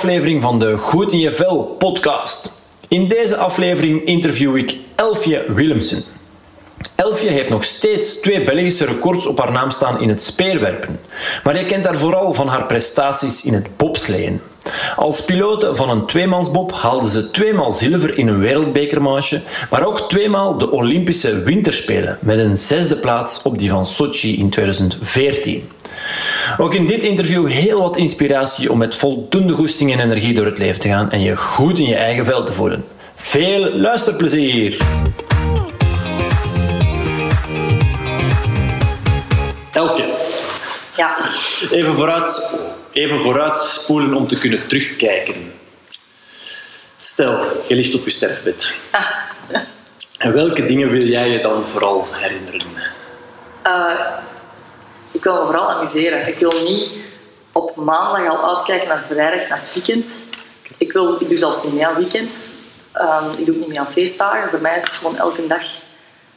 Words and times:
aflevering 0.00 0.42
van 0.42 0.58
de 0.58 0.78
Goed 0.78 1.12
in 1.12 1.18
je 1.18 1.30
Vel 1.30 1.64
podcast. 1.78 2.52
In 2.88 3.08
deze 3.08 3.36
aflevering 3.36 4.04
interview 4.04 4.56
ik 4.56 4.76
Elfje 4.94 5.44
Willemsen. 5.48 6.04
Elfje 7.20 7.36
heeft 7.36 7.50
nog 7.50 7.64
steeds 7.64 8.20
twee 8.20 8.42
Belgische 8.42 8.84
records 8.84 9.26
op 9.26 9.38
haar 9.38 9.52
naam 9.52 9.70
staan 9.70 10.00
in 10.00 10.08
het 10.08 10.22
speerwerpen. 10.22 11.00
Maar 11.44 11.58
je 11.58 11.64
kent 11.64 11.84
haar 11.84 11.96
vooral 11.96 12.34
van 12.34 12.48
haar 12.48 12.66
prestaties 12.66 13.44
in 13.44 13.54
het 13.54 13.76
bobsleeën. 13.76 14.40
Als 14.96 15.24
pilote 15.24 15.74
van 15.74 15.90
een 15.90 16.06
tweemansbob 16.06 16.72
haalde 16.72 17.08
ze 17.08 17.30
tweemaal 17.30 17.72
zilver 17.72 18.18
in 18.18 18.26
een 18.26 18.38
wereldbekermanche, 18.38 19.42
maar 19.70 19.86
ook 19.86 20.08
tweemaal 20.08 20.58
de 20.58 20.70
Olympische 20.70 21.42
Winterspelen 21.42 22.18
met 22.20 22.36
een 22.36 22.56
zesde 22.56 22.96
plaats 22.96 23.42
op 23.42 23.58
die 23.58 23.70
van 23.70 23.86
Sochi 23.86 24.38
in 24.38 24.50
2014. 24.50 25.70
Ook 26.58 26.74
in 26.74 26.86
dit 26.86 27.04
interview 27.04 27.48
heel 27.48 27.82
wat 27.82 27.96
inspiratie 27.96 28.72
om 28.72 28.78
met 28.78 28.94
voldoende 28.94 29.52
goesting 29.52 29.92
en 29.92 30.00
energie 30.00 30.34
door 30.34 30.46
het 30.46 30.58
leven 30.58 30.80
te 30.80 30.88
gaan 30.88 31.10
en 31.10 31.20
je 31.20 31.36
goed 31.36 31.78
in 31.78 31.86
je 31.86 31.96
eigen 31.96 32.24
vel 32.24 32.44
te 32.44 32.52
voelen. 32.52 32.84
Veel 33.14 33.74
luisterplezier! 33.74 34.78
Ja. 40.96 41.16
Even 41.70 41.94
vooruit, 41.94 42.50
even 42.92 43.20
vooruit 43.20 43.58
spoelen 43.58 44.14
om 44.14 44.26
te 44.26 44.38
kunnen 44.38 44.66
terugkijken. 44.66 45.52
Stel, 46.96 47.44
je 47.68 47.74
ligt 47.74 47.94
op 47.94 48.04
je 48.04 48.10
sterfbed. 48.10 48.70
Ah. 48.90 49.06
En 50.18 50.32
welke 50.32 50.64
dingen 50.64 50.90
wil 50.90 51.06
jij 51.06 51.28
je 51.28 51.40
dan 51.40 51.66
vooral 51.66 52.06
herinneren? 52.10 52.60
Uh, 53.66 54.00
ik 55.10 55.22
wil 55.24 55.34
me 55.34 55.44
vooral 55.44 55.70
amuseren. 55.70 56.28
Ik 56.28 56.38
wil 56.38 56.62
niet 56.62 56.90
op 57.52 57.76
maandag 57.76 58.28
al 58.28 58.56
uitkijken 58.56 58.88
naar 58.88 59.04
vrijdag, 59.08 59.48
naar 59.48 59.58
het 59.58 59.72
weekend. 59.74 60.28
Ik, 60.76 60.92
wil, 60.92 61.20
ik 61.20 61.28
doe 61.28 61.38
zelfs 61.38 61.64
niet 61.64 61.74
meer 61.74 61.86
aan 61.86 61.94
weekends. 61.94 62.54
Um, 62.96 63.30
ik 63.38 63.46
doe 63.46 63.54
ook 63.54 63.60
niet 63.60 63.68
meer 63.68 63.78
aan 63.78 63.86
feestdagen. 63.86 64.50
Voor 64.50 64.60
mij 64.60 64.76
is 64.76 64.82
het 64.82 64.92
gewoon 64.92 65.16
elke 65.16 65.46
dag 65.46 65.62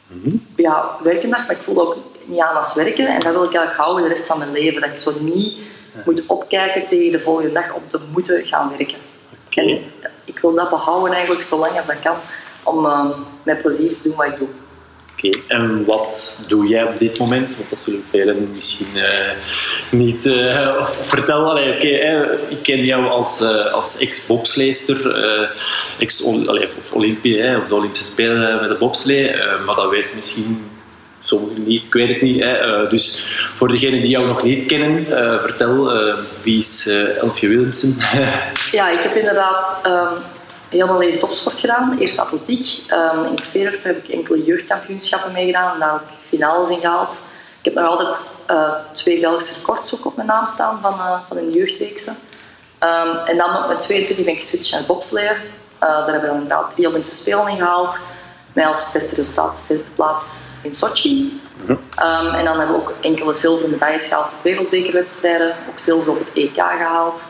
mm 0.06 0.20
-hmm. 0.22 0.46
ja, 0.56 0.96
werkendag, 1.02 1.46
maar 1.46 1.56
ik 1.56 1.62
voel 1.62 1.80
ook 1.80 1.96
niet 2.24 2.40
aan 2.40 2.56
als 2.56 2.74
werken. 2.74 3.06
En 3.06 3.20
dat 3.20 3.32
wil 3.32 3.44
ik 3.44 3.54
eigenlijk 3.54 3.76
houden 3.76 4.02
de 4.02 4.08
rest 4.08 4.26
van 4.26 4.38
mijn 4.38 4.52
leven. 4.52 4.80
Dat 4.80 4.90
ik 4.90 4.98
zo 4.98 5.12
niet 5.20 5.54
moet 6.04 6.26
opkijken 6.26 6.86
tegen 6.88 7.12
de 7.12 7.20
volgende 7.20 7.52
dag 7.52 7.74
om 7.74 7.82
te 7.88 8.00
moeten 8.12 8.44
gaan 8.44 8.72
werken. 8.78 8.96
Okay. 9.46 9.82
En 10.00 10.10
ik 10.24 10.38
wil 10.38 10.54
dat 10.54 10.70
behouden 10.70 11.12
eigenlijk 11.12 11.44
zo 11.44 11.58
lang 11.58 11.76
als 11.76 11.86
dat 11.86 12.00
kan, 12.02 12.16
om 12.62 12.84
uh, 12.84 13.06
met 13.42 13.62
plezier 13.62 13.88
te 13.88 14.02
doen 14.02 14.16
wat 14.16 14.26
ik 14.26 14.36
doe. 14.36 14.48
Oké, 15.12 15.26
okay. 15.26 15.58
en 15.58 15.84
wat 15.84 16.44
doe 16.48 16.66
jij 16.66 16.84
op 16.84 16.98
dit 16.98 17.18
moment? 17.18 17.56
Want 17.56 17.70
dat 17.70 17.78
zullen 17.78 18.04
velen 18.10 18.50
misschien 18.54 18.88
uh, 18.94 19.30
niet 19.90 20.24
uh, 20.24 20.84
vertellen. 20.84 21.46
Allee, 21.46 21.74
okay, 21.74 22.38
ik 22.48 22.62
ken 22.62 22.84
jou 22.84 23.06
als, 23.06 23.42
als 23.72 23.98
ex-bobsleester, 23.98 25.16
ex 25.98 26.22
of 26.22 26.92
Olympie, 26.92 27.56
op 27.56 27.68
de 27.68 27.74
Olympische 27.74 28.06
Spelen 28.06 28.60
met 28.60 28.68
de 28.68 28.76
bobslee. 28.76 29.36
maar 29.66 29.74
dat 29.74 29.90
weet 29.90 30.14
misschien 30.14 30.73
sommigen 31.24 31.64
niet, 31.64 31.86
ik 31.86 31.92
weet 31.92 32.08
het 32.08 32.22
niet. 32.22 32.42
Hè. 32.42 32.86
dus 32.88 33.24
voor 33.54 33.68
degenen 33.68 34.00
die 34.00 34.10
jou 34.10 34.26
nog 34.26 34.42
niet 34.42 34.66
kennen, 34.66 35.06
vertel, 35.40 35.92
wie 36.42 36.58
is 36.58 36.88
Elfje 37.20 37.48
Willemsen? 37.48 37.96
ja, 38.72 38.88
ik 38.88 39.02
heb 39.02 39.16
inderdaad... 39.16 39.82
Um, 39.86 40.22
heel 40.74 40.86
mijn 40.86 40.98
leven 40.98 41.20
topsport 41.20 41.60
gedaan. 41.60 41.96
Eerst 41.98 42.18
atletiek. 42.18 42.66
Um, 42.90 43.24
in 43.24 43.38
Speerwerp 43.38 43.84
heb 43.84 44.04
ik 44.04 44.14
enkele 44.14 44.44
jeugdkampioenschappen 44.44 45.32
meegedaan 45.32 45.72
en 45.72 45.78
daar 45.78 45.94
ik 45.94 46.28
finales 46.28 46.68
in 46.68 46.80
gehaald. 46.80 47.18
Ik 47.58 47.64
heb 47.64 47.74
nog 47.74 47.86
altijd 47.86 48.16
twee 48.92 49.20
Belgische 49.20 49.54
records 49.54 49.94
ook 49.94 50.06
op 50.06 50.16
mijn 50.16 50.28
naam 50.28 50.46
staan 50.46 50.80
van, 50.80 50.94
uh, 50.94 51.18
van 51.28 51.36
een 51.36 51.50
jeugdweekse. 51.50 52.10
Um, 52.80 53.16
en 53.26 53.36
dan 53.36 53.56
op 53.56 53.66
mijn 53.66 53.78
22 53.78 54.24
ben 54.24 54.34
ik 54.34 54.40
geswitcht 54.40 54.70
naar 54.70 54.82
bobsleeën. 54.86 55.36
Daar 55.78 56.10
hebben 56.10 56.30
we 56.30 56.34
inderdaad 56.34 56.70
drie 56.74 56.88
Olympische 56.88 57.16
Spelen 57.16 57.48
in 57.48 57.56
gehaald. 57.56 57.98
Mij 58.52 58.66
als 58.66 58.92
beste 58.92 59.14
resultaat 59.14 59.52
de 59.52 59.74
zesde 59.74 59.90
plaats 59.94 60.42
in 60.64 60.74
Sochi. 60.74 61.40
Um, 61.68 61.78
en 62.34 62.44
dan 62.44 62.58
hebben 62.58 62.76
we 62.76 62.82
ook 62.82 62.94
enkele 63.00 63.34
zilveren 63.34 63.70
medailles 63.70 64.06
gehaald 64.06 64.26
op 64.26 64.42
wereldbekerwedstrijden. 64.42 65.54
Ook 65.68 65.78
zilver 65.78 66.12
op 66.12 66.18
het 66.18 66.32
EK 66.32 66.54
gehaald. 66.54 67.22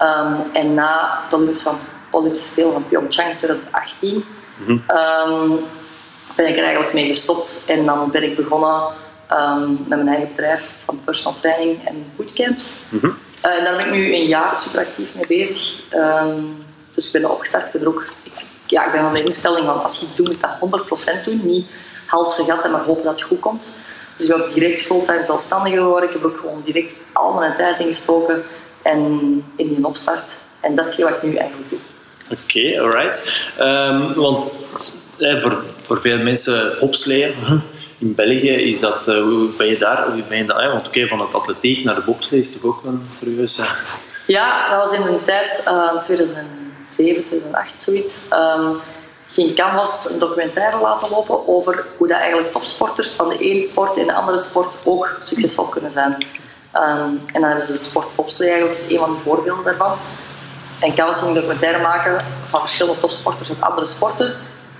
Um, 0.00 0.36
en 0.52 0.74
na 0.74 1.20
de 1.30 1.36
Olympische 1.36 1.64
van 1.64 1.78
Olympische 2.10 2.46
Spelen 2.46 2.72
van 2.72 2.88
Pyeongchang 2.88 3.30
in 3.30 3.36
2018 3.36 4.24
mm-hmm. 4.56 4.82
um, 5.52 5.60
ben 6.36 6.48
ik 6.48 6.56
er 6.56 6.62
eigenlijk 6.62 6.92
mee 6.92 7.06
gestopt. 7.06 7.64
En 7.68 7.84
dan 7.84 8.10
ben 8.10 8.22
ik 8.22 8.36
begonnen 8.36 8.80
met 9.86 9.88
mijn 9.88 10.08
eigen 10.08 10.28
bedrijf 10.28 10.70
van 10.84 11.00
personal 11.04 11.40
training 11.40 11.86
en 11.86 12.04
bootcamps. 12.16 12.84
En 13.40 13.64
daar 13.64 13.76
ben 13.76 13.86
ik 13.86 13.92
nu 13.92 14.14
een 14.14 14.26
jaar 14.26 14.54
super 14.54 14.80
actief 14.80 15.14
mee 15.14 15.26
bezig. 15.26 15.82
Dus 16.94 17.06
ik 17.06 17.12
ben 17.12 17.30
opgestart. 17.30 17.74
Ik 17.74 17.80
ben, 17.80 17.88
ook, 17.88 18.06
ja, 18.66 18.86
ik 18.86 18.92
ben 18.92 19.00
van 19.00 19.12
de 19.12 19.24
instelling 19.24 19.66
van 19.66 19.82
als 19.82 20.00
je 20.00 20.06
het 20.06 20.16
doet, 20.16 20.26
moet 20.26 20.40
dat 20.40 21.20
100% 21.20 21.24
doen. 21.24 21.40
Niet 21.44 21.66
half 22.12 22.34
zijn 22.34 22.46
gat 22.46 22.64
en 22.64 22.70
maar 22.70 22.84
hopen 22.84 23.04
dat 23.04 23.12
het 23.12 23.22
goed 23.22 23.40
komt. 23.40 23.80
Dus 24.16 24.26
ik 24.26 24.32
ben 24.32 24.42
ook 24.42 24.54
direct 24.54 24.82
fulltime 24.82 25.24
zelfstandig 25.24 25.72
geworden. 25.72 26.08
Ik 26.08 26.14
heb 26.14 26.24
ook 26.24 26.36
gewoon 26.36 26.62
direct 26.64 26.94
al 27.12 27.32
mijn 27.32 27.54
tijd 27.54 27.78
ingestoken 27.78 28.42
en 28.82 29.00
in 29.56 29.74
die 29.74 29.86
opstart. 29.86 30.30
En 30.60 30.74
dat 30.74 30.86
is 30.86 30.98
wat 30.98 31.10
ik 31.10 31.22
nu 31.22 31.36
eigenlijk 31.36 31.70
doe. 31.70 31.78
Oké, 32.30 32.40
okay, 32.42 32.78
alright. 32.78 33.22
Um, 33.60 34.14
want 34.14 34.52
eh, 35.18 35.40
voor, 35.40 35.64
voor 35.82 36.00
veel 36.00 36.18
mensen 36.18 36.76
bobsleeën 36.80 37.34
in 37.98 38.14
België 38.14 38.50
is 38.50 38.80
dat. 38.80 39.08
Uh, 39.08 39.22
hoe 39.22 39.48
ben 39.56 39.66
je 39.66 39.78
daar? 39.78 40.10
Hoe 40.10 40.22
ben 40.28 40.38
je 40.38 40.44
dat, 40.44 40.58
eh? 40.58 40.66
Want 40.66 40.86
oké, 40.86 40.88
okay, 40.88 41.06
van 41.06 41.20
het 41.20 41.34
atletiek 41.34 41.84
naar 41.84 41.94
de 41.94 42.00
bobslee 42.00 42.40
is 42.40 42.52
toch 42.52 42.64
ook 42.64 42.84
een 42.84 43.08
serieus. 43.12 43.58
Uh... 43.58 43.70
Ja, 44.26 44.68
dat 44.68 44.78
was 44.78 44.98
in 44.98 45.06
een 45.06 45.22
tijd, 45.22 45.64
uh, 45.68 46.02
2007, 46.02 47.24
2008 47.24 47.82
zoiets. 47.82 48.28
Um, 48.32 48.80
ging 49.32 49.54
Canvas 49.54 50.10
een 50.10 50.18
documentaire 50.18 50.80
laten 50.80 51.10
lopen 51.10 51.48
over 51.48 51.86
hoe 51.96 52.08
dat 52.08 52.18
eigenlijk 52.18 52.52
topsporters 52.52 53.12
van 53.12 53.28
de 53.28 53.38
ene 53.38 53.60
sport 53.60 53.96
in 53.96 54.06
de 54.06 54.14
andere 54.14 54.38
sport 54.38 54.74
ook 54.84 55.16
succesvol 55.24 55.64
kunnen 55.64 55.90
zijn. 55.90 56.12
Um, 56.74 57.22
en 57.32 57.40
dan 57.40 57.42
hebben 57.42 57.66
ze 57.66 57.72
de 57.72 57.78
sport 57.78 58.14
bobslee 58.14 58.50
eigenlijk 58.50 58.90
een 58.90 58.98
van 58.98 59.12
de 59.12 59.20
voorbeelden 59.24 59.64
daarvan. 59.64 59.96
En 60.80 60.94
Canvas 60.94 61.18
ging 61.18 61.28
een 61.28 61.34
documentaire 61.34 61.82
maken 61.82 62.24
van 62.48 62.60
verschillende 62.60 63.00
topsporters 63.00 63.48
uit 63.48 63.60
andere 63.60 63.86
sporten, 63.86 64.34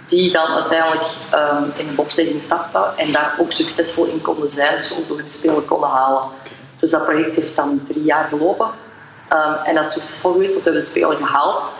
die 0.06 0.32
dan 0.32 0.46
uiteindelijk 0.46 1.04
um, 1.34 1.72
in 1.76 1.86
de 1.86 1.92
bobslee 1.92 2.40
stapten 2.40 2.96
en 2.96 3.12
daar 3.12 3.36
ook 3.40 3.52
succesvol 3.52 4.04
in 4.04 4.22
konden 4.22 4.48
zijn, 4.48 4.76
dus 4.76 4.92
ook 4.92 5.16
de 5.16 5.28
spelen 5.28 5.64
konden 5.64 5.88
halen. 5.88 6.22
Dus 6.78 6.90
dat 6.90 7.04
project 7.04 7.34
heeft 7.34 7.56
dan 7.56 7.82
drie 7.88 8.04
jaar 8.04 8.28
gelopen. 8.28 8.70
Um, 9.32 9.54
en 9.64 9.74
dat 9.74 9.86
is 9.86 9.92
succesvol 9.92 10.32
geweest, 10.32 10.54
tot 10.54 10.62
we 10.62 10.72
de 10.72 10.82
Spelen 10.82 11.16
gehaald. 11.16 11.74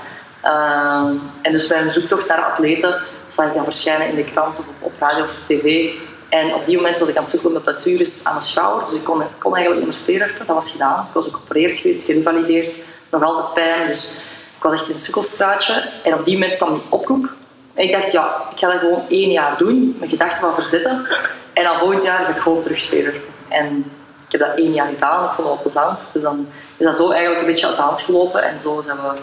Um, 0.45 1.31
en 1.43 1.53
dus 1.53 1.67
bij 1.67 1.81
een 1.81 1.91
zoektocht 1.91 2.29
naar 2.29 2.45
atleten 2.45 3.03
zag 3.27 3.47
ik 3.47 3.55
dat 3.55 3.65
verschijnen 3.65 4.09
in 4.09 4.15
de 4.15 4.25
krant 4.25 4.59
of 4.59 4.65
op, 4.79 4.93
radio 4.99 5.25
of 5.25 5.31
op 5.31 5.47
tv. 5.47 5.97
En 6.29 6.55
op 6.55 6.67
die 6.67 6.77
moment 6.77 6.99
was 6.99 7.09
ik 7.09 7.17
aan 7.17 7.23
het 7.23 7.33
zoeken 7.33 7.53
met 7.53 7.63
blessures 7.63 8.27
aan 8.27 8.33
mijn 8.33 8.47
schouder, 8.47 8.89
dus 8.89 8.99
ik 8.99 9.05
kon, 9.05 9.23
kon 9.39 9.55
eigenlijk 9.57 9.85
niet 9.85 9.95
meer 9.95 10.03
speerwerpen. 10.03 10.47
Dat 10.47 10.57
was 10.57 10.71
gedaan. 10.71 11.07
Ik 11.09 11.13
was 11.13 11.27
ook 11.27 11.35
geopereerd 11.35 11.79
geweest, 11.79 12.05
gerevalideerd, 12.05 12.75
nog 13.11 13.23
altijd 13.23 13.55
pijn. 13.55 13.87
Dus 13.87 14.21
ik 14.57 14.63
was 14.63 14.73
echt 14.73 14.87
in 14.87 14.93
een 14.93 15.01
sukkelstraatje. 15.01 15.85
En 16.05 16.15
op 16.15 16.25
die 16.25 16.35
moment 16.35 16.57
kwam 16.57 16.73
die 16.73 16.83
oproep. 16.89 17.29
En 17.75 17.85
ik 17.85 17.93
dacht, 17.93 18.13
ja, 18.13 18.43
ik 18.53 18.59
ga 18.59 18.71
dat 18.71 18.79
gewoon 18.79 19.05
één 19.09 19.31
jaar 19.31 19.57
doen, 19.59 19.97
mijn 19.99 20.11
gedachten 20.11 20.41
van 20.41 20.55
verzetten. 20.55 21.07
En 21.53 21.65
dan 21.65 21.79
volgend 21.79 22.03
jaar 22.03 22.25
ga 22.25 22.31
ik 22.31 22.41
gewoon 22.41 22.63
terug 22.63 22.81
speerwerpen. 22.81 23.23
En 23.49 23.93
ik 24.27 24.39
heb 24.39 24.41
dat 24.41 24.57
één 24.57 24.73
jaar 24.73 24.89
gedaan, 24.89 25.25
ik 25.25 25.31
vond 25.31 25.37
het 25.37 25.47
wel 25.47 25.59
plezant. 25.63 26.01
Dus 26.13 26.23
dan 26.23 26.49
is 26.77 26.85
dat 26.85 26.97
zo 26.97 27.11
eigenlijk 27.11 27.41
een 27.41 27.47
beetje 27.47 27.67
uit 27.67 27.77
de 27.77 27.83
hand 27.83 28.01
gelopen. 28.01 28.43
En 28.43 28.61
zo 28.61 28.83
zijn 28.85 28.97
we 28.97 29.21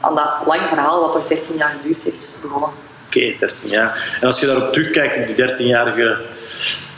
aan 0.00 0.14
dat 0.14 0.28
lange 0.46 0.68
verhaal, 0.68 1.00
wat 1.00 1.12
toch 1.12 1.26
13 1.26 1.56
jaar 1.56 1.70
geduurd 1.70 2.02
heeft, 2.02 2.38
begonnen. 2.42 2.70
Oké, 3.06 3.18
okay, 3.18 3.36
13 3.38 3.68
jaar. 3.68 4.18
En 4.20 4.26
als 4.26 4.40
je 4.40 4.46
daarop 4.46 4.72
terugkijkt, 4.72 5.30
op 5.30 5.36
die 5.36 5.52
13-jarige 5.54 6.16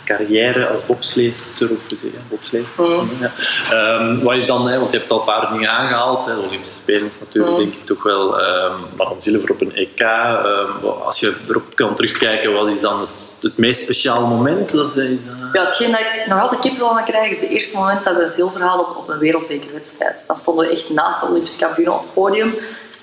carrière 0.09 0.67
als 0.67 0.87
bobsleester 0.87 1.71
of 1.71 1.83
bobslee. 2.29 2.65
Mm. 2.77 3.11
Ja. 3.21 4.01
Um, 4.01 4.23
wat 4.23 4.35
is 4.35 4.47
dan, 4.47 4.69
hè, 4.69 4.79
want 4.79 4.93
je 4.93 4.99
hebt 4.99 5.11
al 5.11 5.19
een 5.19 5.25
paar 5.25 5.53
dingen 5.53 5.71
aangehaald. 5.71 6.25
Hè, 6.27 6.35
de 6.35 6.41
Olympische 6.41 6.77
Spelen 6.77 7.07
is 7.07 7.19
natuurlijk 7.21 7.55
mm. 7.55 7.61
denk 7.63 7.75
ik 7.75 7.87
toch 7.87 8.03
wel, 8.03 8.41
um, 8.41 8.73
maar 8.97 9.07
dan 9.07 9.21
zilver 9.21 9.51
op 9.51 9.61
een 9.61 9.75
EK. 9.75 10.01
Um, 10.01 10.91
als 11.05 11.21
je 11.21 11.35
erop 11.49 11.75
kan 11.75 11.95
terugkijken, 11.95 12.53
wat 12.53 12.69
is 12.69 12.81
dan 12.81 13.01
het, 13.01 13.31
het 13.41 13.57
meest 13.57 13.83
speciale 13.83 14.27
moment? 14.27 14.73
Dat 14.73 14.97
is, 14.97 15.05
uh... 15.05 15.53
Ja, 15.53 15.65
hetgeen 15.65 15.91
dat 15.91 16.01
ik 16.01 16.27
nog 16.27 16.41
altijd 16.41 16.61
kippenvel 16.61 16.99
aan 16.99 17.05
krijg, 17.05 17.31
is 17.31 17.41
het 17.41 17.51
eerste 17.51 17.77
moment 17.77 18.05
dat 18.05 18.17
we 18.17 18.29
zilver 18.29 18.61
haalden 18.61 18.89
op, 18.89 18.97
op 18.97 19.09
een 19.09 19.19
wereldbekerwedstrijd. 19.19 20.17
Dan 20.27 20.37
stonden 20.37 20.67
we 20.67 20.73
echt 20.73 20.91
naast 20.91 21.21
de 21.21 21.27
Olympische 21.27 21.59
kampioenen 21.59 21.95
op 21.95 22.01
het 22.01 22.13
podium. 22.13 22.55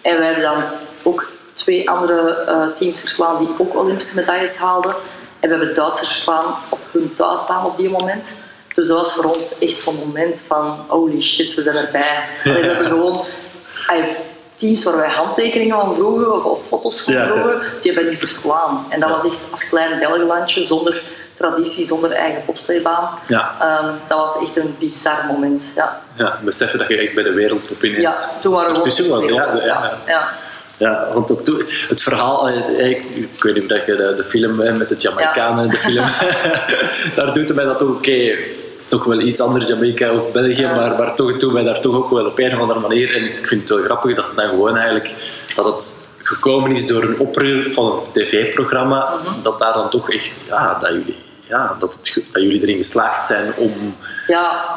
En 0.02 0.18
wij 0.18 0.26
hebben 0.26 0.44
dan 0.44 0.64
ook 1.04 1.28
twee 1.56 1.90
andere 1.90 2.46
uh, 2.48 2.68
teams 2.76 3.00
verslaan 3.00 3.38
die 3.38 3.50
ook 3.58 3.76
Olympische 3.76 4.20
medailles 4.20 4.58
haalden. 4.58 4.96
En 5.40 5.50
we 5.50 5.56
hebben 5.56 5.76
Duitsers 5.76 6.08
verslaan 6.08 6.46
op 6.70 6.80
hun 6.92 7.14
thuisbaan 7.14 7.66
op 7.66 7.78
die 7.78 7.90
moment. 7.90 8.44
Dus 8.76 8.88
dat 8.88 8.98
was 8.98 9.14
voor 9.14 9.24
ons 9.24 9.60
echt 9.60 9.82
zo'n 9.82 9.96
moment 10.06 10.42
van 10.48 10.86
holy 10.88 11.22
shit, 11.22 11.54
we 11.54 11.62
zijn 11.62 11.76
erbij. 11.76 12.24
En 12.44 12.54
we 12.54 12.68
hebben 12.68 12.86
gewoon 12.86 13.26
teams 14.56 14.84
waar 14.84 14.98
wij 14.98 15.10
handtekeningen 15.10 15.76
van 15.76 15.96
vroegen 15.96 16.34
of, 16.34 16.44
of 16.44 16.60
foto's 16.68 17.02
van 17.02 17.14
Ja, 17.14 17.28
vroegen, 17.28 17.62
die 17.82 17.92
hebben 17.92 18.12
die 18.12 18.20
verslaan. 18.20 18.86
En 18.90 19.00
dat 19.00 19.10
was 19.10 19.26
echt 19.26 19.52
als 19.52 19.70
klein 19.70 20.00
Belgelandje, 20.00 20.64
zonder 20.64 21.02
traditie 21.38 21.86
zonder 21.86 22.12
eigen. 22.12 22.44
Ja. 23.28 23.56
Ehm, 23.60 23.94
dat 24.08 24.18
was 24.18 24.42
echt 24.42 24.58
een 24.58 24.76
bizar 24.80 25.26
moment. 25.28 25.72
Ja, 25.76 26.02
Ja, 26.14 26.40
beseffen 26.44 26.80
dat 26.80 26.88
je 26.88 26.98
echt 26.98 27.14
bij 27.14 27.24
de 27.24 27.34
wereldtop 27.34 27.84
ineens 27.84 28.02
ja 28.02 28.40
toen 28.42 28.54
waren 28.54 28.84
we 28.84 28.92
gewoon 28.92 29.34
Ja, 29.34 29.54
ja, 29.66 29.98
ja. 30.06 30.30
Ja. 30.78 30.90
ja. 30.90 31.08
Ja, 31.08 31.14
want 31.14 31.28
dat, 31.28 31.52
het 31.88 32.02
verhaal, 32.02 32.48
eh, 32.50 32.90
ik, 32.90 33.04
ik 33.16 33.44
weet 33.44 33.56
niet 33.56 33.72
of 33.72 33.86
je 33.86 33.96
de, 33.96 34.14
de 34.16 34.24
film 34.24 34.60
hè, 34.60 34.72
met 34.72 34.90
de 34.90 34.96
Jamaicanen, 34.98 35.70
de 35.70 35.78
film, 35.78 36.06
daar 37.16 37.34
doet 37.34 37.56
mij 37.56 37.66
dat 37.66 37.82
ook, 37.84 37.96
oké, 37.96 38.12
het 38.12 38.84
is 38.84 38.88
toch 38.88 39.04
wel 39.04 39.20
iets 39.20 39.40
anders, 39.40 39.68
Jamaica 39.68 40.12
of 40.14 40.32
België, 40.32 40.62
Ja. 40.62 40.76
maar, 40.76 40.96
maar 40.98 41.16
toch 41.16 41.38
doet 41.38 41.54
mij 41.54 41.64
daar 41.64 41.80
toch 41.80 41.96
ook 41.96 42.10
wel 42.10 42.26
op 42.26 42.40
een 42.40 42.54
of 42.54 42.60
andere 42.60 42.80
manier. 42.80 43.16
En 43.16 43.24
ik 43.24 43.48
vind 43.48 43.62
het 43.62 43.70
wel 43.70 43.84
grappig 43.84 44.16
dat 44.16 44.28
ze 44.28 44.36
dan 44.36 44.50
gewoon 44.50 44.76
eigenlijk, 44.76 45.14
dat 45.56 45.66
het 45.66 45.94
gekomen 46.24 46.72
is 46.72 46.88
door 46.88 47.04
een 47.04 47.20
oproep 47.20 47.72
van 47.74 47.86
een 47.92 48.12
tv-programma, 48.24 49.14
Mhm. 49.24 49.42
dat 49.42 49.60
daar 49.60 49.74
dan 49.74 49.90
toch 49.90 50.12
echt, 50.12 50.46
ja, 50.48 50.78
dat 50.80 50.90
jullie, 50.90 51.16
ja, 51.48 51.76
dat, 51.80 51.94
het, 51.94 52.24
dat 52.32 52.42
jullie 52.42 52.62
erin 52.62 52.78
geslaagd 52.78 53.28
zijn 53.28 53.54
om... 53.56 53.96
Ja, 54.28 54.76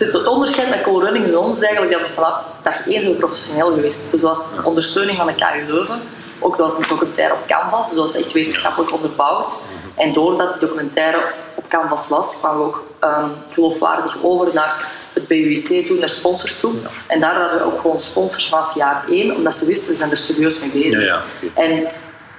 het 0.00 0.26
onderscheid 0.26 0.68
met 0.68 0.82
Cool 0.82 1.02
Running 1.02 1.24
is 1.24 1.32
eigenlijk 1.34 1.92
dat 1.92 2.00
we 2.00 2.12
vanaf 2.14 2.42
dag 2.62 2.86
één 2.86 3.02
zijn 3.02 3.16
professioneel 3.16 3.72
geweest. 3.72 4.10
Dus 4.10 4.20
dat 4.20 4.30
was 4.30 4.64
ondersteuning 4.64 5.16
van 5.16 5.26
de 5.26 5.34
KU 5.34 5.72
Leuven. 5.72 6.00
Ook 6.38 6.56
dat 6.56 6.66
was 6.70 6.78
een 6.78 6.88
documentaire 6.88 7.34
op 7.34 7.46
Canvas, 7.46 7.86
dus 7.86 7.96
dat 7.96 8.12
was 8.12 8.22
echt 8.22 8.32
wetenschappelijk 8.32 8.92
onderbouwd. 8.92 9.62
En 9.96 10.12
doordat 10.12 10.50
die 10.50 10.68
documentaire 10.68 11.22
op 11.54 11.64
Canvas 11.68 12.08
was, 12.08 12.38
kwamen 12.38 12.58
we 12.58 12.64
ook 12.64 12.84
ehm, 12.98 13.28
geloofwaardig 13.52 14.16
over 14.22 14.54
naar 14.54 14.88
het 15.12 15.26
BUIC 15.26 15.86
toe, 15.86 15.98
naar 15.98 16.08
sponsors 16.08 16.60
toe. 16.60 16.72
En 17.06 17.20
daar 17.20 17.34
hadden 17.34 17.58
we 17.58 17.64
ook 17.64 17.80
gewoon 17.80 18.00
sponsors 18.00 18.48
vanaf 18.48 18.74
jaar 18.74 19.04
één, 19.08 19.36
omdat 19.36 19.56
ze 19.56 19.66
wisten, 19.66 19.86
ze 19.86 19.94
zijn 19.94 20.10
er 20.10 20.16
serieus 20.16 20.60
mee 20.60 20.70
bezig. 20.70 21.06
Ja, 21.06 21.22
ja. 21.40 21.62
En 21.62 21.86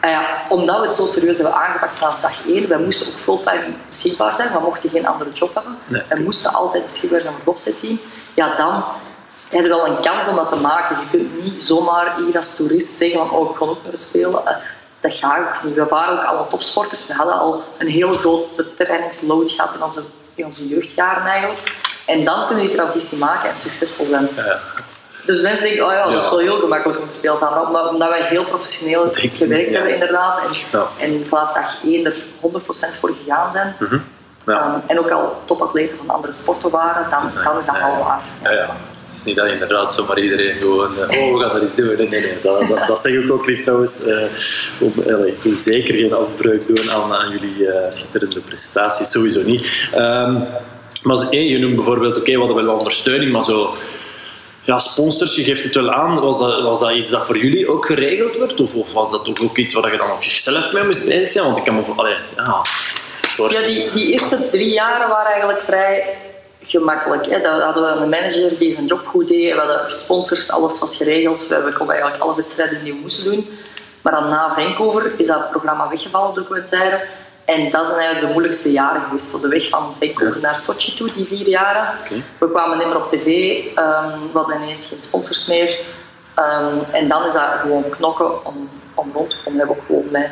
ah 0.02 0.10
ja, 0.10 0.42
omdat 0.50 0.80
we 0.80 0.88
het 0.88 0.96
zo 0.96 1.06
serieus 1.06 1.38
hebben 1.38 1.56
aangepakt 1.56 1.98
vanaf 1.98 2.20
dag 2.22 2.48
één, 2.48 2.68
wij 2.68 2.78
moesten 2.78 3.08
ook 3.08 3.20
fulltime 3.24 3.74
beschikbaar 3.88 4.36
zijn, 4.36 4.52
we 4.52 4.60
mochten 4.60 4.90
geen 4.90 5.08
andere 5.08 5.32
job 5.32 5.54
hebben. 5.54 5.78
Nee. 5.88 6.02
Wij 6.10 6.20
moesten 6.20 6.54
altijd 6.54 6.86
beschikbaar 6.86 7.22
zijn 7.22 7.34
voor 7.34 7.42
het 7.46 7.54
opzetteam. 7.54 8.00
Ja, 8.34 8.56
dan 8.56 8.84
heb 9.50 9.62
je 9.62 9.68
wel 9.68 9.88
een 9.88 10.00
kans 10.02 10.28
om 10.28 10.36
dat 10.36 10.50
te 10.50 10.56
maken. 10.56 10.98
Je 11.00 11.18
kunt 11.18 11.44
niet 11.44 11.64
zomaar 11.64 12.16
hier 12.18 12.38
als 12.38 12.56
toerist 12.56 12.98
zeggen 12.98 13.20
van 13.20 13.30
oh, 13.30 13.50
ik 13.50 13.56
ga 13.56 13.66
ook 13.66 13.84
naar 13.84 13.98
spelen. 13.98 14.46
Eh, 14.46 14.56
Dat 15.00 15.14
gaat 15.14 15.40
ook 15.40 15.64
niet. 15.64 15.76
We 15.76 15.86
waren 15.86 16.20
ook 16.20 16.26
alle 16.26 16.48
topsporters. 16.50 17.08
We 17.08 17.14
hadden 17.14 17.40
al 17.40 17.64
een 17.78 17.88
heel 17.88 18.12
grote 18.14 18.74
trainingsload 18.76 19.52
gehad 19.52 19.74
in 19.76 19.84
onze, 19.84 20.02
in 20.36 20.46
onze 20.46 20.68
jeugdjaren 20.68 21.26
eigenlijk. 21.26 21.74
En 22.06 22.24
dan 22.24 22.46
kunnen 22.48 22.64
we 22.64 22.70
die 22.70 22.80
transitie 22.80 23.18
maken 23.18 23.50
en 23.50 23.58
succesvol 23.58 24.06
zijn. 24.06 24.30
Ja. 24.36 24.60
Dus 25.26 25.42
mensen 25.42 25.66
denken, 25.66 25.86
oh 25.86 25.92
ja, 25.92 26.12
dat 26.12 26.24
is 26.24 26.30
wel 26.30 26.40
heel 26.40 26.60
gemakkelijk 26.60 27.00
om 27.00 27.06
te 27.06 27.14
spelen 27.14 27.38
te 27.38 27.46
hebben. 27.46 27.72
Maar 27.72 27.88
omdat 27.90 28.10
wij 28.10 28.22
heel 28.24 28.44
professioneel 28.44 29.12
Denk 29.12 29.34
gewerkt 29.36 29.74
hebben 29.74 29.94
inderdaad. 29.94 30.40
En, 31.00 31.12
en 31.12 31.26
vanaf 31.28 31.54
dag 31.54 31.84
één 31.84 32.06
er 32.06 32.14
100% 32.14 33.00
voor 33.00 33.12
gegaan 33.24 33.52
zijn. 33.52 33.76
Mhm. 33.80 33.98
Ja. 34.46 34.60
Ehm, 34.62 34.80
en 34.88 35.00
ook 35.00 35.10
al 35.12 35.42
topatleten 35.46 35.98
van 35.98 36.10
andere 36.10 36.34
sporten 36.34 36.70
waren, 36.72 37.10
dan, 37.10 37.44
dan 37.44 37.58
is 37.60 37.66
dat 37.66 37.76
al 37.82 37.98
waar. 38.04 38.22
Ja, 38.44 38.52
ja. 38.52 38.76
Het 39.08 39.20
is 39.20 39.24
niet 39.26 39.36
dat 39.36 39.48
inderdaad 39.48 39.94
zomaar 39.94 40.20
iedereen 40.20 40.56
gewoon, 40.56 40.92
eh, 41.10 41.22
oh, 41.24 41.38
we 41.38 41.44
gaan 41.44 41.56
er 41.56 41.64
iets 41.64 41.76
doen. 41.76 41.88
Nee, 41.88 42.08
nee, 42.10 42.22
nee. 42.22 42.38
Dat, 42.42 42.68
dat, 42.68 42.88
dat 42.88 43.02
zeg 43.02 43.14
ik 43.14 43.32
ook 43.32 43.48
niet 43.48 43.62
trouwens. 43.62 44.04
eh, 44.06 44.16
allee, 45.14 45.32
ik 45.32 45.38
wil 45.44 45.56
zeker 45.56 45.94
geen 45.96 46.14
afbreuk 46.14 46.68
doen 46.76 46.92
aan, 46.92 47.14
aan 47.14 47.30
jullie 47.32 47.68
eh, 47.68 47.92
schitterende 47.92 48.40
prestaties, 48.40 49.12
sowieso 49.12 49.42
niet. 49.42 49.88
Ehm, 49.94 50.34
maar 51.04 51.18
zo- 51.18 51.30
eh, 51.30 51.50
je 51.50 51.58
noemt 51.60 51.76
bijvoorbeeld, 51.76 52.18
oké, 52.18 52.32
we 52.32 52.38
hadden 52.38 52.66
wel 52.66 52.76
ondersteuning, 52.76 53.32
maar 53.32 53.44
zo... 53.44 53.74
Ja, 54.64 54.80
sponsors, 54.80 55.36
je 55.36 55.44
geeft 55.44 55.64
het 55.64 55.76
wel 55.76 55.92
aan. 55.92 56.20
Was 56.20 56.40
dat, 56.40 56.62
was 56.62 56.80
dat 56.80 56.92
iets 56.92 57.12
dat 57.12 57.26
voor 57.26 57.38
jullie 57.38 57.70
ook 57.70 57.86
geregeld 57.86 58.36
werd? 58.38 58.60
Of, 58.60 58.94
was 58.94 59.12
dat 59.12 59.42
ook 59.42 59.58
iets 59.58 59.74
waar 59.74 59.92
je 59.92 59.98
dan 59.98 60.12
op 60.12 60.24
zichzelf 60.24 60.74
mee 60.74 60.84
moest 60.84 61.06
bezig 61.06 61.28
zijn? 61.28 61.46
Want 61.46 61.58
ik 61.58 61.64
kan 61.64 61.76
me... 61.76 61.84
voor- 61.84 62.10
ja, 62.38 62.62
Ja, 63.50 63.62
die, 63.62 64.12
eerste 64.12 64.50
drie 64.50 64.70
jaren 64.74 65.08
waren 65.10 65.32
eigenlijk 65.32 65.62
vrij 65.62 66.16
gemakkelijk. 66.64 67.26
Hè. 67.26 67.48
Hadden 67.48 67.84
we 67.84 68.02
een 68.04 68.10
manager 68.10 68.58
die 68.58 68.74
zijn 68.74 68.86
job 68.86 69.06
goed 69.06 69.28
deed. 69.28 69.54
We 69.54 69.60
hadden 69.60 69.96
sponsors, 69.96 70.52
alles 70.52 70.80
was 70.80 70.98
geregeld. 70.98 71.48
We, 71.48 71.62
we 71.64 71.74
konden 71.74 71.96
eigenlijk 71.96 72.24
alle 72.24 72.36
wedstrijden 72.36 72.84
die 72.84 72.94
we 72.94 73.00
moesten 73.00 73.24
doen. 73.24 73.50
Maar 74.02 74.14
dan 74.14 74.30
na 74.30 74.54
Vancouver 74.54 75.12
is 75.18 75.28
dat 75.28 75.50
programma 75.50 75.90
weggevallen, 75.90 76.36
documentaire. 76.36 77.02
En 77.52 77.70
dat 77.70 77.86
zijn 77.86 77.98
eigenlijk 78.00 78.28
de 78.28 78.32
moeilijkste 78.32 78.72
jaren 78.72 79.02
geweest. 79.02 79.30
Zo 79.30 79.40
de 79.40 79.48
weg 79.48 79.70
van 79.70 79.94
Vancouver 80.00 80.42
naar 80.42 80.60
Sochi 80.60 80.96
toe, 80.96 81.14
die 81.14 81.26
vier 81.26 81.48
jaren. 81.48 81.88
We 82.38 82.52
kwamen 82.52 82.78
niet 82.78 82.88
meer 82.88 83.04
op 83.04 83.10
tv. 83.10 83.26
ehm, 83.76 84.20
we 84.32 84.38
hadden 84.38 84.62
ineens 84.62 84.86
geen 84.86 85.00
sponsors 85.00 85.48
meer. 85.48 85.80
Ehm, 86.34 86.76
en 86.92 87.08
dan 87.08 87.26
is 87.26 87.34
dat 87.34 87.50
gewoon 87.62 87.90
knokken 87.90 88.46
om, 88.46 88.70
om 88.94 89.12
rond 89.14 89.30
te 89.30 89.36
komen. 89.44 89.52
We 89.52 89.58
hebben 89.58 89.76
ook 89.76 89.86
gewoon 89.86 90.08
met, 90.12 90.30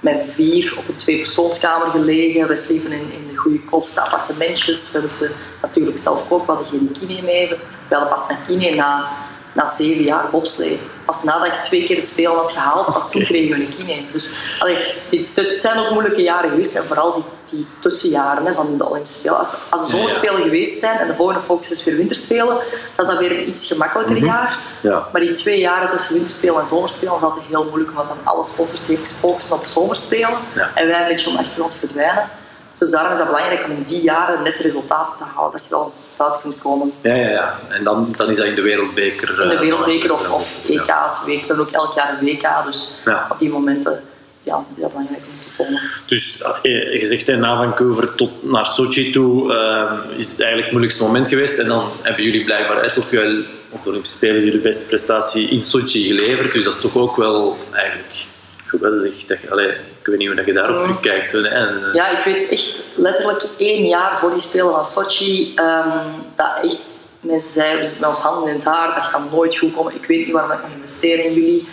met 0.00 0.16
vier 0.30 0.74
op 0.78 0.88
een 0.88 0.96
tweepersoonskamer 0.96 1.86
gelegen. 1.90 2.48
We 2.48 2.56
sliepen 2.56 2.92
in, 2.92 3.12
in 3.12 3.28
de 3.28 3.36
goedkoopste 3.36 4.00
appartementjes. 4.00 4.92
We 4.92 5.00
moesten 5.00 5.30
natuurlijk 5.62 5.98
zelf 5.98 6.30
ook, 6.30 6.46
we 6.46 6.52
hadden 6.52 6.70
geen 6.70 6.96
kine 7.00 7.22
mee. 7.22 7.48
We 7.88 7.94
hadden 7.94 8.08
pas 8.08 8.28
een 8.28 8.42
kine 8.46 8.74
na, 8.74 9.08
na 9.58 9.68
zeven 9.68 10.04
jaar 10.04 10.30
bobslee. 10.30 10.80
Pas 11.04 11.22
nadat 11.24 11.46
ik 11.46 11.52
twee 11.62 11.84
keer 11.84 11.96
de 11.96 12.02
spelen 12.02 12.36
had 12.36 12.50
gehaald, 12.50 12.92
pas 12.92 13.10
toen 13.10 13.22
kregen 13.22 13.58
we 13.58 13.64
een 13.64 13.74
kine. 13.76 14.02
Dus 14.12 14.56
allee, 14.58 14.76
die, 15.08 15.28
het 15.34 15.62
zijn 15.62 15.78
ook 15.78 15.90
moeilijke 15.90 16.22
jaren 16.22 16.50
geweest. 16.50 16.76
En 16.76 16.84
vooral 16.84 17.12
die, 17.12 17.22
die 17.50 17.66
tussenjaren 17.80 18.46
hè, 18.46 18.52
van 18.52 18.78
de 18.78 18.88
Olympische 18.88 19.18
Spelen. 19.18 19.38
Als, 19.38 19.56
als 19.70 19.90
de 19.90 19.96
Ja, 19.96 20.02
ja. 20.02 20.08
zomerspelen 20.08 20.42
geweest 20.42 20.78
zijn 20.78 20.98
en 20.98 21.06
de 21.06 21.14
volgende 21.14 21.40
focus 21.40 21.70
is 21.70 21.84
weer 21.84 21.96
winterspelen, 21.96 22.56
dan 22.94 23.06
is 23.06 23.06
dat 23.06 23.18
weer 23.18 23.30
een 23.30 23.48
iets 23.48 23.66
gemakkelijker 23.66 24.16
jaar. 24.16 24.58
Ja. 24.80 25.08
Maar 25.12 25.20
die 25.20 25.32
twee 25.32 25.58
jaren 25.58 25.88
tussen 25.96 26.14
winterspelen 26.14 26.60
en 26.60 26.66
zomerspelen 26.66 27.14
is 27.16 27.22
altijd 27.22 27.44
heel 27.48 27.64
moeilijk, 27.64 27.90
omdat 27.90 28.06
dan 28.06 28.18
alle 28.24 28.44
sponsors 28.44 28.84
zich 28.84 29.08
focussen 29.08 29.56
op 29.56 29.66
zomerspelen 29.66 30.38
en 30.74 30.86
wij 30.86 31.02
een 31.02 31.08
beetje 31.08 31.30
om 31.30 31.36
achtergrond 31.36 31.74
verdwijnen. 31.78 32.30
Dus 32.78 32.90
daarom 32.90 33.12
is 33.12 33.18
dat 33.18 33.26
belangrijk 33.26 33.64
om 33.64 33.70
in 33.70 33.82
die 33.82 34.00
jaren 34.02 34.42
net 34.42 34.56
resultaten 34.56 35.16
te 35.16 35.24
halen, 35.34 35.52
dat 35.52 35.60
je 35.60 35.70
wel 35.70 35.92
buiten 36.16 36.40
kunt 36.40 36.58
komen. 36.58 36.92
ja, 37.02 37.14
ja, 37.14 37.28
ja. 37.28 37.58
En 37.68 37.84
dan, 37.84 38.14
dan 38.16 38.30
is 38.30 38.36
dat 38.36 38.46
in 38.46 38.54
de 38.54 38.62
wereldbeker. 38.62 39.42
In 39.42 39.48
de 39.48 39.54
eh, 39.54 39.60
wereldbeker 39.60 40.12
of, 40.12 40.30
of 40.30 40.48
Ja. 40.66 41.04
EK's, 41.04 41.24
week. 41.26 41.40
We 41.40 41.46
hebben 41.46 41.66
ook 41.66 41.72
elk 41.72 41.94
jaar 41.94 42.16
een 42.20 42.24
WK, 42.26 42.64
dus 42.66 42.94
Ja. 43.04 43.26
op 43.30 43.38
die 43.38 43.50
momenten 43.50 44.02
ja, 44.42 44.64
is 44.74 44.80
dat 44.82 44.90
belangrijk 44.90 45.20
om 45.20 45.40
te 45.40 45.62
komen. 45.62 45.80
Dus 46.06 46.38
eh, 46.62 47.00
je 47.00 47.06
zegt 47.06 47.26
hè, 47.26 47.36
na 47.36 47.56
Vancouver 47.56 48.14
tot 48.14 48.30
naar 48.50 48.66
Sochi 48.66 49.10
toe 49.12 49.54
eh, 49.54 49.92
is 50.16 50.30
het 50.30 50.40
eigenlijk 50.40 50.62
het 50.62 50.70
moeilijkste 50.70 51.02
moment 51.02 51.28
geweest. 51.28 51.58
En 51.58 51.68
dan 51.68 51.90
hebben 52.02 52.24
jullie 52.24 52.44
blijkbaar 52.44 52.82
hè, 52.82 52.92
toch 52.92 53.10
wel 53.10 53.42
op 53.70 53.82
de 53.82 53.88
Olympische 53.88 54.16
Spelen 54.16 54.44
jullie 54.44 54.60
beste 54.60 54.84
prestatie 54.84 55.48
in 55.48 55.64
Sochi 55.64 56.06
geleverd. 56.16 56.52
Dus 56.52 56.64
dat 56.64 56.74
is 56.74 56.80
toch 56.80 56.96
ook 56.96 57.16
wel 57.16 57.58
eigenlijk 57.72 58.26
geweldig. 58.66 59.24
Dat 59.26 59.40
je, 59.40 59.50
allee, 59.50 59.68
ik 59.68 59.97
weet 60.10 60.18
niet 60.18 60.28
hoe 60.28 60.46
je 60.46 60.52
daarop 60.52 60.76
Mm. 60.76 60.82
terugkijkt. 60.82 61.34
En, 61.34 61.90
Ja, 61.92 62.08
ik 62.18 62.24
weet 62.24 62.48
echt 62.48 62.82
letterlijk 62.96 63.42
één 63.58 63.86
jaar 63.86 64.18
voor 64.18 64.30
die 64.30 64.40
Spelen 64.40 64.72
van 64.72 64.86
Sochi 64.86 65.52
ehm, 65.54 65.88
dat 66.36 66.50
echt 66.62 67.06
mensen 67.20 67.52
zeiden, 67.52 67.78
we 67.78 67.84
zitten 67.84 68.00
met 68.00 68.10
ons 68.10 68.20
handen 68.20 68.48
in 68.48 68.54
het 68.54 68.64
haar, 68.64 68.94
dat 68.94 69.04
gaat 69.04 69.30
nooit 69.30 69.58
goed 69.58 69.74
komen. 69.74 69.94
Ik 69.94 70.04
weet 70.04 70.18
niet 70.26 70.30
waarom 70.34 70.50
ik 70.52 70.58
moet 70.62 70.76
investeren 70.76 71.24
in 71.24 71.34
jullie. 71.34 71.68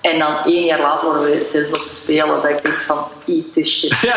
En 0.00 0.18
dan 0.18 0.36
één 0.44 0.64
jaar 0.64 0.80
later 0.80 1.06
worden 1.06 1.22
we 1.30 1.44
zes 1.44 1.68
op 1.68 1.74
te 1.74 1.94
spelen, 1.94 2.26
dat 2.26 2.44
ik 2.50 2.62
denk 2.62 2.74
van, 2.74 3.04
eat 3.26 3.52
this 3.52 3.78
shit. 3.78 4.02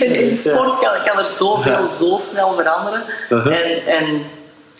in, 0.00 0.14
in 0.14 0.38
sport 0.38 0.78
kan, 0.78 0.92
kan 1.04 1.18
er 1.18 1.28
zoveel 1.36 1.86
zo 1.86 2.16
snel 2.16 2.52
veranderen. 2.54 3.04
Uh-huh. 3.30 3.56
En, 3.56 3.86
en 3.86 4.22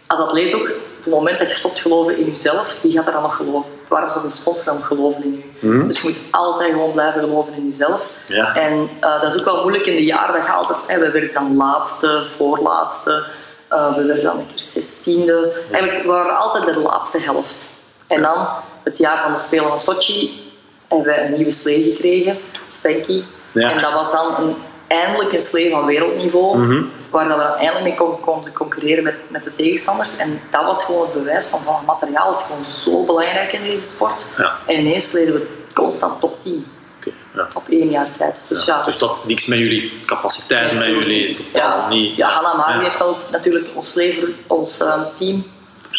als 0.07 0.21
atleet 0.21 0.55
ook, 0.55 0.61
op 0.61 1.05
het 1.05 1.15
moment 1.15 1.39
dat 1.39 1.49
je 1.49 1.55
stopt 1.55 1.81
geloven 1.81 2.17
in 2.19 2.25
jezelf, 2.25 2.75
wie 2.81 2.93
gaat 2.93 3.07
er 3.07 3.13
dan 3.13 3.23
nog 3.23 3.37
geloven? 3.37 3.71
Waarom 3.89 4.11
zou 4.11 4.25
een 4.25 4.31
sponsor 4.31 4.75
geloven 4.75 5.25
in 5.25 5.33
je? 5.61 5.67
Mhm. 5.69 5.87
Dus 5.87 6.01
je 6.01 6.09
moet 6.09 6.19
altijd 6.31 6.71
gewoon 6.71 6.93
blijven 6.93 7.21
geloven 7.21 7.53
in 7.55 7.67
jezelf. 7.67 8.13
Ja. 8.27 8.55
En 8.57 8.89
eh, 9.01 9.21
dat 9.21 9.35
is 9.35 9.39
ook 9.39 9.45
wel 9.45 9.61
moeilijk 9.63 9.87
in 9.87 9.97
de 9.97 10.05
jaren 10.05 10.35
dat 10.35 10.47
je 10.47 10.53
altijd... 10.53 10.79
Hè, 10.87 10.99
we 10.99 11.11
werden 11.11 11.33
dan 11.33 11.57
laatste, 11.57 12.23
voorlaatste. 12.37 13.25
eh, 13.69 13.95
we 13.95 14.05
werden 14.05 14.25
dan 14.25 14.39
een 14.39 14.47
keer 14.47 14.59
zestiende. 14.59 15.53
Eigenlijk 15.71 16.05
we 16.05 16.11
waren 16.11 16.37
altijd 16.39 16.75
de 16.75 16.81
laatste 16.81 17.19
helft. 17.19 17.73
En 18.07 18.23
dan, 18.23 18.47
het 18.83 18.99
jaar 18.99 19.23
van 19.23 19.33
de 19.33 19.39
Spelen 19.39 19.69
van 19.69 19.79
Sochi, 19.79 20.53
hebben 20.89 21.07
we 21.15 21.21
een 21.21 21.33
nieuwe 21.33 21.51
slee 21.51 21.83
gekregen, 21.83 22.39
Spanky. 22.71 23.23
Ja. 23.53 23.71
En 23.71 23.81
dat 23.81 23.93
was 23.93 24.13
dan 24.13 24.35
een, 24.39 24.57
eindelijk 24.87 25.33
een 25.33 25.41
slee 25.41 25.71
van 25.71 25.85
wereldniveau, 25.87 26.59
Mhm. 26.59 26.83
waar 27.11 27.29
dat 27.29 27.37
we 27.37 27.43
eindelijk 27.43 27.85
mee 27.85 27.95
kon- 27.95 28.21
konden 28.21 28.53
concurreren 28.53 29.05
met, 29.05 29.15
met 29.29 29.45
de 29.45 29.55
tegenstanders. 29.57 30.17
En 30.17 30.41
dat 30.51 30.65
was 30.65 30.85
gewoon 30.85 31.03
het 31.03 31.13
bewijs 31.13 31.47
van, 31.47 31.61
van 31.61 31.85
materiaal 31.87 32.33
is 32.33 32.41
gewoon 32.43 32.65
zo 32.85 33.05
belangrijk 33.05 33.53
in 33.53 33.63
deze 33.63 33.83
sport. 33.85 34.35
Ja. 34.39 34.53
En 34.67 34.75
ineens 34.81 35.13
leden 35.13 35.35
we 35.35 35.47
constant 35.75 36.21
top 36.21 36.43
10 36.43 36.67
oké, 36.99 37.11
ja. 37.35 37.49
op 37.55 37.63
één 37.69 37.91
jaar 37.91 38.09
tijd. 38.19 38.37
Dus 38.49 38.65
ja, 38.65 38.83
Dus 38.85 38.99
dat 38.99 39.25
niks 39.27 39.47
met 39.47 39.59
jullie 39.59 39.93
capaciteit, 40.07 40.73
met 40.73 40.87
jullie 40.87 41.35
totaal 41.35 41.79
ja, 41.79 41.89
niet. 41.89 42.17
Ja, 42.17 42.29
Hanna 42.29 42.55
Mari 42.57 42.79
Ja. 42.79 42.83
heeft 42.85 43.03
ook 43.03 43.19
natuurlijk 43.31 43.67
ons, 43.75 43.95
lever, 43.95 44.29
ons 44.47 44.81
eh, 44.81 45.01
team 45.15 45.45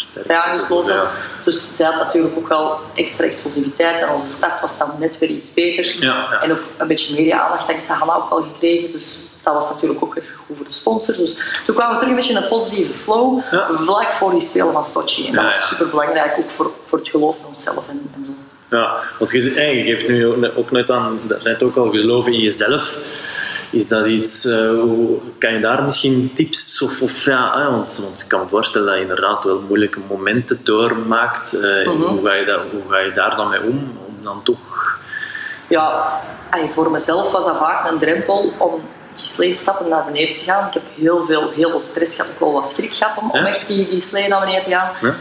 Versterkt. 0.02 0.28
bij 0.28 0.36
aangesloten. 0.36 0.94
Ja. 0.94 1.10
Dus 1.44 1.76
zij 1.76 1.86
had 1.86 1.96
natuurlijk 2.04 2.36
ook 2.36 2.48
wel 2.48 2.80
extra 2.94 3.24
explosiviteit 3.24 4.00
en 4.00 4.08
onze 4.08 4.26
start 4.26 4.60
was 4.60 4.78
dan 4.78 4.90
net 4.98 5.18
weer 5.18 5.28
iets 5.30 5.54
beter. 5.54 5.84
Ja, 6.00 6.26
ja. 6.30 6.42
En 6.42 6.50
ook 6.52 6.58
een 6.76 6.86
beetje 6.86 7.14
media-aandacht 7.14 7.66
dankzij 7.68 7.96
Hanna 7.96 8.14
ook 8.14 8.30
wel 8.30 8.42
gekregen. 8.42 8.90
Dus 8.90 9.28
dat 9.42 9.54
was 9.54 9.70
natuurlijk 9.70 10.02
ook 10.04 10.14
weer 10.14 10.24
goed 10.46 10.56
voor 10.56 10.66
de 10.66 10.72
sponsors. 10.72 11.16
Dus 11.16 11.38
toen 11.66 11.74
kwamen 11.74 11.92
we 11.94 12.00
terug 12.00 12.10
een 12.10 12.20
beetje 12.20 12.36
in 12.36 12.42
een 12.42 12.48
positieve 12.48 12.92
flow, 12.92 13.40
Ja. 13.50 13.68
vlak 13.72 14.12
voor 14.12 14.30
die 14.30 14.40
Spelen 14.40 14.72
van 14.72 14.84
Sochi. 14.84 15.26
En 15.26 15.32
dat 15.32 15.40
Ja, 15.42 15.46
was 15.48 15.58
ja. 15.60 15.66
super 15.66 15.88
belangrijk, 15.88 16.34
ook 16.38 16.50
voor, 16.50 16.70
voor 16.86 16.98
het 16.98 17.08
geloof 17.08 17.36
in 17.36 17.44
onszelf 17.46 17.88
en, 17.88 18.10
en 18.16 18.24
zo. 18.24 18.30
Ja, 18.76 18.96
want 19.18 19.30
je, 19.30 19.42
je 19.54 19.82
geeft 19.82 20.08
nu 20.08 20.26
ook 20.56 20.70
net 20.70 20.90
aan, 20.90 21.20
net 21.42 21.62
ook 21.62 21.76
al 21.76 21.90
geloven 21.90 22.32
in 22.32 22.40
jezelf. 22.40 22.98
Is 23.70 23.88
dat 23.88 24.06
iets, 24.06 24.44
uh, 24.44 24.80
kan 25.38 25.52
je 25.52 25.60
daar 25.60 25.82
misschien 25.82 26.32
tips 26.34 26.82
of, 26.82 27.02
of 27.02 27.24
ja, 27.24 27.70
want, 27.70 27.98
want 28.02 28.20
ik 28.20 28.28
kan 28.28 28.40
me 28.40 28.46
voorstellen 28.48 28.86
dat 28.86 28.96
je 28.96 29.02
inderdaad 29.02 29.44
wel 29.44 29.60
moeilijke 29.60 30.00
momenten 30.08 30.60
doormaakt. 30.62 31.54
Uh, 31.54 31.86
hoe, 31.86 32.20
ga 32.24 32.34
je 32.34 32.44
dat, 32.44 32.60
hoe 32.70 32.82
ga 32.88 32.98
je 32.98 33.12
daar 33.12 33.36
dan 33.36 33.48
mee 33.48 33.62
om? 33.62 33.98
Om 34.06 34.14
dan 34.22 34.42
toch... 34.42 34.98
Ja, 35.68 36.06
voor 36.72 36.90
mezelf 36.90 37.32
was 37.32 37.44
dat 37.44 37.56
vaak 37.56 37.90
een 37.90 37.98
drempel 37.98 38.52
om 38.58 38.82
die 39.14 39.26
sleedstappen 39.26 39.88
naar 39.88 40.04
beneden 40.04 40.36
te 40.36 40.44
gaan. 40.44 40.66
Ik 40.66 40.74
heb 40.74 40.82
heel 40.94 41.24
veel, 41.24 41.50
heel 41.50 41.70
veel 41.70 41.80
stress 41.80 42.16
gehad, 42.16 42.32
ik 42.32 42.38
wel 42.38 42.52
wat 42.52 42.70
schrik 42.70 42.92
gehad 42.92 43.18
om, 43.18 43.30
om 43.30 43.44
echt 43.44 43.66
die, 43.66 43.88
die 43.88 44.00
slee 44.00 44.28
naar 44.28 44.40
beneden 44.40 44.62
te 44.62 44.70
gaan. 44.70 44.90
Ja? 45.00 45.14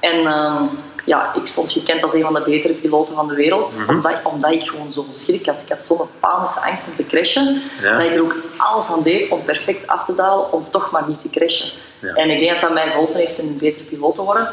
En 0.00 0.16
uh, 0.16 0.62
ja, 1.04 1.34
ik 1.34 1.46
stond 1.46 1.72
gekend 1.72 2.02
als 2.02 2.12
een 2.12 2.22
van 2.22 2.34
de 2.34 2.42
betere 2.44 2.72
piloten 2.72 3.14
van 3.14 3.28
de 3.28 3.34
wereld, 3.34 3.76
mm 3.76 3.84
-hmm. 3.84 3.96
omdat, 3.96 4.12
omdat, 4.22 4.52
ik 4.52 4.62
gewoon 4.62 4.92
zo'n 4.92 5.08
schrik 5.10 5.46
had. 5.46 5.62
Ik 5.62 5.68
had 5.68 5.84
zo'n 5.84 6.00
panische 6.20 6.60
angst 6.60 6.88
om 6.88 6.94
te 6.94 7.06
crashen, 7.06 7.62
ja. 7.82 7.96
dat 7.96 8.06
ik 8.06 8.14
er 8.14 8.22
ook 8.22 8.36
alles 8.56 8.90
aan 8.90 9.02
deed 9.02 9.28
om 9.28 9.44
perfect 9.44 9.86
af 9.86 10.04
te 10.04 10.14
dalen, 10.14 10.52
om 10.52 10.70
toch 10.70 10.90
maar 10.90 11.04
niet 11.08 11.20
te 11.20 11.30
crashen. 11.30 11.70
Ja. 11.98 12.14
En 12.14 12.30
ik 12.30 12.38
denk 12.38 12.50
dat 12.50 12.60
dat 12.60 12.72
mij 12.72 12.90
geholpen 12.90 13.16
heeft 13.16 13.38
een 13.38 13.56
betere 13.58 13.84
piloot 13.84 14.14
te 14.14 14.22
worden. 14.22 14.48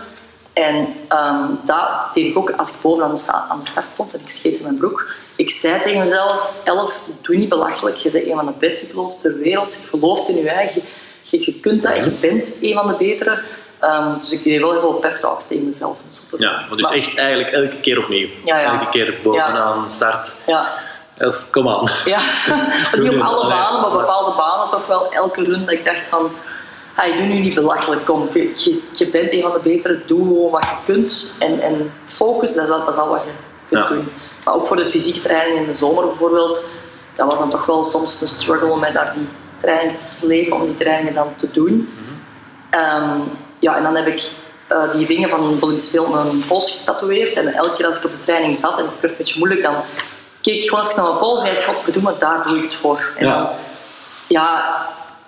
En 0.56 0.76
um, 1.10 1.60
dat 1.66 2.14
deed 2.14 2.26
ik 2.26 2.38
ook 2.38 2.52
als 2.52 2.70
ik 2.70 2.76
boven 2.82 3.04
aan 3.04 3.16
de, 3.16 3.32
aan 3.50 3.60
de 3.60 3.66
start 3.66 3.88
stond 3.88 4.14
en 4.14 4.20
ik 4.20 4.30
scheet 4.30 4.56
in 4.56 4.64
mijn 4.64 4.78
broek. 4.78 5.14
Ik 5.36 5.50
zei 5.50 5.82
tegen 5.82 6.00
mezelf, 6.00 6.54
Elf, 6.64 6.94
doe 7.22 7.36
niet 7.36 7.50
belachelijk. 7.50 7.96
Je 7.96 8.12
bent 8.12 8.26
een 8.26 8.36
van 8.36 8.46
de 8.46 8.52
beste 8.60 8.86
piloten 8.86 9.20
ter 9.20 9.38
wereld. 9.38 9.74
Je 9.74 9.88
gelooft 9.88 10.30
in 10.30 10.36
je 10.36 10.50
eigen. 10.50 10.82
Je, 11.22 11.46
je 11.46 11.60
kunt 11.60 11.84
dat, 11.84 11.96
je 11.96 12.12
bent 12.22 12.58
een 12.62 12.74
van 12.74 12.88
de 12.88 12.94
betere. 12.94 13.40
Um, 13.84 14.20
dus 14.22 14.32
ik 14.32 14.44
deed 14.44 14.60
wel 14.60 14.72
heel 14.72 14.80
veel 14.80 14.94
pep 14.94 15.20
talks 15.20 15.48
tegen 15.48 15.66
mezelf. 15.66 15.98
Ja, 16.38 16.52
maar 16.52 16.78
dus 16.78 16.82
maar, 16.82 16.92
echt 16.92 17.18
eigenlijk 17.18 17.50
elke 17.50 17.80
keer 17.80 18.00
opnieuw. 18.00 18.28
Ja, 18.46 18.60
ja. 18.60 18.72
Elke 18.72 18.90
keer 18.90 19.14
bovenaan 19.24 19.82
ja. 19.84 19.90
start. 19.90 20.32
Ja. 20.48 20.68
Elf, 21.18 21.46
kom 21.50 21.70
aan. 21.70 21.90
Ja, 22.06 22.20
niet 23.00 23.16
op 23.16 23.22
alle 23.22 23.48
banen, 23.48 23.82
maar 23.82 23.92
bepaalde 23.92 24.36
banen 24.38 24.70
toch 24.70 24.88
wel 24.88 25.14
elke 25.14 25.44
run 25.44 25.66
dat 25.66 25.74
ik 25.74 25.86
dacht 25.86 26.08
van... 26.08 26.30
Hey, 26.94 27.16
doe 27.16 27.26
nu 27.26 27.40
niet 27.40 27.54
belachelijk, 27.54 28.06
kom. 28.06 28.30
Je, 28.34 28.52
je, 28.56 28.90
je, 28.94 29.08
bent 29.08 29.32
een 29.32 29.42
van 29.42 29.52
de 29.52 29.60
betere, 29.64 30.00
doe 30.06 30.28
gewoon 30.28 30.52
wat 30.52 30.64
je 30.64 30.94
kunt. 30.94 31.38
En, 31.40 31.62
en 31.62 31.94
focus, 32.06 32.54
dat 32.54 32.64
is, 32.64 32.70
dat 32.70 32.90
is 32.90 32.96
al 32.96 33.10
wat 33.10 33.22
je 33.26 33.32
kunt 33.70 33.88
doen. 33.88 34.12
Maar 34.46 34.54
ook 34.54 34.68
voor 34.68 34.76
de 34.76 34.88
fysieke 34.88 35.22
training 35.22 35.60
in 35.60 35.66
de 35.66 35.74
zomer 35.74 36.06
bijvoorbeeld, 36.06 36.64
dat 37.16 37.28
was 37.28 37.40
dan 37.40 37.50
toch 37.50 37.66
wel 37.66 37.84
soms 37.84 38.22
een 38.22 38.28
struggle 38.28 38.70
om 38.70 38.82
daar 38.82 39.14
die 39.16 39.28
trainingen 39.62 39.98
te 39.98 40.04
slepen, 40.04 40.56
om 40.56 40.66
die 40.66 40.78
trainingen 40.78 41.14
dan 41.14 41.36
te 41.36 41.52
doen. 41.52 41.74
Mm 41.74 41.88
-hmm. 42.72 43.12
um, 43.12 43.32
ja, 43.60 43.78
en 43.78 43.84
dan 43.84 43.96
heb 43.96 44.08
ik 44.08 44.24
uh, 44.72 44.92
die 44.92 45.06
ringen 45.06 45.30
van 45.30 45.40
Olympisch 45.40 45.88
Speel 45.88 46.04
op 46.04 46.14
mijn 46.14 46.46
pols 46.48 46.72
getatoeëerd. 46.72 47.36
En 47.36 47.54
elke 47.54 47.76
keer 47.76 47.86
als 47.86 47.98
ik 47.98 48.06
op 48.06 48.12
de 48.12 48.24
training 48.24 48.58
zat 48.58 48.80
en 48.80 48.86
het 48.86 49.00
werd 49.00 49.14
een 49.14 49.18
beetje 49.18 49.40
moeilijk, 49.40 49.62
dan 49.62 49.76
keek 50.42 50.64
ik 50.64 50.70
gewoon 50.70 50.86
even 50.86 50.96
naar 50.96 51.06
mijn 51.06 51.20
pols 51.20 51.40
en 51.40 51.46
zei 51.46 51.64
godverdomme, 51.64 52.14
daar 52.20 52.44
doe 52.48 52.58
ik 52.58 52.64
het 52.64 52.76
voor. 52.76 53.12
En 53.18 53.26
ja. 53.26 53.38
dan, 53.38 53.50
ja, 54.28 54.76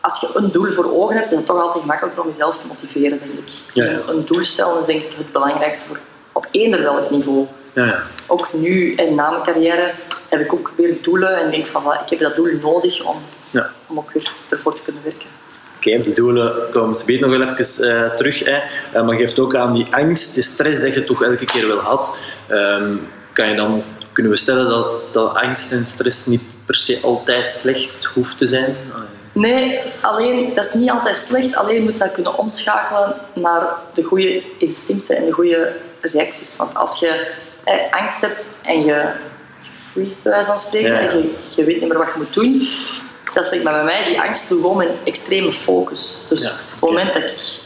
als 0.01 0.19
je 0.19 0.29
een 0.34 0.51
doel 0.51 0.72
voor 0.72 0.93
ogen 0.93 1.15
hebt, 1.15 1.31
is 1.31 1.38
het 1.38 1.46
toch 1.46 1.62
altijd 1.62 1.86
makkelijker 1.86 2.22
om 2.22 2.27
jezelf 2.27 2.57
te 2.57 2.67
motiveren, 2.67 3.19
denk 3.19 3.31
ik. 3.31 3.53
Ja, 3.74 3.84
ja. 3.84 4.00
Een 4.07 4.25
doel 4.25 4.46
stellen 4.46 4.79
is 4.79 4.86
denk 4.86 5.01
ik 5.01 5.17
het 5.17 5.31
belangrijkste 5.31 5.86
voor 5.86 6.00
op 6.31 6.48
eender 6.51 6.81
welk 6.81 7.10
niveau. 7.10 7.46
Ja, 7.74 7.86
ja. 7.86 8.01
Ook 8.27 8.53
nu 8.53 8.96
en 8.96 9.15
na 9.15 9.29
mijn 9.29 9.43
carrière 9.43 9.93
heb 10.29 10.39
ik 10.39 10.53
ook 10.53 10.72
weer 10.75 10.98
doelen 11.01 11.38
en 11.38 11.51
denk 11.51 11.65
van 11.65 11.93
ik 11.93 12.10
heb 12.10 12.19
dat 12.19 12.36
doel 12.36 12.51
nodig 12.62 13.03
om, 13.03 13.22
ja. 13.50 13.69
om 13.88 13.98
ook 13.98 14.12
weer 14.12 14.31
ervoor 14.50 14.74
te 14.74 14.81
kunnen 14.84 15.03
werken. 15.03 15.29
Oké, 15.88 15.96
okay, 15.96 16.08
op 16.08 16.15
die 16.15 16.25
doelen 16.25 16.70
komen 16.72 16.96
ze 16.96 17.06
beter 17.06 17.27
nog 17.27 17.38
wel 17.38 17.48
even 17.48 17.88
uh, 17.88 18.15
terug. 18.15 18.44
Hè. 18.44 18.60
Uh, 18.96 19.06
maar 19.06 19.15
geeft 19.15 19.39
ook 19.39 19.56
aan 19.56 19.74
die 19.74 19.88
angst, 19.89 20.34
die 20.34 20.44
stress 20.44 20.82
dat 20.82 20.94
je 20.94 21.03
toch 21.03 21.24
elke 21.24 21.46
keer 21.46 21.67
wel 21.67 21.77
had. 21.77 22.17
Um, 22.51 23.08
kan 23.34 23.50
je 23.50 23.56
dan, 23.56 23.84
kunnen 24.12 24.32
we 24.32 24.38
stellen 24.38 24.70
dat, 24.70 25.10
dat 25.13 25.36
angst 25.36 25.72
en 25.72 25.86
stress 25.86 26.25
niet 26.25 26.41
per 26.65 26.75
se 26.75 27.00
altijd 27.01 27.53
slecht 27.53 28.06
hoeft 28.06 28.38
te 28.38 28.48
zijn? 28.48 28.75
Nee, 29.32 29.79
alleen, 30.01 30.53
dat 30.56 30.65
is 30.65 30.74
niet 30.74 30.89
altijd 30.89 31.15
slecht. 31.15 31.56
Alleen 31.56 31.84
moet 31.84 31.94
je 31.94 32.00
dat 32.00 32.12
kunnen 32.12 32.38
omschakelen 32.38 33.15
naar 33.34 33.67
de 33.94 34.03
goede 34.03 34.41
instincten 34.58 35.17
en 35.17 35.25
de 35.25 35.32
goede 35.32 35.72
reacties. 36.01 36.58
Want 36.58 36.75
als 36.75 37.00
je 37.00 37.27
eh, 37.63 37.74
angst 37.91 38.22
hebt 38.22 38.48
en 38.63 38.84
je 38.86 39.06
freeze 39.91 40.20
bij 40.24 40.32
wijze 40.32 40.50
van 40.50 40.60
spreken, 40.60 40.94
ja. 40.94 41.10
en 41.10 41.17
je, 41.17 41.34
je 41.56 41.63
weet 41.63 41.79
niet 41.79 41.89
meer 41.89 41.98
wat 41.98 42.08
je 42.08 42.17
moet 42.17 42.34
doen, 42.34 42.67
dat 43.38 43.53
is 43.53 43.63
bij 43.63 43.84
mij, 43.84 44.03
die 44.03 44.22
angst 44.22 44.63
om 44.63 44.82
een 44.82 44.96
extreme 45.03 45.51
focus. 45.51 46.25
Dus 46.29 46.41
ja, 46.41 46.50
op 46.50 46.56
het 46.72 46.89
moment 46.89 47.13
dat 47.13 47.24
ik 47.24 47.60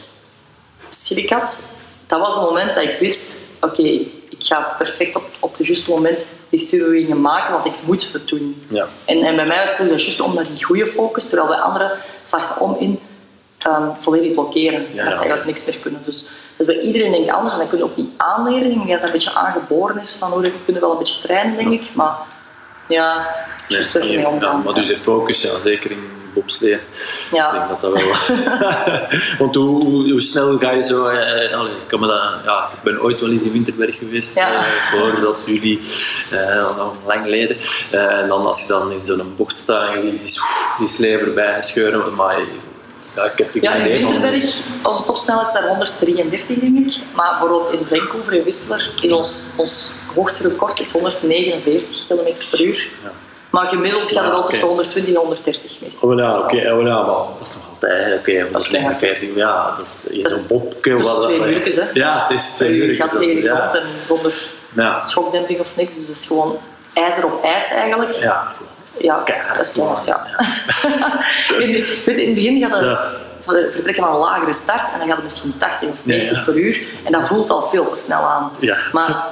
schrik 0.90 1.30
had, 1.30 1.68
dat 2.06 2.20
was 2.20 2.34
het 2.34 2.44
moment 2.44 2.74
dat 2.74 2.84
ik 2.84 2.98
wist, 2.98 3.40
oké, 3.60 3.80
okay, 3.80 4.12
ik 4.28 4.38
ga 4.38 4.74
perfect 4.78 5.16
op, 5.16 5.24
op 5.38 5.56
het 5.56 5.66
juiste 5.66 5.90
moment 5.90 6.26
die 6.48 6.60
stuurbewegingen 6.60 7.20
maken, 7.20 7.52
want 7.52 7.64
ik 7.64 7.72
moet 7.84 8.12
het 8.12 8.28
doen. 8.28 8.64
Ja. 8.68 8.88
En, 9.04 9.22
en 9.22 9.36
bij 9.36 9.46
mij 9.46 9.64
was 9.64 9.78
het 9.78 9.88
juist 9.88 10.20
om 10.20 10.34
naar 10.34 10.46
die 10.46 10.64
goede 10.64 10.86
focus, 10.86 11.28
terwijl 11.28 11.48
bij 11.48 11.58
anderen 11.58 11.90
zag 12.22 12.58
om 12.58 12.76
in 12.78 13.00
um, 13.66 13.92
volledig 14.00 14.32
blokkeren. 14.32 14.86
Ja, 14.92 15.04
dat 15.04 15.12
ze 15.12 15.18
eigenlijk 15.18 15.46
niks 15.46 15.64
meer 15.64 15.78
kunnen. 15.82 16.00
Dus 16.04 16.28
is 16.56 16.66
bij 16.66 16.80
iedereen 16.80 17.12
denk 17.12 17.24
ik 17.24 17.30
anders 17.30 17.54
en 17.54 17.60
dat 17.60 17.68
kun 17.68 17.78
je 17.78 17.84
ook 17.84 17.96
niet 17.96 18.10
aanleren. 18.16 18.70
Ik 18.70 18.76
denk 18.76 18.88
dat 18.88 19.00
dat 19.00 19.06
een 19.06 19.12
beetje 19.12 19.34
aangeboren 19.34 20.00
is, 20.00 20.16
van 20.18 20.30
hoe 20.30 20.42
je 20.42 20.52
kunt 20.64 20.78
wel 20.78 20.92
een 20.92 20.98
beetje 20.98 21.22
trainen, 21.22 21.56
denk 21.56 21.72
ik. 21.72 21.94
Maar 21.94 22.16
ja, 22.88 23.26
Nee, 23.68 23.86
nee, 23.94 24.18
ja, 24.40 24.52
maar 24.52 24.74
dus 24.74 24.86
de 24.86 24.96
focus, 24.96 25.42
ja, 25.42 25.58
zeker 25.58 25.90
in 25.90 26.02
bobslee. 26.34 26.78
Ja. 27.32 27.46
Ik 27.46 27.52
denk 27.52 27.68
dat 27.68 27.80
dat 27.80 27.92
wel... 27.92 28.38
Want 29.38 29.54
hoe, 29.54 30.10
hoe, 30.10 30.20
snel 30.20 30.58
ga 30.58 30.70
je 30.70 30.82
zo... 30.82 31.06
Eh, 31.06 31.58
allez, 31.58 31.72
ik, 31.72 31.86
kan 31.86 32.00
me 32.00 32.06
dat, 32.06 32.22
ja, 32.44 32.70
ik 32.72 32.82
ben 32.82 33.02
ooit 33.02 33.20
wel 33.20 33.30
eens 33.30 33.42
in 33.42 33.52
Winterberg 33.52 33.98
geweest, 33.98 34.34
ja. 34.34 34.64
eh, 34.64 34.64
voordat 34.90 35.42
jullie, 35.46 35.80
eh, 36.30 36.88
lang 37.06 37.22
geleden. 37.22 37.56
en 37.90 38.28
dan 38.28 38.46
als 38.46 38.60
je 38.60 38.66
dan 38.66 38.92
in 38.92 39.04
zo'n 39.04 39.34
bocht 39.36 39.56
staat 39.56 39.94
en 39.94 40.04
je 40.04 40.10
die, 40.10 40.40
die 40.78 40.88
slee 40.88 41.18
voorbij 41.18 41.62
scheuren, 41.62 42.14
maar 42.14 42.36
ja, 43.14 43.24
ik 43.24 43.38
heb 43.38 43.62
ja, 43.62 43.74
in 43.74 44.06
Winterberg, 44.06 44.56
onze 44.82 45.04
topsnelheid 45.04 45.48
staat 45.48 45.68
133, 45.68 46.58
denk 46.58 46.78
ik. 46.78 46.94
Maar 47.14 47.30
bijvoorbeeld 47.30 47.72
in 47.72 47.86
Vancouver, 47.86 48.32
in 48.32 48.42
Whistler, 48.42 48.90
is 49.00 49.12
ons, 49.12 49.52
ons 49.56 49.92
hoogterecord 50.14 50.80
is 50.80 50.92
149 50.92 52.06
km 52.08 52.32
per 52.50 52.62
uur. 52.62 52.88
Ja. 53.02 53.12
Maar 53.52 53.66
gemiddeld 53.66 54.10
gaat 54.10 54.36
het 54.36 54.46
tussen 54.46 54.66
120 54.68 55.14
en 55.14 55.20
130 55.20 55.80
meestal. 55.80 56.10
Oh 56.10 56.18
ja, 56.18 56.38
oké, 56.38 56.56
okay, 56.56 56.70
oh, 56.70 56.86
ja, 56.86 57.02
maar 57.02 57.14
dat 57.38 57.48
is 57.48 57.54
nog 57.54 57.68
altijd, 57.70 58.18
oké, 58.18 58.30
okay, 58.30 58.42
149, 58.42 59.28
ja, 59.34 59.74
dat 59.76 59.86
is 60.10 60.30
zo'n 60.30 60.44
bobke. 60.48 60.96
Dat 60.96 61.30
is 61.30 61.36
twee 61.36 61.54
uurtjes, 61.54 61.76
hè? 61.76 61.84
Ja, 61.92 62.26
het 62.26 62.38
is 62.38 62.50
twee 62.50 62.74
uur. 62.74 62.86
Je 62.86 62.94
gaat 62.94 63.10
tegen 63.18 63.42
de 63.42 63.48
grond 63.48 63.74
en 63.74 63.82
zonder 64.04 64.32
ja. 64.74 65.02
schokdemping 65.02 65.60
of 65.60 65.76
niks, 65.76 65.94
dus 65.94 66.06
het 66.06 66.16
is 66.16 66.26
gewoon 66.26 66.56
ijzer 66.92 67.24
op 67.24 67.44
ijs 67.44 67.70
eigenlijk. 67.70 68.12
Ja, 68.12 68.54
ja 68.98 69.22
dat 69.56 69.66
is 69.66 69.72
toch, 69.72 70.06
ja. 70.06 70.26
ja. 70.36 70.46
in, 71.62 71.84
weet, 72.04 72.18
in 72.18 72.26
het 72.26 72.34
begin 72.34 72.60
gaat 72.60 72.80
het 72.80 73.72
vertrekken 73.72 74.04
van 74.04 74.12
een 74.12 74.18
lagere 74.18 74.52
start 74.52 74.92
en 74.92 74.98
dan 74.98 75.06
gaat 75.06 75.16
het 75.16 75.24
misschien 75.24 75.58
80 75.58 75.88
of 75.88 75.94
90 76.02 76.30
Ja, 76.30 76.38
ja. 76.38 76.44
per 76.44 76.56
uur 76.56 76.80
en 77.04 77.12
dat 77.12 77.26
voelt 77.26 77.50
al 77.50 77.62
veel 77.62 77.86
te 77.86 77.96
snel 77.96 78.20
aan. 78.20 78.52
Ja. 78.58 78.76
Maar 78.92 79.26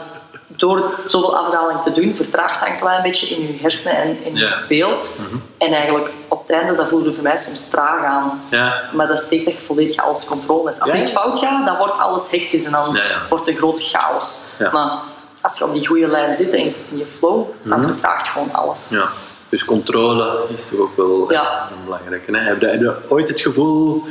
door 0.60 0.90
zoveel 1.06 1.36
afdaling 1.36 1.80
te 1.82 1.92
doen, 1.92 2.14
vertraagt 2.14 2.60
dat 2.60 2.68
een 2.68 2.78
klein 2.78 3.02
beetje 3.02 3.26
in 3.26 3.40
je 3.46 3.58
hersenen 3.60 3.96
en 4.02 4.24
in 4.24 4.34
je 4.34 4.54
beeld. 4.68 5.18
En 5.58 5.72
eigenlijk 5.72 6.10
op 6.28 6.40
het 6.46 6.56
einde, 6.56 6.74
dat 6.74 6.88
voelde 6.88 7.12
voor 7.12 7.22
mij 7.22 7.36
soms 7.36 7.68
traag 7.70 8.04
aan. 8.04 8.40
Ja. 8.50 8.82
Maar 8.92 9.06
dat 9.08 9.18
steekt 9.18 9.44
je 9.44 9.54
volledig 9.66 9.96
alles 9.96 10.24
controle 10.24 10.68
hebt. 10.68 10.80
Als 10.80 10.92
Ja, 10.92 10.98
iets 10.98 11.10
fout 11.10 11.38
gaat, 11.38 11.66
dan 11.66 11.76
wordt 11.76 11.98
alles 11.98 12.30
hectisch 12.30 12.64
en 12.64 12.72
dan 12.72 12.94
Ja, 12.94 13.02
ja. 13.04 13.22
wordt 13.28 13.48
een 13.48 13.56
grote 13.56 13.80
chaos. 13.80 14.46
Maar 14.72 14.92
als 15.40 15.58
je 15.58 15.64
op 15.64 15.72
die 15.72 15.86
goede 15.86 16.06
lijn 16.08 16.34
zit 16.34 16.52
en 16.52 16.64
je 16.64 16.70
zit 16.70 16.86
in 16.90 16.98
je 16.98 17.06
flow, 17.18 17.46
dan 17.62 17.78
Mhm. 17.80 17.88
vertraagt 17.88 18.28
gewoon 18.28 18.52
alles. 18.52 18.88
Ja. 18.90 19.08
Dus 19.48 19.64
controle 19.64 20.38
is 20.54 20.66
toch 20.68 20.80
ook 20.80 20.96
wel 20.96 21.32
Ja. 21.32 21.68
een 21.70 21.84
belangrijke. 21.84 22.36
Hè? 22.36 22.42
Heb, 22.42 22.60
je, 22.60 22.66
heb 22.66 22.80
je 22.80 22.94
ooit 23.08 23.28
het 23.28 23.40
gevoel 23.40 24.04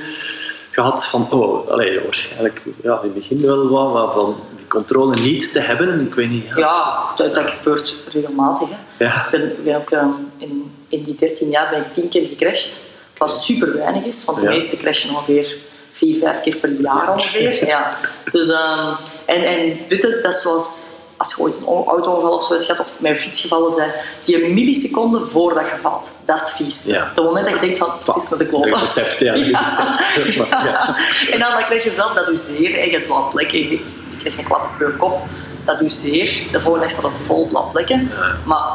gehad 0.71 1.05
van, 1.05 1.27
oh, 1.31 1.69
allee, 1.71 1.99
waarschijnlijk 2.03 2.61
ja, 2.83 2.93
in 2.93 2.99
het 3.01 3.13
begin 3.13 3.41
wel 3.45 3.67
wat, 3.69 3.93
maar 3.93 4.11
van 4.13 4.35
controle 4.69 5.15
niet 5.19 5.51
te 5.51 5.59
hebben? 5.59 6.01
Ik 6.07 6.13
weet 6.13 6.29
niet. 6.29 6.45
Ja, 6.55 6.99
dat, 7.15 7.35
dat 7.35 7.49
gebeurt 7.57 7.93
regelmatig. 8.11 8.67
Hè. 8.69 9.05
Ja. 9.05 9.23
Ik 9.25 9.29
ben, 9.31 9.55
ben 9.63 9.75
ook, 9.75 9.89
ehm, 9.91 10.07
in, 10.37 10.71
in 10.87 11.03
die 11.03 11.15
13 11.19 11.49
jaar 11.49 11.69
ben 11.69 11.79
ik 11.79 11.91
10 11.93 12.09
keer 12.09 12.27
gecrashed. 12.27 12.87
Wat 13.17 13.41
super 13.41 13.77
weinig 13.77 14.03
is, 14.03 14.25
want 14.25 14.37
de 14.37 14.43
Ja. 14.43 14.49
meeste 14.49 14.77
crashen 14.77 15.09
ongeveer 15.09 15.55
4, 15.91 16.19
5 16.19 16.41
keer 16.41 16.55
per 16.55 16.71
jaar 16.71 17.13
ongeveer. 17.13 17.65
Ja. 17.65 17.97
Dus, 18.31 18.49
ehm, 18.49 18.93
en, 19.25 19.43
en 19.45 19.57
weet 19.89 20.01
je, 20.01 20.19
dat 20.23 20.33
is 20.33 20.41
zoals 20.41 20.97
als 21.17 21.35
je 21.35 21.41
ooit 21.41 21.55
een 21.57 21.63
on- 21.65 21.87
auto-ongeval 21.87 22.33
of 22.33 22.43
zo 22.43 22.53
hebt 22.53 22.65
gehad, 22.65 22.81
of 22.81 22.91
met 22.99 23.11
een 23.11 23.17
fiets 23.17 23.41
gevallen 23.41 23.75
bent, 23.75 23.93
die 24.25 24.43
een 24.43 24.53
milliseconde 24.53 25.19
voordat 25.31 25.63
je 25.65 25.75
valt. 25.81 26.09
Dat 26.25 26.35
is 26.35 26.41
het 26.41 26.51
vies. 26.51 26.85
Ja. 26.85 27.01
Op 27.09 27.15
het 27.15 27.25
moment 27.25 27.45
dat 27.45 27.53
je 27.53 27.59
denkt 27.61 27.77
van, 27.77 27.91
het 28.05 28.23
is 28.23 28.29
naar 28.29 28.39
de 28.39 28.45
klote. 28.45 28.77
Beseft, 28.79 29.19
ja. 30.49 30.95
En 31.31 31.39
dan, 31.39 31.51
krijg 31.67 31.83
je 31.83 31.89
zelf, 31.91 32.13
dat 32.13 32.39
zeer. 32.39 32.79
En 32.79 32.85
je 32.85 32.91
hebt 32.91 33.05
blauwe 33.05 33.29
plekken, 33.31 33.59
je, 33.69 33.79
je 34.23 34.29
krijgt 34.29 34.37
een 34.39 34.45
klap 34.45 34.63
op 34.63 34.79
je 34.79 34.95
kop. 34.97 35.21
Dat 35.65 35.79
doet 35.79 35.93
zeer. 35.93 36.25
De 36.51 36.59
volgende 36.59 36.87
dag 36.87 36.91
staat 36.97 37.03
er 37.11 37.17
vol 37.25 37.47
blauwe 37.47 37.71
plekken. 37.71 38.11
Maar 38.45 38.71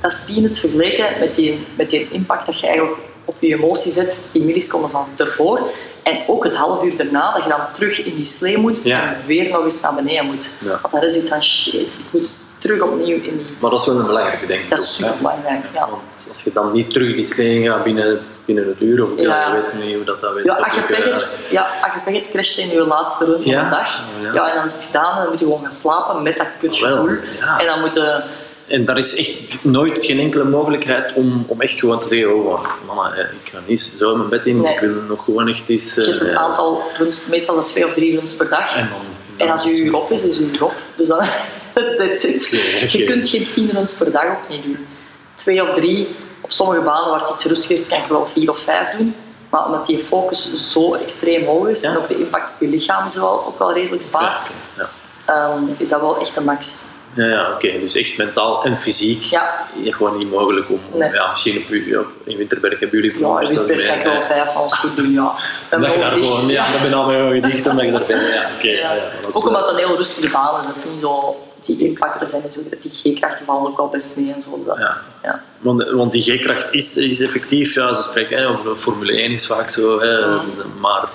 dat 0.00 0.12
is 0.12 0.24
peanuts 0.26 0.60
vergeleken 0.60 1.06
met 1.20 1.34
die, 1.34 1.66
met 1.76 1.88
die 1.88 2.08
impact 2.10 2.46
dat 2.46 2.60
je 2.60 2.66
eigenlijk 2.66 2.96
op 3.24 3.34
je 3.40 3.54
emotie 3.54 3.92
zet, 3.92 4.28
die 4.32 4.42
milliseconden 4.42 4.90
van 4.90 5.06
ervoor. 5.16 5.60
En 6.02 6.18
ook 6.26 6.44
het 6.44 6.54
half 6.54 6.82
uur 6.82 6.96
daarna, 6.96 7.32
dat 7.32 7.42
je 7.42 7.48
dan 7.48 7.60
terug 7.74 8.04
in 8.04 8.14
die 8.16 8.24
slee 8.24 8.58
moet 8.58 8.80
Ja. 8.84 9.02
en 9.02 9.16
weer 9.26 9.50
nog 9.50 9.64
eens 9.64 9.80
naar 9.80 9.94
beneden 9.94 10.26
moet. 10.26 10.48
Ja. 10.64 10.78
Want 10.82 10.92
dat 10.94 11.02
is 11.02 11.16
iets 11.16 11.28
van 11.28 11.42
shit, 11.42 11.74
ik 11.74 12.04
moet 12.12 12.38
terug 12.62 12.80
opnieuw 12.80 13.16
in 13.16 13.36
die... 13.36 13.46
Maar 13.58 13.70
dat 13.70 13.80
is 13.80 13.86
wel 13.86 13.98
een 13.98 14.06
belangrijke, 14.06 14.46
denk 14.46 14.62
ik. 14.62 14.70
Dat 14.70 14.78
is 14.78 14.94
super 14.94 15.14
belangrijk, 15.18 15.64
ja. 15.74 15.88
Want 15.90 16.02
als 16.28 16.42
je 16.42 16.50
dan 16.52 16.72
niet 16.72 16.92
terug 16.92 17.14
die 17.14 17.26
slee 17.26 17.62
gaat 17.68 17.84
binnen, 17.84 18.20
binnen 18.44 18.66
het 18.66 18.80
uur, 18.80 19.04
of 19.04 19.10
ja. 19.16 19.52
Weet 19.52 19.84
niet 19.84 19.94
hoe 19.94 20.04
dat, 20.04 20.20
dat 20.20 20.34
weet. 20.34 20.44
Ja, 20.44 20.54
als 20.54 20.74
je 20.74 20.80
pech 20.80 21.04
hebt, 21.04 21.38
ja, 21.50 21.62
als 21.62 21.92
je 21.94 22.00
pech 22.04 22.14
hebt, 22.14 22.30
crash 22.30 22.56
je 22.56 22.62
in 22.62 22.70
je 22.70 22.86
laatste 22.86 23.24
run 23.24 23.42
van 23.42 23.52
de 23.52 23.68
dag. 23.70 24.00
Oh, 24.00 24.34
ja. 24.34 24.48
En 24.48 24.54
dan 24.54 24.64
is 24.64 24.74
het 24.74 24.82
gedaan 24.82 25.12
en 25.12 25.20
dan 25.20 25.28
moet 25.28 25.38
je 25.38 25.44
gewoon 25.44 25.62
gaan 25.62 25.72
slapen 25.72 26.22
met 26.22 26.36
dat 26.36 26.46
kutgevoel. 26.60 27.08
En 27.58 27.66
dan 27.66 27.80
moet 27.80 27.94
je... 27.94 28.22
En 28.66 28.84
daar 28.84 28.98
is 28.98 29.16
echt 29.16 29.64
nooit 29.64 30.04
geen 30.04 30.18
enkele 30.18 30.44
mogelijkheid 30.44 31.12
om, 31.14 31.44
om 31.48 31.60
echt 31.60 31.78
gewoon 31.78 32.00
te 32.00 32.08
zeggen, 32.08 32.34
oh 32.34 32.64
mama, 32.86 33.12
eh, 33.12 33.20
ik 33.20 33.50
ga 33.52 33.58
niet 33.66 33.92
zo 33.98 34.10
in 34.10 34.16
mijn 34.16 34.28
bed 34.28 34.46
in, 34.46 34.60
Nee. 34.60 34.74
ik 34.74 34.80
wil 34.80 34.94
nog 35.08 35.24
gewoon 35.24 35.48
echt 35.48 35.68
eens... 35.68 35.94
Je 35.94 36.00
hebt 36.00 36.20
een 36.20 36.28
eh, 36.28 36.34
aantal 36.36 36.82
runs, 36.98 37.20
meestal 37.30 37.64
twee 37.64 37.86
of 37.86 37.94
drie 37.94 38.16
runs 38.16 38.36
per 38.36 38.48
dag. 38.48 38.76
En 38.76 38.88
dan... 38.88 39.46
En 39.46 39.52
als 39.52 39.62
je 39.62 39.70
uur 39.70 39.96
op 39.96 40.10
is, 40.10 40.26
is 40.26 40.38
je 40.38 40.50
uur 40.52 40.64
op. 40.64 40.72
Dus 40.96 41.08
dan, 41.08 41.18
that's 41.98 42.24
it. 42.24 42.50
Je 42.92 43.04
kunt 43.04 43.28
geen 43.28 43.50
tien 43.52 43.70
runs 43.72 43.94
per 43.98 44.10
dag 44.12 44.24
ook 44.24 44.48
niet 44.48 44.62
doen. 44.62 44.86
Twee 45.34 45.62
of 45.62 45.74
drie, 45.74 46.08
op 46.40 46.52
sommige 46.52 46.80
banen 46.80 47.10
waar 47.10 47.20
het 47.20 47.30
iets 47.34 47.44
rustiger 47.44 47.76
is, 47.78 47.86
kan 47.86 47.98
je 47.98 48.04
wel 48.08 48.26
vier 48.32 48.50
of 48.50 48.58
vijf 48.58 48.88
doen. 48.98 49.14
Maar 49.48 49.64
omdat 49.66 49.86
die 49.86 49.98
focus 50.08 50.70
zo 50.72 50.94
extreem 50.94 51.44
hoog 51.44 51.68
is, 51.68 51.82
Ja. 51.82 51.90
en 51.90 51.96
ook 51.96 52.08
de 52.08 52.18
impact 52.18 52.48
op 52.54 52.60
je 52.60 52.68
lichaam 52.68 53.06
is 53.06 53.14
wel, 53.16 53.44
ook 53.46 53.58
wel 53.58 53.72
redelijk 53.72 54.02
zwaar, 54.02 54.40
Ja, 54.76 54.88
ehm, 55.24 55.62
is 55.76 55.88
dat 55.88 56.00
wel 56.00 56.20
echt 56.20 56.34
de 56.34 56.40
max. 56.40 56.86
ja, 57.14 57.24
ja 57.26 57.52
oké. 57.52 57.78
Dus 57.80 57.94
echt 57.94 58.16
mentaal 58.16 58.64
en 58.64 58.78
fysiek 58.78 59.22
Ja. 59.22 59.66
gewoon 59.84 60.18
niet 60.18 60.30
mogelijk 60.30 60.70
om... 60.70 60.80
Nee. 60.92 61.12
Ja, 61.12 61.30
misschien 61.30 61.56
op, 61.56 61.98
op, 62.00 62.06
in 62.24 62.36
Winterberg 62.36 62.80
hebben 62.80 63.00
jullie 63.00 63.18
Ja, 63.18 63.40
in 63.40 63.48
Witberg 63.48 63.86
kan 63.86 63.96
ik 63.96 64.02
wel 64.02 64.12
mee, 64.12 64.22
vijf 64.22 64.52
van 64.52 64.62
ons 64.62 64.74
goed 64.78 64.96
doen, 64.96 65.12
ja. 65.12 65.22
Dat 65.70 65.80
Met 65.80 65.92
je 65.92 65.98
mijn 65.98 66.10
daar 66.10 66.24
gewoon... 66.24 66.48
Ja, 66.48 66.72
dat 66.72 66.82
ben 66.82 66.94
al 66.94 67.06
met 67.06 67.16
je 67.16 67.22
ogen 67.22 67.42
dicht, 67.42 67.66
omdat 67.70 67.84
je 67.84 67.90
daar 67.92 68.04
bent. 68.06 68.26
Ja, 68.32 68.46
oké. 68.56 68.68
Ja. 68.68 68.94
Ook 69.30 69.46
omdat 69.46 69.60
het 69.60 69.70
een 69.70 69.86
heel 69.86 69.96
rustige 69.96 70.28
baan 70.30 70.60
is. 70.60 70.66
Dat 70.66 70.76
is 70.76 70.84
niet 70.84 71.00
zo... 71.00 71.36
Die 71.66 71.86
impacten 71.88 72.26
zijn. 72.26 72.42
Die 72.80 73.14
G-krachten 73.14 73.44
vallen 73.44 73.70
ook 73.70 73.76
wel 73.76 73.88
best 73.88 74.16
mee 74.16 74.32
en 74.32 74.42
zo. 74.42 74.62
Ja. 74.78 74.96
ja. 75.22 75.42
Want, 75.58 75.90
want 75.90 76.12
die 76.12 76.22
G-kracht 76.22 76.72
is, 76.72 76.96
is 76.96 77.20
effectief, 77.20 77.74
ja, 77.74 77.94
ze 77.94 78.02
spreken 78.02 78.38
hè, 78.38 78.48
over 78.48 78.76
Formule 78.76 79.12
1 79.12 79.30
is 79.30 79.46
vaak 79.46 79.70
zo, 79.70 80.00
hè, 80.00 80.26
Mm. 80.26 80.42
maar 80.80 81.08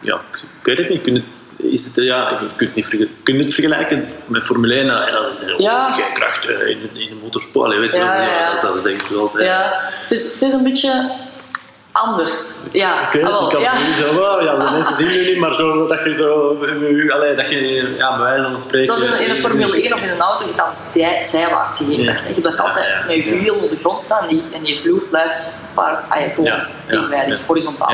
ja, 0.00 0.20
ik 0.34 0.42
weet 0.62 0.78
het 0.78 0.88
niet. 0.88 1.02
Kun 1.02 1.12
je 1.14 1.18
het, 1.58 1.72
is 1.72 1.84
het, 1.84 1.94
ja, 1.94 2.30
je 2.30 2.36
kunt 2.56 2.74
het, 2.74 2.76
niet 2.92 3.08
kun 3.22 3.34
je 3.36 3.42
het 3.42 3.54
vergelijken 3.54 4.08
met 4.26 4.42
Formule 4.42 4.74
1? 4.74 4.86
Nou, 4.86 5.10
dat 5.12 5.32
is 5.32 5.42
heel 5.42 5.60
Ja. 5.60 5.92
G-kracht 5.92 6.46
eh, 6.46 6.68
in, 6.68 6.78
de- 6.92 7.00
in 7.00 7.08
de 7.08 7.16
motorsport. 7.22 7.64
Allee, 7.66 7.78
weet 7.78 7.92
je 7.92 7.98
Ja, 7.98 8.12
wel, 8.12 8.20
ja, 8.22 8.38
ja. 8.40 8.52
Dat, 8.52 8.62
dat 8.74 8.86
is 8.86 8.92
echt 8.92 9.08
wel... 9.10 9.30
eh, 9.38 9.44
Ja, 9.44 9.80
dus 10.08 10.32
het 10.32 10.42
is 10.42 10.52
een 10.52 10.62
beetje 10.62 11.10
anders. 11.96 12.54
Ja, 12.72 13.00
Ik 13.06 13.12
weet 13.12 13.22
het, 13.22 13.32
ah, 13.32 13.42
ik 13.42 13.48
kan 13.48 13.60
ja. 13.60 13.72
niet 13.72 13.96
zo, 13.98 14.14
wow, 14.14 14.42
ja, 14.42 14.54
de 14.56 14.70
mensen 14.70 14.96
zien 14.96 15.06
nu 15.08 15.24
niet, 15.24 15.38
maar 15.38 15.54
zo, 15.54 15.86
dat 15.86 16.04
je 16.04 16.14
zo, 16.14 16.56
allee, 17.14 17.34
dat 17.34 17.48
je, 17.50 17.94
ja, 17.98 18.16
bij 18.16 18.24
wijze 18.24 18.44
van 18.50 18.60
spreken... 18.60 18.86
Zoals 18.86 19.02
in, 19.02 19.12
een- 19.12 19.20
in 19.20 19.30
een 19.30 19.36
Formule 19.36 19.82
1 19.82 19.92
of 19.92 20.00
in 20.02 20.08
een 20.10 20.20
auto, 20.20 20.44
je 20.46 20.52
dan 20.56 20.74
zij, 20.74 21.22
G-kracht. 21.24 21.78
Ja. 21.88 22.12
Je 22.34 22.40
blijft 22.40 22.60
altijd 22.60 22.86
Ja, 22.86 23.04
met 23.06 23.24
je 23.24 23.38
wiel 23.38 23.54
op 23.54 23.70
de 23.70 23.76
grond 23.76 24.02
staan 24.02 24.22
en 24.22 24.28
die, 24.28 24.42
en 24.52 24.62
die 24.62 24.80
vloer 24.80 25.02
blijft 25.10 25.58
waar, 25.74 26.04
ah, 26.08 26.18
gewoon 26.34 26.52
evenwijdig, 26.88 27.38
ja. 27.38 27.44
horizontaal. 27.46 27.92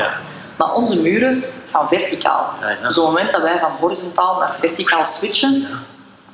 Maar 0.55 0.73
onze 0.73 0.95
muren 1.01 1.43
gaan 1.71 1.87
verticaal. 1.87 2.53
Dus 2.81 2.97
op 2.97 3.05
het 3.05 3.13
moment 3.13 3.31
dat 3.31 3.41
wij 3.41 3.59
van 3.59 3.71
horizontaal 3.79 4.39
naar 4.39 4.55
verticaal 4.59 5.05
switchen, 5.05 5.67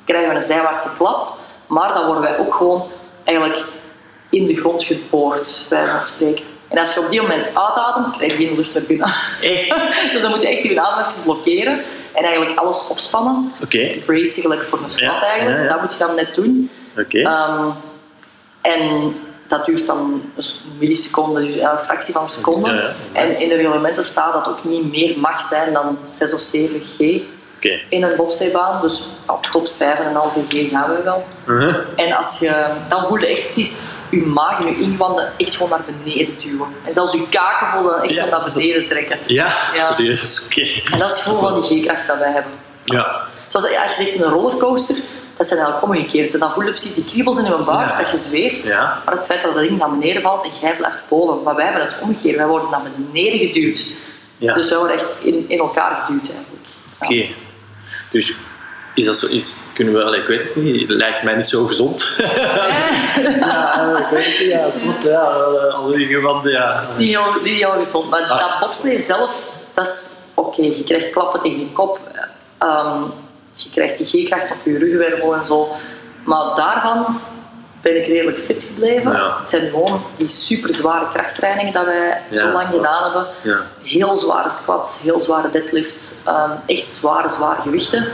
krijgen 0.04 0.28
we 0.28 0.34
een 0.34 0.42
zijwaartse 0.42 0.88
klap. 0.96 1.38
Maar 1.66 1.92
dan 1.94 2.04
worden 2.04 2.22
wij 2.22 2.38
ook 2.38 2.54
gewoon 2.54 2.88
eigenlijk 3.24 3.58
in 4.30 4.46
de 4.46 4.54
grond 4.56 4.82
geboord, 4.84 5.66
bij 5.68 5.78
wijze 5.78 5.92
van 5.92 6.02
spreken. 6.02 6.44
En 6.70 6.78
als 6.78 6.94
je 6.94 7.00
op 7.00 7.10
die 7.10 7.20
moment 7.20 7.44
uitademt, 7.44 8.16
krijg 8.16 8.38
je 8.38 8.46
geen 8.46 8.56
lucht 8.56 8.74
naar 8.74 8.82
binnen. 8.82 9.14
Echt? 9.42 9.74
dus 10.12 10.22
dan 10.22 10.30
moet 10.30 10.42
je 10.42 10.48
echt 10.48 10.62
je 10.62 10.80
adem 10.80 11.06
even 11.06 11.22
blokkeren 11.22 11.80
en 12.12 12.24
eigenlijk 12.24 12.58
alles 12.58 12.88
opspannen. 12.88 13.52
Oké, 13.62 13.88
Brace 14.06 14.40
gelijk 14.40 14.60
voor 14.62 14.78
een 14.82 14.90
squat 14.90 15.20
Ja, 15.20 15.22
eigenlijk. 15.22 15.56
ja, 15.58 15.62
ja. 15.64 15.68
Dat 15.72 15.80
moet 15.80 15.92
je 15.92 15.98
dan 15.98 16.14
net 16.14 16.34
doen. 16.34 16.70
oké. 16.98 17.18
Ehm, 17.18 17.66
en 18.60 19.14
dat 19.46 19.64
duurt 19.66 19.86
dan 19.86 20.22
een 20.36 20.44
milliseconde, 20.78 21.40
dus 21.46 21.54
een 21.54 21.78
fractie 21.84 22.12
van 22.12 22.22
een 22.22 22.28
seconde. 22.28 22.90
En 23.12 23.40
in 23.40 23.48
de 23.48 23.54
reglementen 23.54 24.04
staat 24.04 24.32
dat 24.32 24.48
ook 24.48 24.64
niet 24.64 24.90
meer 24.90 25.18
mag 25.18 25.42
zijn 25.42 25.72
dan 25.72 25.98
6 26.06 26.34
of 26.34 26.40
7 26.40 26.80
G 26.98 27.20
in 27.88 28.02
een 28.02 28.16
bobsleebaan. 28.16 28.82
Dus 28.82 29.02
tot 29.52 29.72
5,5 29.72 30.46
G 30.48 30.70
gaan 30.70 30.90
we 30.90 31.02
wel. 31.04 31.26
Uh-huh. 31.46 31.76
En 31.96 32.12
als 32.12 32.38
je, 32.38 32.64
dan 32.88 33.06
voel 33.06 33.18
je 33.18 33.26
echt 33.26 33.42
precies 33.42 33.80
je 34.10 34.22
maag 34.26 34.58
en 34.58 34.66
je 34.66 34.80
ingewanden 34.80 35.32
echt 35.36 35.54
gewoon 35.54 35.70
naar 35.70 35.80
beneden 36.02 36.38
duwen. 36.38 36.68
En 36.84 36.92
zelfs 36.92 37.12
je 37.12 37.28
kaken 37.28 37.66
voelen 37.66 38.02
echt 38.02 38.14
Ja. 38.14 38.24
zo 38.24 38.30
naar 38.30 38.50
beneden 38.54 38.86
trekken. 38.86 39.18
Ja, 39.26 39.46
Ja. 39.74 39.94
serieus, 39.94 40.42
oké. 40.44 40.60
En 40.92 40.98
dat 40.98 41.10
is 41.10 41.16
het 41.16 41.24
gevoel 41.24 41.40
van 41.40 41.60
die 41.60 41.82
G-kracht 41.82 42.06
dat 42.06 42.18
wij 42.18 42.30
hebben. 42.32 42.52
Ja. 42.84 43.20
Zoals 43.48 43.70
ja, 43.70 43.84
je 43.84 43.92
zegt 43.92 44.08
in 44.10 44.22
een 44.22 44.28
rollercoaster, 44.30 44.96
dat 45.36 45.46
zijn 45.46 45.60
eigenlijk 45.60 45.92
omgekeerd. 45.92 46.32
En 46.32 46.38
dan 46.38 46.52
voel 46.52 46.62
je 46.62 46.68
precies 46.70 46.94
die 46.94 47.04
kriebels 47.04 47.38
in 47.38 47.44
je 47.44 47.56
buik, 47.66 47.90
Ja. 47.90 47.96
dat 47.98 48.10
je 48.10 48.16
zweeft. 48.18 48.62
Ja. 48.64 48.80
Maar 48.80 49.02
dat 49.04 49.12
is 49.14 49.18
het 49.18 49.28
feit 49.28 49.42
dat 49.42 49.54
dat 49.54 49.62
ding 49.62 49.78
naar 49.78 49.90
beneden 49.90 50.22
valt 50.22 50.44
en 50.44 50.50
jij 50.60 50.76
blijft 50.76 50.98
boven. 51.08 51.42
Maar 51.42 51.54
wij 51.54 51.64
hebben 51.64 51.82
het 51.82 51.96
omgekeerd. 52.00 52.36
Wij 52.36 52.46
worden 52.46 52.70
naar 52.70 52.80
beneden 52.96 53.38
geduwd. 53.38 53.94
Ja. 54.38 54.54
Dus 54.54 54.68
wij 54.68 54.78
worden 54.78 54.96
echt 54.96 55.10
in, 55.20 55.44
in 55.48 55.58
elkaar 55.58 55.94
geduwd 55.94 56.22
eigenlijk. 56.22 56.66
Oké. 57.00 57.26
Dus 58.10 58.34
is 59.00 59.06
dat 59.06 59.18
zo, 59.18 59.26
is, 59.26 59.56
kunnen 59.74 59.94
we, 59.94 60.16
ik 60.16 60.26
weet 60.26 60.42
het 60.42 60.56
niet, 60.56 60.80
het 60.88 60.96
lijkt 60.96 61.22
mij 61.22 61.34
niet 61.34 61.46
zo 61.46 61.66
gezond. 61.66 62.16
ja, 63.40 63.98
ik 63.98 64.06
weet 64.10 64.24
het 64.24 64.38
niet, 64.40 64.48
ja, 64.50 64.64
het 64.64 64.74
is 64.74 64.84
wat, 64.84 64.94
ja, 65.02 65.20
al 65.72 65.86
die 65.86 66.06
gewanden, 66.06 66.52
ja. 66.52 66.74
Dat 66.74 66.90
is 66.90 66.96
niet 66.96 67.08
heel, 67.08 67.24
niet 67.42 67.56
heel 67.58 67.70
gezond. 67.70 68.10
Maar 68.10 68.20
Ah. 68.22 68.38
dat 68.38 68.58
bobslee 68.60 68.98
zelf, 68.98 69.30
dat 69.74 69.86
is 69.86 70.14
oké. 70.34 70.62
Je 70.62 70.84
krijgt 70.84 71.10
klappen 71.10 71.40
tegen 71.40 71.58
je 71.58 71.72
kop. 71.72 72.00
Ehm, 72.58 73.02
je 73.54 73.70
krijgt 73.72 73.96
die 73.98 74.24
G-kracht 74.26 74.50
op 74.50 74.56
je 74.64 74.78
ruggenwervel 74.78 75.34
en 75.34 75.44
zo. 75.46 75.68
Maar 76.24 76.54
daarvan 76.56 77.20
ben 77.80 77.96
ik 77.96 78.06
redelijk 78.06 78.38
fit 78.38 78.62
gebleven. 78.62 79.12
Ja. 79.12 79.36
Het 79.40 79.50
zijn 79.50 79.70
gewoon 79.70 80.02
die 80.16 80.28
super 80.28 80.74
zware 80.74 81.06
krachttrainingen 81.12 81.72
dat 81.72 81.84
wij 81.84 82.22
Ja. 82.30 82.38
zo 82.46 82.52
lang 82.52 82.68
gedaan 82.70 83.02
hebben. 83.02 83.26
Ja. 83.42 83.56
Heel 83.82 84.16
zware 84.16 84.50
squats, 84.50 85.02
heel 85.02 85.20
zware 85.20 85.50
deadlifts. 85.50 86.22
ehm, 86.26 86.50
echt 86.66 86.92
zware, 86.92 87.28
zware 87.30 87.60
gewichten. 87.62 88.06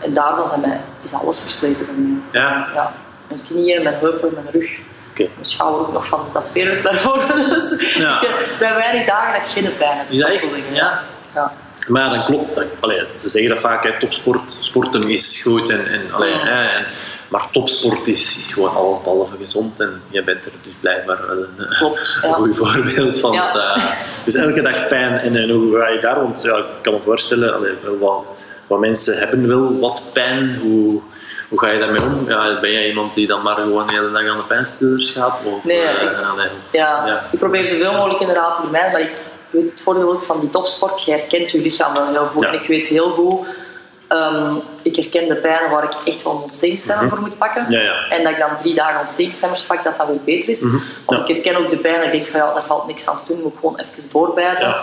En 0.00 0.14
daarvan 0.14 0.48
zijn 0.48 0.60
mij, 0.60 0.80
is 1.02 1.12
alles 1.12 1.40
versleten 1.40 1.86
van 1.86 1.94
mij. 2.02 2.40
Ja, 2.42 2.68
Ja. 2.74 2.92
Mijn 3.28 3.42
knieën, 3.48 3.82
mijn 3.82 3.96
heupen, 4.00 4.30
mijn 4.34 4.46
rug. 4.50 4.70
oké. 5.10 5.28
Mijn 5.34 5.46
schouder 5.46 5.80
ook 5.80 5.92
nog 5.92 6.06
van 6.06 6.26
dat 6.32 6.44
sfeerwerk 6.44 6.82
daarvoor. 6.82 7.24
Dus 7.54 7.96
er 7.96 8.36
zijn 8.56 8.74
weinig 8.74 9.06
dagen 9.06 9.32
dat 9.32 9.42
ik 9.42 9.48
geen 9.64 9.76
pijn 9.76 9.98
heb. 9.98 10.10
Is 10.10 10.20
dat. 10.20 10.30
Ja. 10.72 11.00
ja. 11.34 11.52
Maar 11.88 12.10
dan 12.10 12.24
klopt 12.24 12.54
dat. 12.54 12.64
Allee, 12.80 13.06
ze 13.16 13.28
zeggen 13.28 13.50
dat 13.50 13.60
vaak, 13.60 13.82
hè, 13.84 13.98
topsport, 13.98 14.52
sporten 14.52 15.08
is 15.08 15.42
goed. 15.42 15.68
En, 15.68 15.86
en, 15.88 16.12
allee, 16.12 16.34
hè, 16.34 16.64
en, 16.66 16.84
maar 17.30 17.46
topsport 17.52 18.06
is, 18.06 18.36
is 18.36 18.52
gewoon 18.52 19.00
behalve 19.02 19.36
gezond. 19.40 19.80
En 19.80 20.02
je 20.08 20.22
bent 20.22 20.44
er 20.44 20.50
dus 20.62 20.72
blijkbaar 20.80 21.18
wel 21.26 21.36
een, 21.36 21.66
Klopt, 21.78 22.18
ja. 22.22 22.32
goed 22.32 22.56
voorbeeld 22.56 23.18
van. 23.20 23.32
Ja. 23.32 23.54
eh, 23.74 23.84
dus 24.24 24.34
elke 24.34 24.60
dag 24.60 24.88
pijn. 24.88 25.10
En, 25.18 25.36
en 25.36 25.50
hoe 25.50 25.80
ga 25.80 25.88
je 25.88 25.98
daar? 26.00 26.20
Want 26.20 26.42
ja, 26.42 26.56
ik 26.56 26.64
kan 26.82 26.92
me 26.92 27.00
voorstellen, 27.00 27.54
allee, 27.54 27.72
wat, 28.00 28.22
wat 28.66 28.78
mensen 28.78 29.18
hebben 29.18 29.48
wel 29.48 29.78
wat 29.78 30.02
pijn. 30.12 30.58
Hoe, 30.62 31.00
hoe 31.48 31.58
ga 31.60 31.68
je 31.70 31.78
daarmee 31.78 32.02
om? 32.02 32.28
Ja, 32.28 32.60
ben 32.60 32.72
jij 32.72 32.88
iemand 32.88 33.14
die 33.14 33.26
dan 33.26 33.42
maar 33.42 33.54
gewoon 33.56 33.86
de 33.86 33.92
hele 33.92 34.10
dag 34.10 34.28
aan 34.28 34.36
de 34.36 34.42
pijnstillers 34.42 35.10
gaat? 35.10 35.40
Of, 35.44 35.64
Nee, 35.64 35.80
eh, 35.82 36.02
ik- 36.02 36.50
Ja. 36.70 37.06
Ja. 37.06 37.24
ik 37.32 37.38
probeer 37.38 37.64
zoveel 37.64 37.92
mogelijk 37.92 38.20
inderdaad 38.20 38.54
te 38.56 38.60
vermijden. 38.62 38.92
Maar 38.92 39.00
ik 39.00 39.12
weet 39.50 39.70
het 39.70 39.80
voordeel 39.82 40.12
ook 40.12 40.22
van 40.22 40.40
die 40.40 40.50
topsport. 40.50 41.02
Je 41.04 41.10
herkent 41.10 41.50
je 41.50 41.60
lichaam 41.60 41.94
wel 41.94 42.06
heel 42.08 42.26
goed. 42.32 42.42
Ja. 42.42 42.48
En 42.48 42.54
ik 42.54 42.66
weet 42.68 42.86
heel 42.86 43.10
goed... 43.10 43.46
ehm, 44.10 44.54
ik 44.82 44.96
herken 44.96 45.28
de 45.28 45.34
pijnen 45.34 45.70
waar 45.70 45.84
ik 45.84 45.94
echt 46.04 46.22
wel 46.22 46.32
een 46.34 46.42
ontstekingsremmer 46.42 47.08
voor 47.08 47.20
moet 47.20 47.38
pakken. 47.38 47.62
Mhm. 47.62 47.72
Ja, 47.72 47.80
ja. 47.80 48.08
En 48.08 48.22
dat 48.22 48.32
ik 48.32 48.38
dan 48.38 48.56
drie 48.60 48.74
dagen 48.74 49.00
ontstekingsremmers 49.00 49.62
pak, 49.62 49.82
dat 49.82 49.96
dat 49.98 50.06
weer 50.06 50.20
beter 50.24 50.48
is. 50.48 50.62
Mhm. 50.62 50.76
Want 51.06 51.28
Ja. 51.28 51.34
ik 51.34 51.42
herken 51.44 51.64
ook 51.64 51.70
de 51.70 51.76
pijn 51.76 51.94
en 52.00 52.04
ik 52.06 52.12
denk 52.12 52.26
van 52.26 52.40
ja, 52.40 52.52
daar 52.54 52.64
valt 52.66 52.86
niks 52.86 53.08
aan 53.08 53.18
te 53.26 53.32
doen. 53.32 53.42
Moet 53.42 53.52
ik 53.52 53.58
gewoon 53.58 53.78
even 53.78 54.10
doorbijten. 54.12 54.74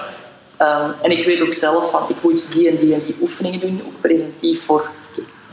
Ehm, 0.57 0.89
en 1.01 1.11
ik 1.11 1.25
weet 1.25 1.41
ook 1.41 1.53
zelf 1.53 1.91
van 1.91 2.03
ik 2.07 2.15
moet 2.21 2.51
die 2.53 2.69
en 2.69 2.77
die 2.77 2.93
en 2.93 3.01
die 3.05 3.17
oefeningen 3.21 3.59
doen, 3.59 3.81
ook 3.85 4.01
preventief 4.01 4.65
voor. 4.65 4.87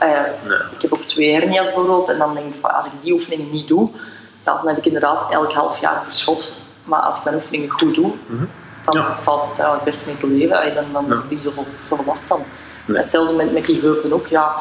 Nee. 0.00 0.58
Ik 0.76 0.82
heb 0.82 0.92
ook 0.92 1.02
twee 1.02 1.32
hernia's 1.34 1.64
bijvoorbeeld 1.64 2.08
en 2.08 2.18
dan 2.18 2.34
denk 2.34 2.46
ik 2.46 2.60
van 2.60 2.74
als 2.74 2.86
ik 2.86 2.92
die 3.02 3.12
oefeningen 3.12 3.50
niet 3.50 3.68
doe, 3.68 3.90
dan 4.42 4.68
heb 4.68 4.76
ik 4.76 4.84
inderdaad 4.86 5.26
elk 5.30 5.52
half 5.52 5.80
jaar 5.80 5.96
een 5.96 6.04
verschot. 6.04 6.52
Maar 6.84 7.00
als 7.00 7.16
ik 7.18 7.24
mijn 7.24 7.36
oefeningen 7.36 7.70
goed 7.70 7.94
doe, 7.94 8.12
dan 8.84 9.00
Ja. 9.02 9.18
valt 9.22 9.40
het 9.42 9.52
eigenlijk 9.54 9.84
best 9.84 10.06
mee 10.06 10.16
te 10.18 10.26
leven. 10.26 10.56
Ah, 10.58 10.74
Dan, 10.74 10.84
dan 10.92 11.10
heb 11.10 11.30
ik 11.30 11.38
zoveel 11.88 12.04
last 12.06 12.22
van. 12.24 12.42
Nee. 12.86 12.98
Hetzelfde 13.00 13.34
met, 13.34 13.52
met 13.52 13.64
die 13.64 13.80
heupen 13.80 14.12
ook. 14.12 14.26
Ja, 14.26 14.54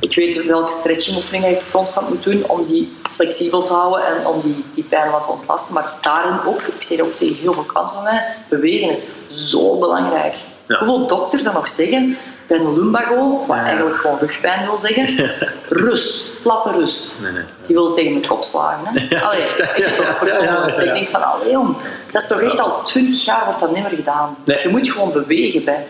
ik 0.00 0.14
weet 0.14 0.46
welke 0.46 0.72
stretchingoefeningen 0.72 1.50
ik 1.50 1.62
constant 1.72 2.08
moet 2.08 2.22
doen 2.22 2.44
om 2.46 2.64
die 2.64 2.96
flexibel 3.14 3.62
te 3.62 3.72
houden 3.72 4.06
en 4.06 4.26
om 4.26 4.40
die, 4.40 4.64
die 4.74 4.84
pijn 4.84 5.10
wat 5.10 5.24
te 5.24 5.30
ontlasten. 5.30 5.74
Maar 5.74 5.92
daarin 6.00 6.38
ook, 6.46 6.60
ik 6.62 6.82
zeg 6.82 7.00
ook 7.00 7.12
tegen 7.18 7.36
heel 7.36 7.52
veel 7.52 7.62
klanten 7.62 7.94
van 7.94 8.04
mij, 8.04 8.24
bewegen 8.48 8.88
is 8.88 9.12
zo 9.50 9.78
belangrijk. 9.78 10.34
Ja. 10.66 10.78
Hoeveel 10.78 11.06
dokters 11.06 11.42
dan 11.42 11.54
nog 11.54 11.68
zeggen, 11.68 12.16
bij 12.46 12.58
een 12.58 12.74
lumbago, 12.74 13.44
wat 13.46 13.56
Ja. 13.56 13.62
eigenlijk 13.64 13.96
gewoon 13.96 14.18
rugpijn 14.18 14.64
wil 14.66 14.78
zeggen, 14.78 15.30
rust, 15.84 16.42
platte 16.42 16.70
rust. 16.70 17.20
Nee, 17.22 17.32
nee. 17.32 17.42
Die 17.66 17.76
wil 17.76 17.94
tegen 17.94 18.10
mijn 18.12 18.26
kop 18.26 18.44
slagen. 18.44 18.80
Hè? 18.86 19.20
Allee, 19.22 19.42
ik 19.42 20.16
persoonlijk. 20.20 20.76
Ik 20.78 20.92
denk 20.92 21.08
van, 21.08 21.22
allee 21.22 21.50
jong, 21.50 21.76
dat 22.12 22.22
is 22.22 22.28
toch 22.28 22.40
echt 22.40 22.60
al 22.60 22.82
twintig 22.82 23.24
jaar 23.24 23.44
wordt 23.44 23.60
dat 23.60 23.74
niet 23.74 23.82
meer 23.82 23.92
gedaan. 23.96 24.36
Je 24.44 24.68
moet 24.70 24.90
gewoon 24.90 25.12
bewegen 25.12 25.64
bij 25.64 25.86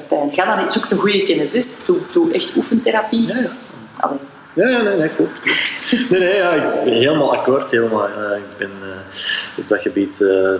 pijn. 0.00 0.32
Ga 0.32 0.54
dan 0.54 0.64
niet, 0.64 0.72
zoek 0.72 0.90
een 0.90 0.98
goede 0.98 1.22
kinesist, 1.22 1.86
doe, 1.86 1.96
doe 2.12 2.32
echt 2.32 2.56
oefentherapie. 2.56 3.26
Ja, 3.26 3.36
ja. 3.36 3.50
Allee, 3.96 4.18
Ja, 4.52 4.68
ja 4.68 4.80
nee, 4.82 4.96
nee, 4.96 5.08
klopt. 5.08 5.40
klopt. 5.40 6.10
Nee, 6.10 6.20
nee, 6.20 6.34
ja, 6.34 6.50
ik 6.52 6.92
helemaal 6.92 7.36
akkoord. 7.36 7.70
Helemaal, 7.70 8.08
uh, 8.08 8.36
ik 8.36 8.56
ben 8.58 8.70
uh, 8.82 9.58
op 9.58 9.68
dat 9.68 9.80
gebied... 9.80 10.20
Uh, 10.20 10.50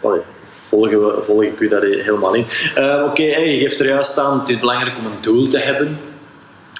allee, 0.00 0.20
volgen, 0.68 1.24
volg 1.24 1.42
ik 1.42 1.60
u 1.60 1.68
daar 1.68 1.82
helemaal 1.82 2.34
in. 2.34 2.44
Oké, 2.76 3.04
okay, 3.04 3.50
je 3.50 3.58
geeft 3.58 3.80
er 3.80 3.86
juist 3.86 4.18
aan, 4.18 4.38
het 4.38 4.48
is 4.48 4.58
belangrijk 4.58 4.94
om 4.98 5.06
een 5.06 5.20
doel 5.20 5.48
te 5.48 5.58
hebben. 5.58 5.98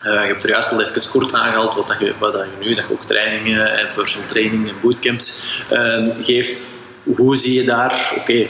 Uh, 0.06 0.12
je 0.12 0.26
hebt 0.26 0.42
er 0.42 0.50
juist 0.50 0.72
al 0.72 0.80
even 0.80 1.10
kort 1.10 1.32
aangehaald 1.32 1.74
wat, 1.74 1.86
dat 1.86 1.98
je, 1.98 2.12
wat 2.18 2.32
dat 2.32 2.42
je 2.42 2.66
nu, 2.66 2.74
dat 2.74 2.84
je 2.88 2.92
ook 2.92 3.04
trainingen 3.04 3.78
en 3.78 3.88
personal 3.94 4.28
training 4.28 4.68
en 4.68 4.74
bootcamps 4.80 5.62
uh, 5.72 6.06
geeft. 6.20 6.66
Hoe 7.02 7.36
zie 7.36 7.54
je 7.54 7.64
daar, 7.64 8.12
oké, 8.18 8.46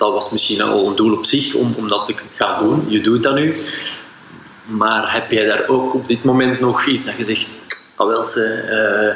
dat 0.00 0.12
was 0.12 0.30
misschien 0.30 0.60
al 0.62 0.88
een 0.88 0.96
doel 0.96 1.12
op 1.16 1.24
zich 1.24 1.54
om, 1.54 1.74
om 1.76 1.88
dat 1.88 2.06
te 2.06 2.14
gaan 2.34 2.64
doen. 2.64 2.84
Je 2.88 3.00
doet 3.00 3.22
dat 3.22 3.34
nu. 3.34 3.56
Maar 4.64 5.12
heb 5.12 5.30
jij 5.30 5.44
daar 5.46 5.68
ook 5.68 5.94
op 5.94 6.06
dit 6.06 6.24
moment 6.24 6.60
nog 6.60 6.86
iets 6.86 7.06
dat 7.06 7.16
je 7.16 7.24
zegt, 7.24 7.48
ah 7.96 8.06
wel, 8.06 8.24
uh, 8.36 9.14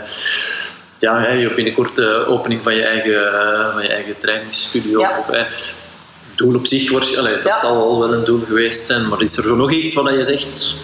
ja, 0.99 1.29
je 1.31 1.42
hebt 1.42 1.55
binnenkort 1.55 1.97
de 1.97 2.27
opening 2.27 2.62
van 2.62 2.75
je 2.75 2.83
eigen, 2.85 3.33
van 3.73 3.83
je 3.83 3.88
eigen 3.88 4.18
trainingsstudio. 4.18 5.01
Ja. 5.01 5.18
Of, 5.18 5.75
doel 6.35 6.55
op 6.55 6.66
zich, 6.66 7.16
allee, 7.18 7.35
dat 7.35 7.42
Ja. 7.44 7.61
zal 7.61 7.99
wel 7.99 8.12
een 8.14 8.25
doel 8.25 8.40
geweest 8.47 8.87
zijn, 8.87 9.09
maar 9.09 9.23
is 9.23 9.37
er 9.37 9.42
zo 9.42 9.55
nog 9.57 9.73
iets 9.73 9.94
wat 9.94 10.11
je 10.12 10.25
zegt, 10.25 10.75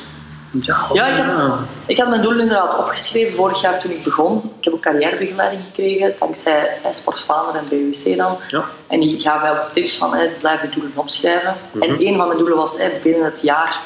ja, 0.51 0.89
Ja, 0.93 1.07
ik 1.07 1.25
had, 1.25 1.59
ik 1.87 1.99
had 1.99 2.09
mijn 2.09 2.23
doel 2.23 2.39
inderdaad 2.39 2.79
opgeschreven 2.79 3.35
vorig 3.35 3.61
jaar 3.61 3.81
toen 3.81 3.91
ik 3.91 4.05
begon. 4.05 4.53
Ik 4.59 4.65
heb 4.65 4.75
ook 4.75 4.81
carrièrebegeleiding 4.81 5.65
gekregen, 5.65 6.15
dankzij 6.19 6.79
eh, 6.83 6.93
Sport 6.93 7.21
Vlaanderen 7.21 7.61
en 7.61 7.69
BUC 7.69 8.17
dan. 8.17 8.39
Ja. 8.49 8.65
En 8.87 9.01
die 9.01 9.21
gaven 9.21 9.41
mij 9.41 9.51
ook 9.51 9.71
tips 9.73 9.97
van, 9.97 10.15
eh, 10.15 10.31
blijf 10.41 10.63
je 10.63 10.69
doelen 10.69 10.93
opschrijven. 10.95 11.57
Mhm. 11.73 11.83
En 11.83 12.07
een 12.07 12.17
van 12.17 12.27
mijn 12.27 12.39
doelen 12.39 12.57
was 12.57 12.79
eh, 12.79 12.89
binnen 13.03 13.25
het 13.25 13.43
jaar 13.43 13.79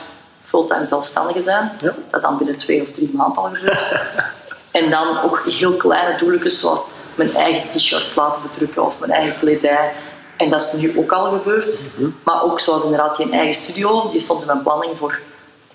fulltime 0.44 0.86
zelfstandige 0.86 1.40
zijn. 1.40 1.72
Ja. 1.80 1.94
Dat 2.10 2.14
is 2.14 2.22
dan 2.22 2.38
binnen 2.38 2.56
twee 2.56 2.82
of 2.82 2.88
drie 2.94 3.10
maanden 3.14 3.42
al 3.42 3.50
gebeurd. 3.52 4.02
en 4.70 4.90
dan 4.90 5.22
ook 5.24 5.42
heel 5.46 5.72
kleine 5.72 6.18
doeletjes, 6.18 6.60
zoals 6.60 7.04
mijn 7.14 7.34
eigen 7.36 7.70
t-shirts 7.70 8.14
laten 8.14 8.42
bedrukken 8.42 8.86
of 8.86 8.98
mijn 8.98 9.12
eigen 9.12 9.38
kledij. 9.38 9.92
En 10.36 10.50
dat 10.50 10.60
is 10.60 10.72
nu 10.72 10.98
ook 10.98 11.12
al 11.12 11.32
gebeurd. 11.32 11.82
Mhm. 11.96 12.08
Maar 12.24 12.42
ook 12.42 12.60
zoals 12.60 12.84
inderdaad 12.84 13.16
geen 13.16 13.32
eigen 13.32 13.54
studio, 13.54 14.10
die 14.10 14.20
stond 14.20 14.40
in 14.40 14.46
mijn 14.46 14.62
planning 14.62 14.98
voor 14.98 15.20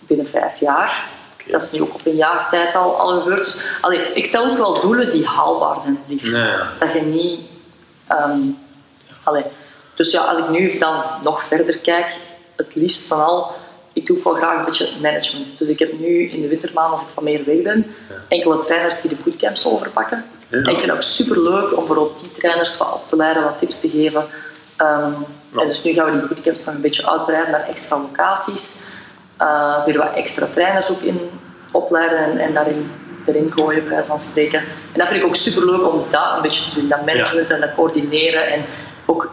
binnen 0.10 0.28
vijf 0.28 0.60
jaar. 0.60 1.08
Dat 1.48 1.62
is 1.64 1.72
nu 1.72 1.82
ook 1.82 1.94
op 1.94 2.06
een 2.06 2.16
jaar 2.16 2.48
tijd 2.50 2.76
al, 2.76 2.96
al 3.00 3.22
gebeurd. 3.22 3.44
Dus 3.44 3.68
allee, 3.82 4.14
ik 4.14 4.26
stel 4.26 4.46
ook 4.46 4.58
wel 4.58 4.82
doelen 4.82 5.12
die 5.12 5.26
haalbaar 5.26 5.80
zijn, 5.82 6.00
liefst. 6.08 6.38
Dat 6.80 6.94
je 6.94 7.02
niet... 7.02 7.40
allee. 9.24 9.44
Dus 9.96 10.12
ja, 10.12 10.22
als 10.22 10.40
ik 10.40 10.50
nu 10.50 10.78
dan 10.78 11.04
nog 11.24 11.44
verder 11.44 11.78
kijk, 11.78 12.16
het 12.56 12.76
liefst 12.76 13.08
van 13.08 13.26
al... 13.26 13.52
Ik 13.94 14.06
doe 14.06 14.18
ook 14.18 14.24
wel 14.24 14.34
graag 14.34 14.60
een 14.60 14.66
beetje 14.66 14.88
management. 15.02 15.58
Dus 15.58 15.70
ik 15.70 15.80
heb 15.80 16.00
nu 16.00 16.30
in 16.30 16.42
de 16.42 16.48
wintermaanden, 16.48 16.92
als 16.92 17.02
ik 17.02 17.14
van 17.14 17.24
meer 17.24 17.44
weg 17.46 17.62
ben, 17.62 17.96
enkele 18.28 18.66
trainers 18.66 19.02
die 19.02 19.10
de 19.10 19.18
bootcamps 19.24 19.66
overpakken. 19.66 20.26
Ja. 20.48 20.58
En 20.58 20.64
ik 20.64 20.78
vind 20.78 20.82
het 20.82 20.92
ook 20.92 21.02
superleuk 21.02 21.70
om 21.70 21.76
bijvoorbeeld 21.86 22.20
die 22.22 22.32
trainers 22.32 22.78
wat 22.78 22.94
op 22.94 23.08
te 23.08 23.16
leiden, 23.16 23.44
wat 23.44 23.60
tips 23.60 23.80
te 23.80 23.90
geven. 23.90 24.26
Ehm, 24.76 25.12
Ja. 25.52 25.62
En 25.62 25.68
dus 25.68 25.84
nu 25.84 25.94
gaan 25.94 26.06
we 26.06 26.12
die 26.20 26.28
bootcamps 26.28 26.66
nog 26.66 26.76
een 26.76 26.82
beetje 26.82 27.10
uitbreiden 27.10 27.52
naar 27.52 27.68
extra 27.68 27.98
locaties. 27.98 28.86
Eh, 29.40 29.86
weer 29.86 29.98
wat 29.98 30.14
extra 30.16 30.46
trainers 30.54 30.90
ook 30.90 31.02
in 31.02 31.30
opleiden 31.72 32.18
en, 32.18 32.38
en 32.38 32.54
daarin 32.54 32.92
erin 33.26 33.52
gooien, 33.56 33.84
bij 33.84 33.94
wijze 33.94 34.08
van 34.08 34.20
spreken. 34.20 34.60
En 34.60 35.00
dat 35.00 35.08
vind 35.08 35.20
ik 35.20 35.28
ook 35.28 35.36
superleuk 35.36 35.92
om 35.92 36.04
dat 36.10 36.36
een 36.36 36.42
beetje 36.42 36.70
te 36.70 36.80
doen, 36.80 36.90
dat 36.90 37.06
management 37.06 37.50
en 37.50 37.60
dat 37.60 37.74
coördineren 37.76 38.48
en 38.48 38.66
ook 39.06 39.32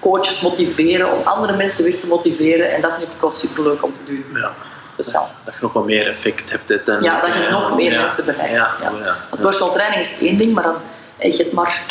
coaches 0.00 0.40
motiveren 0.40 1.12
om 1.12 1.22
andere 1.24 1.56
mensen 1.56 1.84
weer 1.84 2.00
te 2.00 2.06
motiveren. 2.06 2.72
En 2.72 2.80
dat 2.80 2.92
vind 2.98 3.12
ik 3.12 3.20
wel 3.20 3.30
superleuk 3.30 3.82
om 3.82 3.92
te 3.92 4.00
doen. 4.06 4.24
Ja. 4.34 4.52
Dus 4.96 5.10
ja. 5.12 5.26
Dat 5.44 5.54
je 5.54 5.60
nog 5.60 5.72
wat 5.72 5.84
meer 5.84 6.06
effect 6.06 6.50
hebt. 6.50 6.86
Dan, 6.86 7.02
Ja, 7.02 7.20
dat 7.20 7.32
je 7.32 7.48
nog 7.50 7.76
meer 7.76 7.98
mensen 7.98 8.24
bereikt. 8.26 8.52
Ja, 8.52 8.68
Ja. 8.80 8.92
ja. 9.04 9.16
Want 9.30 9.42
personal 9.42 9.72
training 9.72 10.00
is 10.00 10.20
één 10.20 10.38
ding, 10.38 10.54
maar 10.54 10.64
dan 10.64 10.76
je 11.18 11.42
het 11.42 11.52
maar 11.52 11.82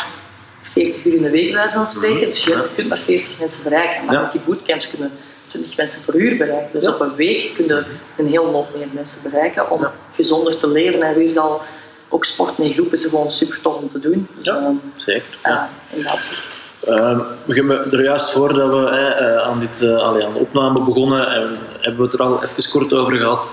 40 0.62 1.06
uur 1.06 1.13
in 1.13 1.22
de 1.22 1.30
week, 1.30 1.46
bij 1.46 1.54
wijze 1.54 1.76
van 1.76 1.86
spreken. 1.86 2.28
Dus 2.28 2.44
je 2.44 2.70
kunt 2.76 2.89
maar 2.89 2.98
40 2.98 3.39
mensen 3.39 3.63
bereiken. 3.63 4.06
Maar 4.06 4.22
met 4.22 4.32
die 4.32 4.42
bootcamps 4.46 4.89
kunnen 4.89 5.12
20 5.54 5.78
mensen 5.78 6.06
per 6.06 6.22
uur 6.22 6.38
bereiken. 6.38 6.70
Dus 6.74 6.84
Ja. 6.84 6.89
op 6.94 7.00
een 7.00 7.16
week 7.16 7.54
kun 7.56 7.66
je 7.66 7.84
een 8.18 8.28
heel 8.28 8.46
hoop 8.46 8.68
meer 8.78 8.88
mensen 8.92 9.32
bereiken 9.32 9.70
om 9.72 9.82
Ja. 9.82 9.94
gezonder 10.16 10.58
te 10.60 10.68
leven. 10.68 11.02
En 11.02 11.16
weer 11.16 11.39
al 11.39 11.62
ook 12.10 12.26
sporten 12.26 12.63
in 12.63 12.74
groepen 12.74 12.94
is 12.98 13.06
gewoon 13.06 13.32
super 13.32 13.62
tof 13.62 13.76
om 13.76 13.89
te 13.89 14.00
doen. 14.00 14.28
Dus, 14.38 14.46
Ja, 14.46 14.56
ehm, 14.58 14.74
zeker. 14.96 15.24
ja, 15.44 15.70
in 15.89 16.04
dat 16.04 16.13
opzicht. 16.13 16.62
Ehm, 16.88 17.20
we 17.46 17.54
hebben 17.54 17.92
er 17.92 18.04
juist 18.04 18.32
voordat 18.32 18.70
we 18.70 18.89
hè, 18.89 19.08
eh, 19.10 19.48
aan, 19.48 19.60
dit, 19.60 19.84
allee, 19.84 20.26
aan 20.26 20.34
de 20.34 20.39
opname 20.39 20.82
begonnen, 20.82 21.28
en 21.28 21.58
hebben 21.80 21.98
we 21.98 22.04
het 22.04 22.13
er 22.13 22.22
al 22.22 22.44
even 22.44 22.70
kort 22.72 22.94
over 22.94 23.13
gehad. 23.18 23.48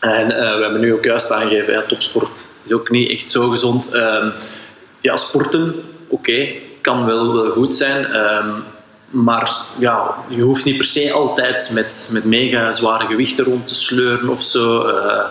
En 0.00 0.30
eh, 0.30 0.56
we 0.56 0.62
hebben 0.62 0.80
nu 0.80 0.92
ook 0.94 1.04
juist 1.04 1.30
aangegeven, 1.32 1.72
ja, 1.72 1.82
topsport 1.88 2.44
is 2.62 2.72
ook 2.72 2.90
niet 2.90 3.10
echt 3.10 3.30
zo 3.30 3.48
gezond. 3.48 3.92
Ehm, 3.92 4.30
ja, 5.00 5.16
sporten, 5.16 5.74
oké, 6.08 6.48
kan 6.80 7.06
wel, 7.06 7.32
wel 7.34 7.50
goed 7.50 7.74
zijn. 7.76 8.06
Maar 9.10 9.56
ja, 9.78 10.14
je 10.28 10.42
hoeft 10.42 10.64
niet 10.64 10.76
per 10.76 10.84
se 10.84 11.12
altijd 11.12 11.70
met, 11.72 12.08
met 12.12 12.24
mega 12.24 12.72
zware 12.72 13.06
gewichten 13.06 13.44
rond 13.44 13.66
te 13.66 13.74
sleuren 13.74 14.28
of 14.28 14.42
zo. 14.42 14.82
eh. 14.86 15.24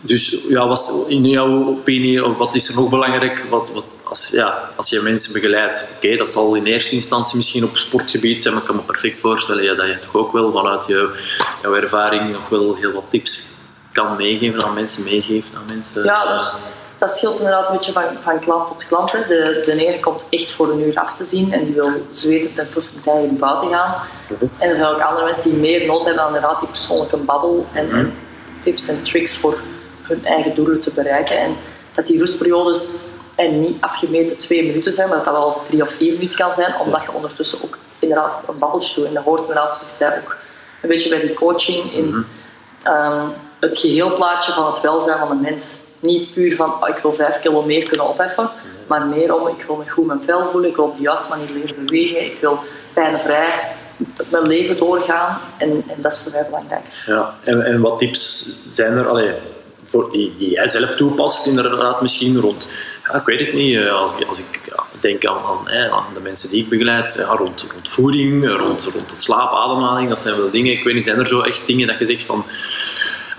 dus 0.00 0.36
ja, 0.48 0.66
was, 0.66 0.90
in 1.08 1.28
jouw 1.28 1.66
opinie, 1.66 2.22
wat 2.22 2.54
is 2.54 2.68
er 2.68 2.74
nog 2.74 2.90
belangrijk? 2.90 3.46
Wat, 3.50 3.70
wat, 3.72 3.84
als, 4.04 4.28
ja, 4.28 4.68
als 4.76 4.90
je 4.90 5.00
mensen 5.00 5.32
begeleidt, 5.32 5.86
oké, 5.96 6.16
dat 6.16 6.32
zal 6.32 6.54
in 6.54 6.64
eerste 6.64 6.94
instantie 6.94 7.36
misschien 7.36 7.64
op 7.64 7.76
sportgebied 7.76 8.42
zijn, 8.42 8.54
maar 8.54 8.62
ik 8.62 8.68
kan 8.68 8.78
me 8.78 8.82
perfect 8.82 9.20
voorstellen 9.20 9.62
ja, 9.62 9.74
dat 9.74 9.86
je 9.86 9.98
toch 9.98 10.14
ook 10.14 10.32
wel 10.32 10.50
vanuit 10.50 10.86
je, 10.86 11.24
jouw 11.62 11.74
ervaring 11.74 12.32
nog 12.32 12.48
wel 12.48 12.74
heel 12.74 12.92
wat 12.92 13.04
tips 13.08 13.50
kan 13.92 14.16
meegeven 14.16 14.64
aan 14.64 14.74
mensen, 14.74 15.02
meegeeft 15.02 15.52
aan 15.54 15.64
mensen. 15.66 16.04
Ja, 16.04 16.32
dus, 16.32 16.54
dat 17.00 17.10
scheelt 17.10 17.36
inderdaad 17.36 17.68
een 17.68 17.76
beetje 17.76 17.92
van, 17.92 18.02
van 18.22 18.38
klant 18.38 18.66
tot 18.66 18.86
klant. 18.86 19.12
Hè. 19.12 19.18
De, 19.18 19.62
de 19.64 19.86
ene 19.86 20.00
komt 20.00 20.24
echt 20.30 20.50
voor 20.50 20.70
een 20.70 20.80
uur 20.80 20.98
af 20.98 21.16
te 21.16 21.24
zien 21.24 21.52
en 21.52 21.64
die 21.64 21.74
wil 21.74 21.90
zweten 22.10 22.54
ten 22.54 22.68
proef 22.68 22.84
met 22.94 23.14
in 23.14 23.38
buiten 23.38 23.68
gaan. 23.68 23.94
En 24.58 24.68
er 24.68 24.74
zijn 24.74 24.86
ook 24.86 25.00
andere 25.00 25.24
mensen 25.24 25.50
die 25.50 25.60
meer 25.60 25.86
nood 25.86 26.04
hebben 26.04 26.22
aan 26.22 26.34
inderdaad 26.34 26.58
die 26.58 26.68
persoonlijke 26.68 27.16
babbel 27.16 27.66
en, 27.72 27.90
en 27.90 28.14
tips 28.60 28.88
en 28.88 29.02
tricks 29.02 29.36
voor 29.36 29.58
hun 30.02 30.26
eigen 30.26 30.54
doelen 30.54 30.80
te 30.80 30.90
bereiken. 30.94 31.38
En 31.38 31.56
dat 31.94 32.06
die 32.06 32.18
rustperiodes 32.18 33.00
en 33.34 33.60
niet 33.60 33.80
afgemeten 33.80 34.38
twee 34.38 34.66
minuten 34.66 34.92
zijn, 34.92 35.08
maar 35.08 35.16
dat 35.16 35.26
dat 35.26 35.34
wel 35.34 35.46
eens 35.46 35.66
drie 35.66 35.82
of 35.82 35.90
vier 35.90 36.12
minuten 36.12 36.38
kan 36.38 36.52
zijn, 36.52 36.74
omdat 36.84 37.02
je 37.02 37.12
ondertussen 37.12 37.58
ook 37.64 37.78
inderdaad 37.98 38.42
een 38.48 38.58
babbeltje 38.58 38.94
doet. 38.94 39.06
En 39.06 39.14
dat 39.14 39.24
hoort 39.24 39.40
inderdaad, 39.40 39.74
zoals 39.74 39.92
ik 39.92 39.96
zei, 39.98 40.20
ook 40.20 40.36
een 40.82 40.88
beetje 40.88 41.08
bij 41.08 41.20
die 41.20 41.34
coaching 41.34 41.92
in 41.92 42.24
ehm, 42.82 43.26
het 43.60 43.78
geheelplaatje 43.78 44.52
van 44.52 44.66
het 44.66 44.80
welzijn 44.80 45.18
van 45.18 45.28
de 45.28 45.50
mens. 45.50 45.88
Niet 46.00 46.32
puur 46.32 46.56
van, 46.56 46.70
oh, 46.82 46.88
ik 46.88 46.96
wil 47.02 47.12
vijf 47.14 47.40
kilo 47.40 47.62
meer 47.62 47.88
kunnen 47.88 48.08
opheffen, 48.08 48.50
maar 48.86 49.06
meer 49.06 49.34
om, 49.34 49.48
ik 49.48 49.64
wil 49.66 49.76
me 49.76 49.88
goed 49.90 50.06
mijn 50.06 50.20
vel 50.26 50.50
voelen, 50.50 50.70
ik 50.70 50.76
wil 50.76 50.84
op 50.84 50.94
de 50.96 51.02
juiste 51.02 51.28
manier 51.28 51.48
leren 51.54 51.84
bewegen, 51.84 52.24
ik 52.24 52.36
wil 52.40 52.58
pijnvrij 52.92 53.48
mijn 54.30 54.46
leven 54.46 54.76
doorgaan 54.78 55.40
en, 55.58 55.84
en 55.86 56.02
dat 56.02 56.12
is 56.12 56.18
voor 56.22 56.32
mij 56.32 56.44
belangrijk. 56.44 56.84
Ja, 57.06 57.34
en, 57.44 57.64
en 57.64 57.80
wat 57.80 57.98
tips 57.98 58.48
zijn 58.66 58.92
er 58.92 59.08
allee, 59.08 59.30
voor 59.84 60.10
die, 60.10 60.34
jij 60.38 60.68
zelf 60.68 60.94
toepast, 60.94 61.46
inderdaad, 61.46 62.02
misschien 62.02 62.40
rond, 62.40 62.68
ja, 63.08 63.14
ik 63.18 63.24
weet 63.24 63.40
het 63.40 63.52
niet, 63.52 63.76
eh, 63.76 63.92
als, 63.92 64.14
ik- 64.16 64.28
als 64.28 64.38
ik 64.38 64.60
denk 65.00 65.24
aan, 65.26 65.36
aan, 65.46 65.90
aan 65.90 66.04
de 66.14 66.20
mensen 66.20 66.50
die 66.50 66.62
ik 66.62 66.68
begeleid, 66.68 67.14
rond, 67.36 67.66
rond 67.72 67.88
voeding, 67.88 68.44
eh, 68.44 68.50
rond, 68.56 68.88
rond 68.92 69.10
het 69.10 69.20
slaap, 69.22 69.52
ademhaling, 69.52 70.08
dat 70.08 70.18
zijn 70.18 70.36
wel 70.36 70.50
dingen, 70.50 70.72
ik 70.72 70.84
weet 70.84 70.94
niet, 70.94 71.04
zijn 71.04 71.18
er 71.18 71.26
zo 71.26 71.40
echt 71.40 71.66
dingen 71.66 71.86
dat 71.86 71.98
je 71.98 72.04
zegt 72.06 72.24
van, 72.24 72.44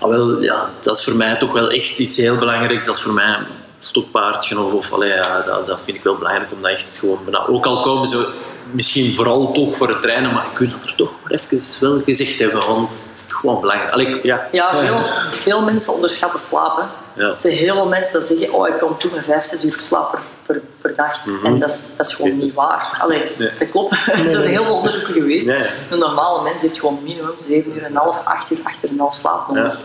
ah, 0.02 0.08
wel, 0.08 0.42
ja, 0.42 0.70
dat 0.80 0.96
is 0.96 1.04
voor 1.04 1.14
mij 1.14 1.36
toch 1.36 1.52
wel 1.52 1.70
echt 1.70 1.98
iets 1.98 2.16
heel 2.16 2.36
belangrijk, 2.36 2.84
dat 2.84 2.96
is 2.96 3.02
voor 3.02 3.12
mij 3.12 3.34
een 3.34 3.46
stokpaardje 3.80 4.60
of, 4.60 4.72
of 4.72 4.92
allee, 4.92 5.10
ja, 5.10 5.42
dat, 5.46 5.66
dat 5.66 5.80
vind 5.80 5.96
ik 5.96 6.02
wel 6.02 6.16
belangrijk 6.16 6.52
om 6.52 6.62
dat 6.62 6.70
echt 6.70 6.96
gewoon, 6.96 7.18
maar 7.22 7.32
dat 7.32 7.48
ook 7.48 7.66
al 7.66 7.80
komen 7.82 8.06
ze 8.06 8.28
misschien 8.70 9.14
vooral 9.14 9.52
toch 9.52 9.76
voor 9.76 9.88
het 9.88 10.02
trainen, 10.02 10.32
maar 10.32 10.46
ik 10.52 10.58
wil 10.58 10.68
dat 10.68 10.84
er 10.84 10.94
toch 10.94 11.10
maar 11.22 11.32
even 11.32 11.80
wel 11.80 12.00
gezegd 12.04 12.38
hebben, 12.38 12.66
want 12.66 12.88
het 12.88 13.18
is 13.18 13.26
toch 13.26 13.38
gewoon 13.38 13.60
belangrijk. 13.60 13.92
Allee, 13.92 14.20
ja. 14.22 14.48
Ja, 14.52 14.80
veel, 14.80 14.98
veel 15.30 15.62
mensen 15.62 15.92
onderschatten 15.92 16.40
slapen. 16.40 16.88
Ja. 17.14 17.28
Er 17.28 17.40
zijn 17.40 17.56
heel 17.56 17.74
veel 17.74 17.86
mensen 17.86 18.20
die 18.20 18.38
zeggen, 18.38 18.58
oh, 18.58 18.68
ik 18.68 18.78
kom 18.78 18.98
toe 18.98 19.10
met 19.14 19.24
vijf, 19.24 19.44
zes 19.44 19.64
uur 19.64 19.78
slaap 19.80 20.18
per, 20.52 20.60
per, 20.80 20.92
per 20.92 21.04
nacht. 21.04 21.20
En 21.44 21.58
dat 21.58 21.70
is, 21.70 21.96
dat 21.96 22.06
is 22.06 22.14
gewoon 22.14 22.38
niet 22.38 22.54
waar. 22.54 22.98
Allee, 23.00 23.22
Nee. 23.38 23.50
dat 23.58 23.70
klopt. 23.70 23.92
er 24.12 24.40
zijn 24.40 24.40
heel 24.48 24.64
veel 24.64 24.74
onderzoeken 24.74 25.12
geweest. 25.12 25.48
Een 25.90 25.98
normale 25.98 26.42
mens 26.42 26.62
heeft 26.62 26.78
gewoon 26.78 26.98
minimum 27.02 27.34
7 27.36 27.72
uur 27.76 27.82
en 27.84 27.90
een 27.90 27.96
half, 27.96 28.16
8 28.24 28.50
uur, 28.50 28.58
8 28.62 28.76
uur 28.76 28.88
en 28.88 28.94
een 28.94 29.00
half 29.00 29.16
slaap 29.16 29.48
nodig. 29.48 29.78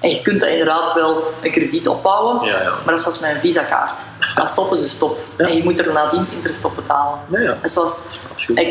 En 0.00 0.10
je 0.10 0.22
kunt 0.22 0.40
dat 0.40 0.48
inderdaad 0.48 0.92
wel 0.94 1.22
een 1.42 1.50
krediet 1.50 1.88
opbouwen, 1.88 2.46
Ja, 2.46 2.60
ja. 2.60 2.68
maar 2.68 2.84
dat 2.84 2.94
is 2.98 3.02
zoals 3.02 3.20
met 3.20 3.30
een 3.30 3.36
visakaart. 3.40 4.00
Als 4.34 4.50
stoppen 4.50 4.76
ze 4.76 4.88
stop. 4.88 5.18
Ja. 5.38 5.46
En 5.46 5.56
je 5.56 5.62
moet 5.64 5.78
er 5.78 5.92
nadien 5.92 6.26
interest 6.32 6.64
op 6.64 6.74
betalen. 6.76 7.18
En 7.62 7.70
zoals 7.70 8.18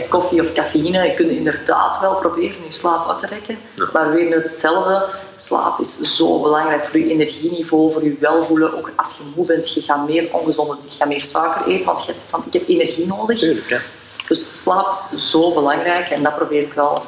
koffie 0.10 0.41
of 0.41 0.54
cafeïne, 0.54 1.04
je 1.08 1.13
kunt 1.13 1.30
inderdaad 1.30 1.99
wel 1.99 2.15
proberen 2.15 2.56
je 2.67 2.73
slaap 2.73 3.10
uit 3.10 3.19
te 3.19 3.27
rekken, 3.27 3.58
maar 3.93 4.12
weer 4.12 4.30
net 4.30 4.43
hetzelfde. 4.43 5.06
Slaap 5.43 5.80
is 5.80 6.15
zo 6.15 6.39
belangrijk 6.39 6.86
voor 6.86 6.99
je 6.99 7.10
energieniveau, 7.10 7.91
voor 7.91 8.04
je 8.04 8.17
welvoelen. 8.19 8.77
Ook 8.77 8.91
als 8.95 9.17
je 9.17 9.34
moe 9.36 9.45
bent, 9.45 9.73
je 9.73 9.82
gaat 9.82 10.08
meer 10.08 10.27
ongezonde, 10.32 10.77
je 10.84 10.95
gaat 10.97 11.08
meer 11.08 11.21
suiker 11.21 11.67
eten, 11.67 11.86
want 11.86 11.99
je 11.99 12.06
hebt 12.06 12.25
van, 12.30 12.43
ik 12.45 12.54
heb 12.54 12.67
energie 12.67 13.08
nodig. 13.08 13.39
Tuurlijk, 13.39 13.69
ja. 13.69 13.80
Dus 14.27 14.63
slaap 14.63 14.91
is 14.91 15.30
zo 15.30 15.54
belangrijk 15.54 16.10
en 16.10 16.23
dat 16.23 16.36
probeer 16.36 16.62
ik 16.62 16.73
wel 16.73 17.06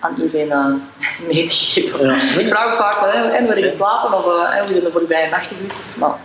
aan 0.00 0.14
iedereen 0.20 0.48
uh, 0.48 0.74
mee 1.28 1.46
te 1.46 1.54
geven. 1.54 2.06
Ja. 2.06 2.38
Ik 2.38 2.48
vraag 2.48 2.72
ook 2.72 2.78
vaak, 2.78 3.12
hè, 3.12 3.30
en 3.30 3.46
waar 3.46 3.58
je 3.58 3.62
geslapen 3.62 4.18
of 4.18 4.26
uh, 4.26 4.60
hoe 4.60 4.74
je 4.74 4.80
de 4.80 4.90
voorbije 4.92 5.30
nachten 5.30 5.56
geweest? 5.56 5.96
Maar 5.96 6.18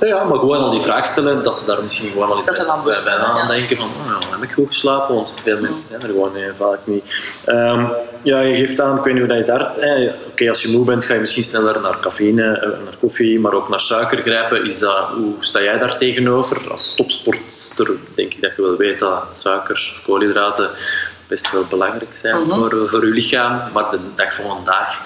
Ja, 0.00 0.24
maar 0.24 0.38
gewoon 0.38 0.58
al 0.58 0.70
die 0.70 0.80
vraag 0.82 1.06
stellen, 1.06 1.42
dat 1.42 1.58
ze 1.58 1.64
daar 1.64 1.82
misschien 1.82 2.10
gewoon 2.10 2.30
al 2.30 2.38
iets 2.38 2.44
bij, 2.44 2.76
bewust 2.82 3.04
bij 3.04 3.12
zijn, 3.14 3.24
aan 3.26 3.36
ja. 3.36 3.46
denken 3.46 3.76
van, 3.76 3.86
oh, 3.86 4.30
heb 4.30 4.42
ik 4.42 4.52
goed 4.52 4.66
geslapen? 4.66 5.14
Want 5.14 5.34
veel 5.42 5.60
mensen 5.60 5.84
zijn 5.88 6.00
er 6.02 6.08
gewoon 6.08 6.32
vaak 6.56 6.78
niet. 6.84 7.34
Ehm, 7.44 7.84
ja, 8.22 8.40
je 8.40 8.54
geeft 8.54 8.80
aan, 8.80 8.96
ik 8.98 9.04
weet 9.04 9.14
niet 9.14 9.22
hoe 9.22 9.32
dat 9.32 9.46
je 9.46 9.52
daar... 9.52 9.76
Eh, 9.76 10.12
Oké, 10.30 10.48
als 10.48 10.62
je 10.62 10.68
moe 10.68 10.84
bent, 10.84 11.04
ga 11.04 11.14
je 11.14 11.20
misschien 11.20 11.42
sneller 11.44 11.80
naar 11.80 12.00
cafeïne, 12.00 12.42
eh, 12.52 12.68
naar 12.68 12.96
koffie, 13.00 13.40
maar 13.40 13.52
ook 13.52 13.68
naar 13.68 13.80
suiker 13.80 14.18
grijpen. 14.18 14.64
Is 14.66 14.78
dat, 14.78 14.98
hoe 15.14 15.34
sta 15.40 15.62
jij 15.62 15.78
daar 15.78 15.98
tegenover? 15.98 16.70
Als 16.70 16.94
topsporter 16.94 17.90
denk 18.14 18.34
ik 18.34 18.40
dat 18.42 18.52
je 18.56 18.62
wel 18.62 18.76
weet 18.76 18.98
dat 18.98 19.22
suikers, 19.42 20.00
koolhydraten 20.06 20.70
best 21.28 21.52
wel 21.52 21.64
belangrijk 21.70 22.14
zijn 22.14 22.46
Mhm. 22.46 22.58
voor, 22.58 22.88
voor 22.88 23.06
je 23.06 23.12
lichaam. 23.12 23.60
Maar 23.72 23.90
de 23.90 23.98
dag 24.14 24.34
van 24.34 24.44
vandaag 24.48 25.00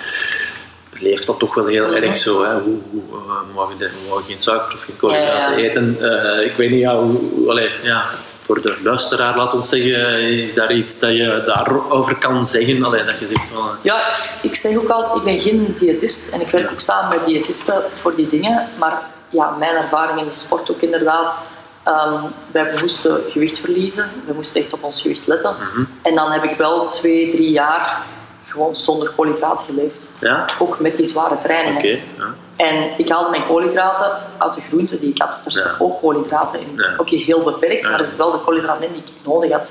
leeft 1.00 1.26
dat 1.26 1.38
toch 1.38 1.54
wel 1.54 1.66
heel 1.66 1.86
Mhm. 1.86 1.94
erg 2.02 2.16
zo. 2.16 2.44
Hè? 2.44 2.52
Hoe, 2.52 2.78
hoe 2.90 3.02
eh, 3.12 3.54
mogen 3.54 3.78
we 3.78 3.90
mogen 4.08 4.24
geen 4.24 4.38
suiker 4.40 4.74
of 4.74 4.82
geen 4.82 4.96
koolhydraten 4.96 5.52
Ja, 5.52 5.58
ja. 5.58 5.68
eten? 5.68 5.96
Eh, 6.00 6.46
ik 6.46 6.52
weet 6.56 6.70
niet, 6.70 6.80
ja, 6.80 6.96
hoe, 6.98 7.50
allee, 7.50 7.70
ja, 7.82 8.04
voor 8.40 8.62
de 8.62 8.76
luisteraar, 8.82 9.36
laat 9.36 9.54
ons 9.54 9.68
zeggen, 9.68 10.20
is 10.20 10.54
daar 10.54 10.72
iets 10.72 10.98
dat 10.98 11.10
je 11.16 11.42
daarover 11.46 12.16
kan 12.16 12.46
zeggen? 12.46 12.84
Allee, 12.84 13.02
dat 13.04 13.18
je 13.18 13.26
zegt 13.26 13.50
van... 13.54 13.68
Ja, 13.82 14.00
ik 14.42 14.54
zeg 14.54 14.76
ook 14.76 14.88
altijd, 14.88 15.16
ik 15.16 15.22
ben 15.24 15.38
geen 15.38 15.74
diëtist 15.78 16.32
en 16.32 16.40
ik 16.40 16.46
werk 16.48 16.70
ook 16.70 16.80
samen 16.80 17.16
met 17.16 17.26
diëtisten 17.26 17.82
voor 18.00 18.14
die 18.14 18.28
dingen. 18.28 18.66
Maar 18.78 19.02
ja, 19.28 19.50
mijn 19.58 19.76
ervaring 19.76 20.18
in 20.20 20.28
de 20.28 20.34
sport 20.34 20.70
ook 20.70 20.80
inderdaad. 20.80 21.46
ehm, 21.82 22.14
wij 22.52 22.74
moesten 22.80 23.20
gewicht 23.30 23.58
verliezen, 23.58 24.10
we 24.26 24.32
moesten 24.32 24.60
echt 24.62 24.72
op 24.72 24.82
ons 24.82 25.00
gewicht 25.02 25.26
letten. 25.26 25.56
En 26.02 26.14
dan 26.14 26.30
heb 26.30 26.44
ik 26.44 26.56
wel 26.56 26.88
twee, 26.90 27.30
drie 27.30 27.50
jaar 27.50 28.02
gewoon 28.50 28.76
zonder 28.76 29.10
koolhydraten 29.10 29.64
geleefd. 29.64 30.12
Ja? 30.20 30.46
Ook 30.58 30.80
met 30.80 30.96
die 30.96 31.04
zware 31.06 31.36
trainingen. 31.42 31.78
Oké. 31.78 31.88
ja. 32.16 32.34
En 32.56 32.90
ik 32.96 33.08
haalde 33.08 33.30
mijn 33.30 33.46
koolhydraten 33.46 34.10
uit 34.38 34.54
de 34.54 34.60
groenten 34.60 35.00
die 35.00 35.10
ik 35.10 35.22
had. 35.22 35.30
Er 35.44 35.52
zitten 35.52 35.70
Ja. 35.78 35.84
ook 35.84 36.00
koolhydraten 36.00 36.60
in. 36.60 36.82
Ook 36.96 37.08
heel 37.08 37.42
beperkt, 37.42 37.82
maar 37.82 38.00
er 38.00 38.06
zit 38.06 38.16
wel 38.16 38.30
de 38.32 38.38
koolhydraten 38.38 38.86
in 38.86 38.92
die 38.92 39.02
ik 39.02 39.26
nodig 39.26 39.52
had. 39.52 39.70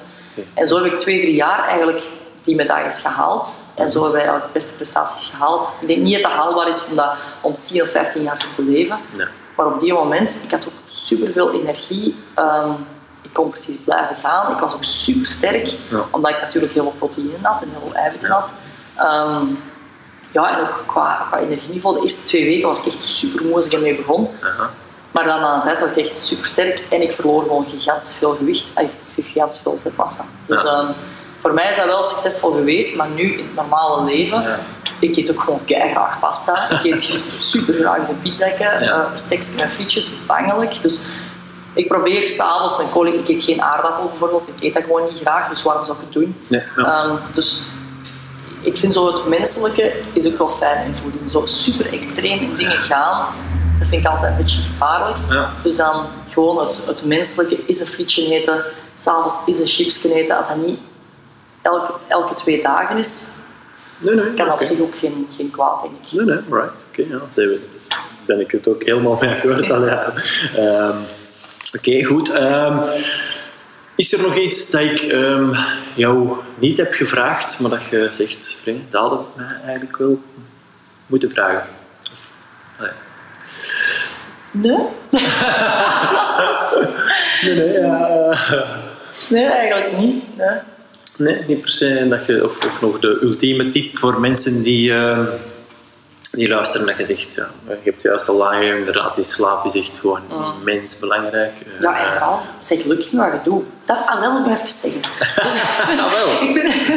En 0.53 0.67
zo 0.67 0.75
heb 0.83 0.85
ik 0.93 0.99
twee, 0.99 1.21
drie 1.21 1.35
jaar 1.35 1.67
eigenlijk 1.67 2.01
die 2.43 2.55
medailles 2.55 3.01
gehaald. 3.01 3.49
En 3.75 3.91
zo 3.91 4.01
hebben 4.01 4.11
wij 4.19 4.27
eigenlijk 4.29 4.53
de 4.53 4.59
beste 4.59 4.75
prestaties 4.75 5.29
gehaald. 5.33 5.77
Ik 5.81 5.87
denk 5.87 5.99
niet 5.99 6.13
dat 6.13 6.21
dat 6.21 6.31
haalbaar 6.31 6.67
is 6.67 6.89
om 6.89 6.95
dat 6.95 7.11
om 7.41 7.55
10 7.63 7.81
of 7.81 7.89
15 7.89 8.21
jaar 8.23 8.37
te 8.37 8.47
beleven. 8.55 8.97
Ja. 9.17 9.27
Maar 9.55 9.65
op 9.65 9.79
die 9.79 9.93
moment, 9.93 10.41
ik 10.45 10.51
had 10.51 10.65
ook 10.65 10.73
superveel 10.85 11.51
energie. 11.51 12.15
Ehm, 12.33 12.71
ik 13.21 13.29
kon 13.33 13.49
precies 13.49 13.75
blijven 13.85 14.15
gaan. 14.19 14.51
Ik 14.51 14.57
was 14.59 14.73
ook 14.73 14.83
super 14.83 15.25
sterk, 15.27 15.65
Ja. 15.89 16.05
omdat 16.11 16.31
ik 16.31 16.41
natuurlijk 16.41 16.73
heel 16.73 16.83
veel 16.83 16.93
proteïne 16.97 17.37
had 17.41 17.61
en 17.61 17.69
heel 17.71 17.87
veel 17.89 17.95
eiwitten 17.95 18.29
had. 18.29 18.51
Ehm, 18.99 19.45
ja, 20.31 20.57
en 20.57 20.62
ook 20.62 20.83
qua, 20.85 21.25
qua 21.29 21.38
energieniveau. 21.39 21.95
De 21.95 22.01
eerste 22.03 22.27
twee 22.27 22.45
weken 22.45 22.67
was 22.67 22.85
ik 22.85 22.93
echt 22.93 23.03
super 23.05 23.45
moe 23.45 23.55
als 23.55 23.65
ik 23.65 23.73
ermee 23.73 23.95
begon. 23.95 24.29
Maar 25.12 25.23
dan 25.23 25.39
aan 25.39 25.59
de 25.59 25.65
tijd 25.65 25.79
was 25.79 25.89
ik 25.89 25.97
echt 25.97 26.17
super 26.17 26.49
sterk 26.49 26.83
en 26.89 27.01
ik 27.01 27.12
verloor 27.12 27.41
gewoon 27.41 27.65
gigantisch 27.69 28.15
veel 28.17 28.35
gewicht. 28.35 28.65
en 28.73 28.89
gigantisch 29.15 29.59
veel 29.62 29.79
vetmassa. 29.83 30.23
Dus 30.45 30.62
Ja. 30.62 30.67
ehm, 30.67 30.85
voor 31.41 31.53
mij 31.53 31.69
is 31.69 31.77
dat 31.77 31.85
wel 31.85 32.03
succesvol 32.03 32.51
geweest, 32.51 32.97
maar 32.97 33.07
nu 33.09 33.23
in 33.23 33.45
het 33.45 33.55
normale 33.55 34.03
leven, 34.03 34.41
Ja. 34.41 34.59
ik 34.99 35.17
eet 35.17 35.31
ook 35.31 35.41
gewoon 35.41 35.62
graag 35.65 36.19
pasta. 36.19 36.69
Ik 36.69 36.83
eet 36.93 37.19
super 37.51 37.73
graag 37.73 38.09
een 38.09 38.21
pizza, 38.21 38.45
Ja. 38.59 38.81
uh, 38.81 39.05
steaks 39.13 39.55
met 39.55 39.65
frietjes, 39.69 40.12
bangelijk. 40.27 40.81
Dus 40.81 41.05
ik 41.73 41.88
probeer 41.88 42.23
s'avonds 42.23 42.77
mijn 42.77 42.89
kolen, 42.89 43.19
ik 43.19 43.27
eet 43.27 43.43
geen 43.43 43.62
aardappel 43.62 44.07
bijvoorbeeld, 44.09 44.47
ik 44.47 44.63
eet 44.63 44.73
dat 44.73 44.83
gewoon 44.83 45.03
niet 45.03 45.21
graag, 45.21 45.49
dus 45.49 45.63
waarom 45.63 45.85
zou 45.85 45.97
ik 45.97 46.03
het 46.03 46.13
doen? 46.13 46.45
Ehm, 46.77 47.15
dus 47.33 47.62
ik 48.62 48.78
vind 48.78 48.93
zo 48.93 49.13
het 49.13 49.28
menselijke 49.28 49.93
is 50.13 50.26
ook 50.28 50.38
wel 50.38 50.50
fijn 50.50 50.86
in 50.86 50.95
voeding. 50.95 51.32
Zo 51.32 51.45
super 51.45 51.93
extreem 51.93 52.39
in 52.39 52.56
dingen 52.56 52.78
gaan, 52.78 53.26
dat 53.80 53.88
vind 53.88 54.02
ik 54.06 54.10
altijd 54.12 54.32
een 54.32 54.38
beetje 54.38 54.62
gevaarlijk. 54.62 55.17
Ja. 55.30 55.52
Dus 55.63 55.76
dan 55.76 56.06
gewoon 56.30 56.60
het, 56.67 56.86
het 56.88 57.06
menselijke 57.06 57.58
is 57.65 57.80
een 57.80 57.88
frietje 57.88 58.34
eten, 58.36 58.63
s'avonds 58.95 59.48
is 59.48 59.60
een 59.60 59.67
chipsje 59.67 60.13
eten. 60.13 60.38
Als 60.38 60.48
dat 60.48 60.58
niet 60.65 60.80
elke, 61.62 61.93
elke 62.08 62.34
twee 62.34 62.62
dagen 62.62 62.98
is, 62.98 63.30
Nee, 63.98 64.15
nee. 64.15 64.34
kan 64.34 64.45
dat 64.45 64.54
op 64.54 64.63
zich 64.63 64.80
ook 64.80 64.95
geen, 64.95 65.28
geen 65.36 65.52
kwaad, 65.52 65.82
denk 65.82 65.93
ik. 66.02 66.12
Nee, 66.12 66.26
nee, 66.26 66.60
right. 66.60 66.86
Oké, 66.89 67.02
ja. 67.10 67.19
Daar 67.36 68.02
ben 68.26 68.39
ik 68.39 68.52
het 68.52 68.67
ook 68.67 68.84
helemaal 68.84 69.17
mee 69.19 69.30
akkoord. 69.30 69.65
ja. 69.65 70.13
Ehm, 70.56 70.98
Oké, 71.78 72.04
goed. 72.04 72.30
Ehm, 72.32 72.78
is 73.99 74.13
er 74.13 74.21
nog 74.21 74.35
iets 74.35 74.71
dat 74.71 74.81
ik 74.81 75.01
ehm, 75.01 75.53
jou 75.93 76.38
niet 76.55 76.77
heb 76.77 76.93
gevraagd, 76.93 77.59
maar 77.59 77.69
dat 77.69 77.85
je 77.89 78.09
zegt, 78.12 78.57
"Free, 78.62 78.85
dat 78.89 79.09
had 79.09 79.19
ik 79.19 79.35
mij 79.35 79.55
eigenlijk 79.63 79.97
wel 79.97 80.19
moeten 81.05 81.29
vragen? 81.29 81.67
Of. 82.12 82.33
Nee? 84.51 84.77
Nee, 87.41 87.55
nee, 87.55 87.79
ja. 87.79 88.38
Nee, 89.29 89.45
eigenlijk 89.45 89.97
niet. 89.97 90.38
Nee. 90.38 90.57
Nee, 91.17 91.43
niet 91.47 91.62
per 91.62 91.69
se. 91.69 92.07
Dat 92.09 92.25
je, 92.25 92.43
of, 92.43 92.65
of 92.65 92.81
nog 92.81 92.99
de 92.99 93.19
ultieme 93.21 93.69
tip 93.69 93.97
voor 93.97 94.19
mensen 94.19 94.62
die, 94.62 94.93
ehm, 94.93 95.25
die 96.31 96.47
luisteren, 96.47 96.87
dat 96.87 96.97
je 96.97 97.05
zegt, 97.05 97.35
ja, 97.35 97.47
je 97.67 97.77
hebt 97.83 98.01
juist 98.01 98.29
al 98.29 98.47
aangegeven, 98.47 98.77
inderdaad, 98.77 99.15
die 99.15 99.23
slaap 99.23 99.65
is 99.65 99.75
echt 99.75 99.99
gewoon 99.99 100.21
immens 100.65 100.99
belangrijk. 100.99 101.53
Eh, 101.61 101.81
Ja, 101.81 101.99
en 102.05 102.11
vooral, 102.11 102.39
zeg 102.59 102.81
gelukkig 102.81 103.11
wat 103.11 103.31
je 103.31 103.39
doet. 103.43 103.65
Dat 103.85 103.97
ah, 104.05 104.19
wel, 104.19 104.45
even 104.45 104.69
zeggen. 104.69 105.01
Dus, 105.43 105.53
Ah, 105.99 106.11
wel. 106.11 106.41
ik 106.47 106.53
ben, 106.53 106.93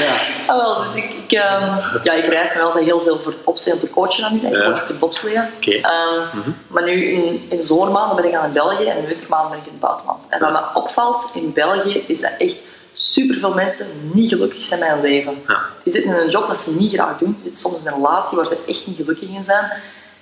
Ja. 0.00 0.14
ah, 0.46 0.56
wel, 0.56 0.82
dus 0.82 0.94
ik, 0.94 1.04
ik, 1.04 1.32
ehm, 1.32 1.76
ja, 2.02 2.12
ik 2.12 2.24
reis 2.24 2.54
nu 2.54 2.60
altijd 2.60 2.84
heel 2.84 3.00
veel 3.00 3.18
voor 3.18 3.32
het 3.32 3.40
opzien 3.44 3.72
om 3.72 3.78
te 3.78 3.90
coachen 3.90 4.24
aan 4.24 4.32
nu. 4.32 4.38
Ik 4.48 4.64
coach 4.64 4.78
voor 4.78 4.88
het 4.88 4.98
bobsleeën. 4.98 5.42
Oké. 5.56 5.76
Mhm. 5.76 5.84
Ehm, 5.86 6.50
Maar 6.66 6.84
nu 6.84 7.04
in, 7.04 7.46
in 7.48 7.56
de 7.56 7.62
zomermaanden 7.62 8.16
ben 8.16 8.24
ik 8.24 8.34
aan 8.34 8.46
in 8.46 8.52
België 8.52 8.84
en 8.84 8.96
in 8.96 9.02
de 9.02 9.08
wintermaanden 9.08 9.50
ben 9.50 9.58
ik 9.58 9.64
in 9.66 9.72
het 9.72 9.80
buitenland. 9.80 10.26
En 10.30 10.40
wat 10.40 10.50
me 10.52 10.60
opvalt 10.74 11.30
in 11.34 11.52
België 11.52 12.04
is 12.06 12.20
dat 12.20 12.34
echt 12.38 12.56
superveel 12.94 13.54
mensen 13.54 14.10
niet 14.14 14.28
gelukkig 14.28 14.64
zijn 14.64 14.80
met 14.80 14.88
hun 14.88 15.00
leven. 15.00 15.42
Ja. 15.48 15.62
Die 15.82 15.92
zitten 15.92 16.14
in 16.14 16.20
een 16.20 16.30
job 16.30 16.46
dat 16.46 16.58
ze 16.58 16.76
niet 16.76 16.92
graag 16.92 17.18
doen. 17.18 17.32
Die 17.32 17.42
zitten 17.42 17.60
soms 17.60 17.80
in 17.80 17.86
een 17.86 17.94
relatie 17.94 18.36
waar 18.36 18.46
ze 18.46 18.64
echt 18.68 18.86
niet 18.86 18.96
gelukkig 18.96 19.28
in 19.28 19.44
zijn. 19.44 19.72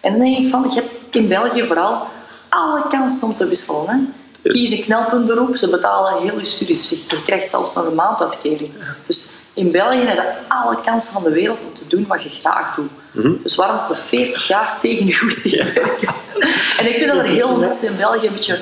En 0.01 0.11
dan 0.11 0.21
denk 0.21 0.39
ik 0.39 0.51
van, 0.51 0.71
je 0.75 0.81
hebt 0.81 0.91
in 1.11 1.29
België 1.29 1.63
vooral 1.63 2.07
alle 2.49 2.89
kansen 2.89 3.29
om 3.29 3.37
te 3.37 3.49
wisselen. 3.49 3.87
Hè. 3.87 3.97
Kies 4.51 4.71
een 4.71 4.83
knelpuntberoep, 4.83 5.57
ze 5.57 5.71
betalen 5.71 6.23
heel 6.23 6.39
je 6.39 6.47
studies. 6.47 6.91
Je 6.91 7.23
krijgt 7.25 7.51
zelfs 7.51 7.75
nog 7.75 7.87
een 7.87 7.95
maanduitkering. 7.95 8.71
Dus 9.07 9.35
in 9.55 9.71
België 9.71 9.99
heb 9.99 10.17
je 10.17 10.33
alle 10.49 10.81
kansen 10.81 11.13
van 11.13 11.23
de 11.23 11.33
wereld 11.33 11.65
om 11.65 11.75
te 11.75 11.87
doen 11.97 12.07
wat 12.09 12.23
je 12.23 12.29
graag 12.29 12.75
doet. 12.75 12.91
Dus 13.43 13.55
waarom 13.55 13.79
ze 13.79 13.95
er 13.95 14.01
40 14.07 14.49
jaar 14.49 14.79
tegen 14.81 15.07
je 15.07 15.15
goesting 15.15 15.73
werken? 15.75 16.15
en 16.79 16.87
ik 16.87 16.95
vind 16.95 17.07
dat 17.07 17.17
er 17.17 17.25
heel 17.25 17.49
veel 17.49 17.59
mensen 17.59 17.89
in 17.89 17.97
België 17.97 18.27
een 18.27 18.33
beetje 18.33 18.59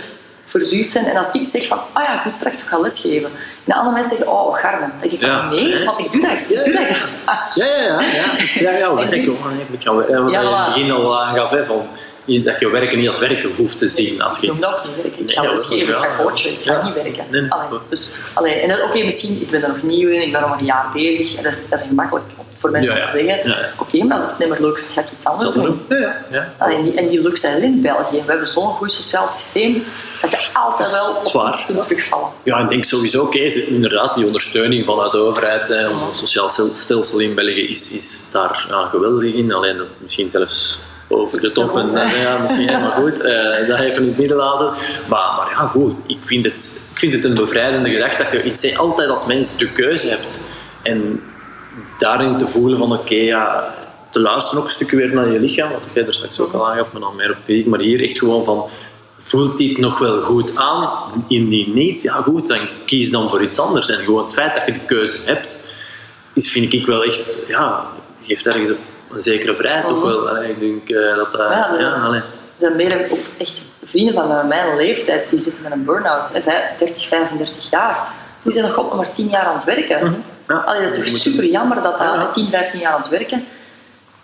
verzuurd 0.50 0.92
zijn. 0.92 1.04
En 1.04 1.16
als 1.16 1.32
ik 1.32 1.46
zeg 1.46 1.66
van, 1.66 1.78
ah 1.92 2.04
ja, 2.04 2.18
goed, 2.18 2.36
straks 2.36 2.62
ga 2.62 2.78
lesgeven. 2.78 3.28
En 3.30 3.64
de 3.64 3.74
andere 3.74 3.94
mensen 3.94 4.16
zeggen, 4.16 4.36
oh, 4.36 4.54
garme. 4.58 4.80
Dan 4.80 4.90
denk 5.00 5.12
ik 5.12 5.20
van, 5.20 5.28
Ja. 5.28 5.50
nee, 5.50 5.84
want 5.84 5.98
ik 5.98 6.12
doe 6.12 6.20
dat, 6.20 6.30
ik 6.30 6.64
doe 6.64 6.72
dat 6.74 6.86
graag. 6.86 7.54
Ja, 7.54 7.64
ja, 7.66 7.76
ja. 7.76 8.00
ja. 8.00 8.24
ja, 8.54 8.78
ja 8.78 8.94
werken. 8.94 9.32
Oh, 9.32 9.44
nee, 9.50 9.60
ik 9.60 9.68
moet 9.68 9.82
gaan 9.82 9.96
werken. 9.96 10.22
Wat 10.24 10.32
Ja, 10.32 10.40
je 10.40 10.46
in 10.48 10.54
het 10.54 10.66
begin 10.66 10.90
al 10.90 11.20
aangaf, 11.20 11.50
hè, 11.50 11.64
van, 11.64 11.86
dat 12.24 12.58
je 12.60 12.68
werken 12.70 12.98
niet 12.98 13.08
als 13.08 13.18
werken 13.18 13.50
hoeft 13.56 13.78
te 13.78 13.88
zien. 13.88 14.22
Als 14.22 14.38
je 14.38 14.46
Ik 14.46 14.52
iets... 14.52 14.66
ook 14.66 14.80
niet 14.84 14.94
werken. 15.02 15.20
Ik 15.20 15.26
Nee, 15.26 15.34
ga 15.36 15.42
ja, 15.42 15.50
lesgeven, 15.50 15.94
ik 15.94 16.00
ga 16.00 16.08
coachen, 16.22 16.50
ik 16.50 16.58
ga 16.62 16.72
Ja. 16.72 16.84
niet 16.84 16.94
werken. 16.94 17.24
Nee, 17.30 17.40
nee. 17.40 17.50
Allee, 17.50 17.78
dus, 17.88 18.16
allee, 18.34 18.54
en 18.54 18.82
oké, 18.82 19.04
misschien, 19.04 19.40
ik 19.40 19.50
ben 19.50 19.62
er 19.62 19.68
nog 19.68 19.82
nieuw 19.82 20.08
in, 20.08 20.22
ik 20.22 20.32
ben 20.32 20.40
nog 20.40 20.50
maar 20.50 20.58
een 20.60 20.64
jaar 20.64 20.86
bezig. 20.92 21.36
En 21.36 21.42
dat, 21.42 21.52
is, 21.52 21.68
dat 21.68 21.80
is 21.80 21.86
gemakkelijk 21.86 22.24
voor 22.60 22.70
mensen 22.70 22.94
Ja, 22.94 22.98
ja. 23.00 23.04
om 23.04 23.10
te 23.10 23.24
zeggen. 23.24 23.48
Ja, 23.50 23.56
ja. 23.58 23.68
Oké, 23.78 24.04
maar 24.04 24.16
als 24.16 24.22
ik 24.22 24.28
het 24.30 24.38
niet 24.38 24.48
meer 24.48 24.60
leuk 24.60 24.78
vind, 24.78 24.90
ga 24.92 25.00
ik 25.00 25.06
iets 25.16 25.24
anders 25.24 25.52
doen. 25.54 25.82
Ja, 25.88 25.96
ja. 25.98 26.14
ja. 26.30 26.52
Allee, 26.58 26.76
en, 26.76 26.82
die, 26.84 26.94
en 26.94 27.08
die 27.08 27.22
luxe 27.22 27.40
zijn 27.40 27.56
er 27.56 27.62
in 27.62 27.82
België. 27.82 28.16
We 28.16 28.30
hebben 28.30 28.46
zo'n 28.46 28.68
goed 28.68 28.92
sociaal 28.92 29.28
systeem 29.28 29.84
dat 30.20 30.30
je 30.30 30.48
altijd 30.52 30.92
wel 30.92 31.14
op 31.14 31.26
Zwaar. 31.26 31.52
iets 31.52 31.66
kunt 31.66 31.82
terugvallen. 31.86 32.28
Ja, 32.42 32.58
ik 32.58 32.68
denk 32.68 32.84
sowieso, 32.84 33.22
oké, 33.22 33.38
is 33.38 33.56
inderdaad, 33.56 34.14
die 34.14 34.26
ondersteuning 34.26 34.84
vanuit 34.84 35.12
de 35.12 35.18
overheid, 35.18 35.68
hè, 35.68 35.88
ons 35.88 36.18
sociaal 36.18 36.48
stel- 36.48 36.70
stelsel 36.74 37.18
in 37.18 37.34
België 37.34 37.68
is, 37.68 37.90
is 37.90 38.20
daar 38.30 38.66
ja, 38.68 38.86
geweldig 38.86 39.32
in. 39.34 39.52
Alleen 39.52 39.76
dat 39.76 39.86
is 39.86 39.92
misschien 40.02 40.30
zelfs 40.30 40.78
over 41.08 41.40
de 41.40 41.52
top. 41.52 41.76
En, 41.76 41.90
ja, 42.20 42.38
misschien, 42.38 42.68
hè, 42.68 42.78
maar 42.78 42.90
goed, 42.90 43.20
eh, 43.20 43.68
dat 43.68 43.78
even 43.78 44.02
in 44.02 44.08
het 44.08 44.18
midden 44.18 44.36
laten. 44.36 44.66
Maar, 45.08 45.32
maar 45.36 45.48
ja, 45.50 45.66
goed, 45.66 45.94
ik 46.06 46.18
vind, 46.20 46.44
het, 46.44 46.72
ik 46.92 46.98
vind 46.98 47.14
het 47.14 47.24
een 47.24 47.34
bevrijdende 47.34 47.90
gedachte 47.90 48.22
dat 48.22 48.32
je 48.32 48.42
iets, 48.42 48.76
altijd 48.76 49.08
als 49.08 49.26
mens 49.26 49.48
de 49.56 49.72
keuze 49.72 50.08
hebt. 50.08 50.40
En 50.82 51.22
daarin 52.00 52.36
te 52.36 52.46
voelen 52.46 52.78
van, 52.78 52.92
oké, 52.92 53.14
ja, 53.14 53.74
te 54.10 54.20
luisteren 54.20 54.58
ook 54.58 54.64
een 54.64 54.70
stukje 54.72 54.96
weer 54.96 55.14
naar 55.14 55.28
je 55.32 55.40
lichaam, 55.40 55.70
wat 55.72 55.86
jij 55.92 56.06
er 56.06 56.14
straks 56.14 56.40
ook 56.40 56.52
al 56.52 56.68
aangaf, 56.70 56.92
maar 56.92 57.00
dan 57.00 57.16
meer 57.16 57.30
op 57.30 57.36
fysiek. 57.44 57.66
Maar 57.66 57.80
hier 57.80 58.02
echt 58.02 58.18
gewoon 58.18 58.44
van, 58.44 58.68
voelt 59.18 59.58
dit 59.58 59.78
nog 59.78 59.98
wel 59.98 60.20
goed 60.22 60.56
aan? 60.56 60.90
Indien 61.28 61.72
niet, 61.74 62.02
ja 62.02 62.12
goed, 62.12 62.46
dan 62.46 62.58
kies 62.86 63.10
dan 63.10 63.28
voor 63.30 63.42
iets 63.42 63.58
anders. 63.58 63.88
En 63.90 63.98
gewoon 63.98 64.24
het 64.24 64.32
feit 64.32 64.54
dat 64.54 64.66
je 64.66 64.72
de 64.72 64.78
keuze 64.86 65.16
hebt, 65.24 65.58
is, 66.32 66.50
vind 66.50 66.72
ik 66.72 66.86
wel 66.86 67.04
echt, 67.04 67.38
ja, 67.48 67.86
geeft 68.22 68.46
ergens 68.46 68.70
een 69.10 69.22
zekere 69.22 69.54
vrijheid 69.54 69.86
ook 69.86 70.04
wel. 70.04 70.28
Allee, 70.28 70.50
ik 70.50 70.60
denk 70.60 70.88
eh, 70.88 71.16
dat 71.16 71.32
dat... 71.32 71.40
Ja, 71.40 72.02
allee. 72.04 72.20
Er 72.20 72.66
zijn 72.66 72.76
meer 72.76 73.10
ook 73.10 73.18
echt 73.38 73.62
vrienden 73.84 74.14
van 74.14 74.28
mij, 74.28 74.44
mijn 74.44 74.76
leeftijd, 74.76 75.28
die 75.28 75.38
zitten 75.38 75.62
met 75.62 75.72
een 75.72 75.84
burn-out. 75.84 76.32
hè, 76.32 76.40
vijf- 76.40 76.78
30, 76.78 77.06
35 77.08 77.70
jaar. 77.70 77.98
Die 78.42 78.52
zijn 78.52 78.64
nog 78.64 78.76
nog 78.76 78.96
maar 78.96 79.12
10 79.12 79.28
jaar 79.28 79.44
aan 79.44 79.54
het 79.54 79.64
werken. 79.64 80.24
Ja. 80.50 80.56
Allee, 80.56 80.80
dat 80.80 80.90
is 80.90 81.10
toch 81.12 81.20
super 81.20 81.44
jammer 81.44 81.82
dat 81.82 81.98
dat 81.98 82.32
10, 82.32 82.48
15 82.48 82.80
jaar 82.80 82.92
aan 82.92 83.00
het 83.00 83.10
werken. 83.10 83.46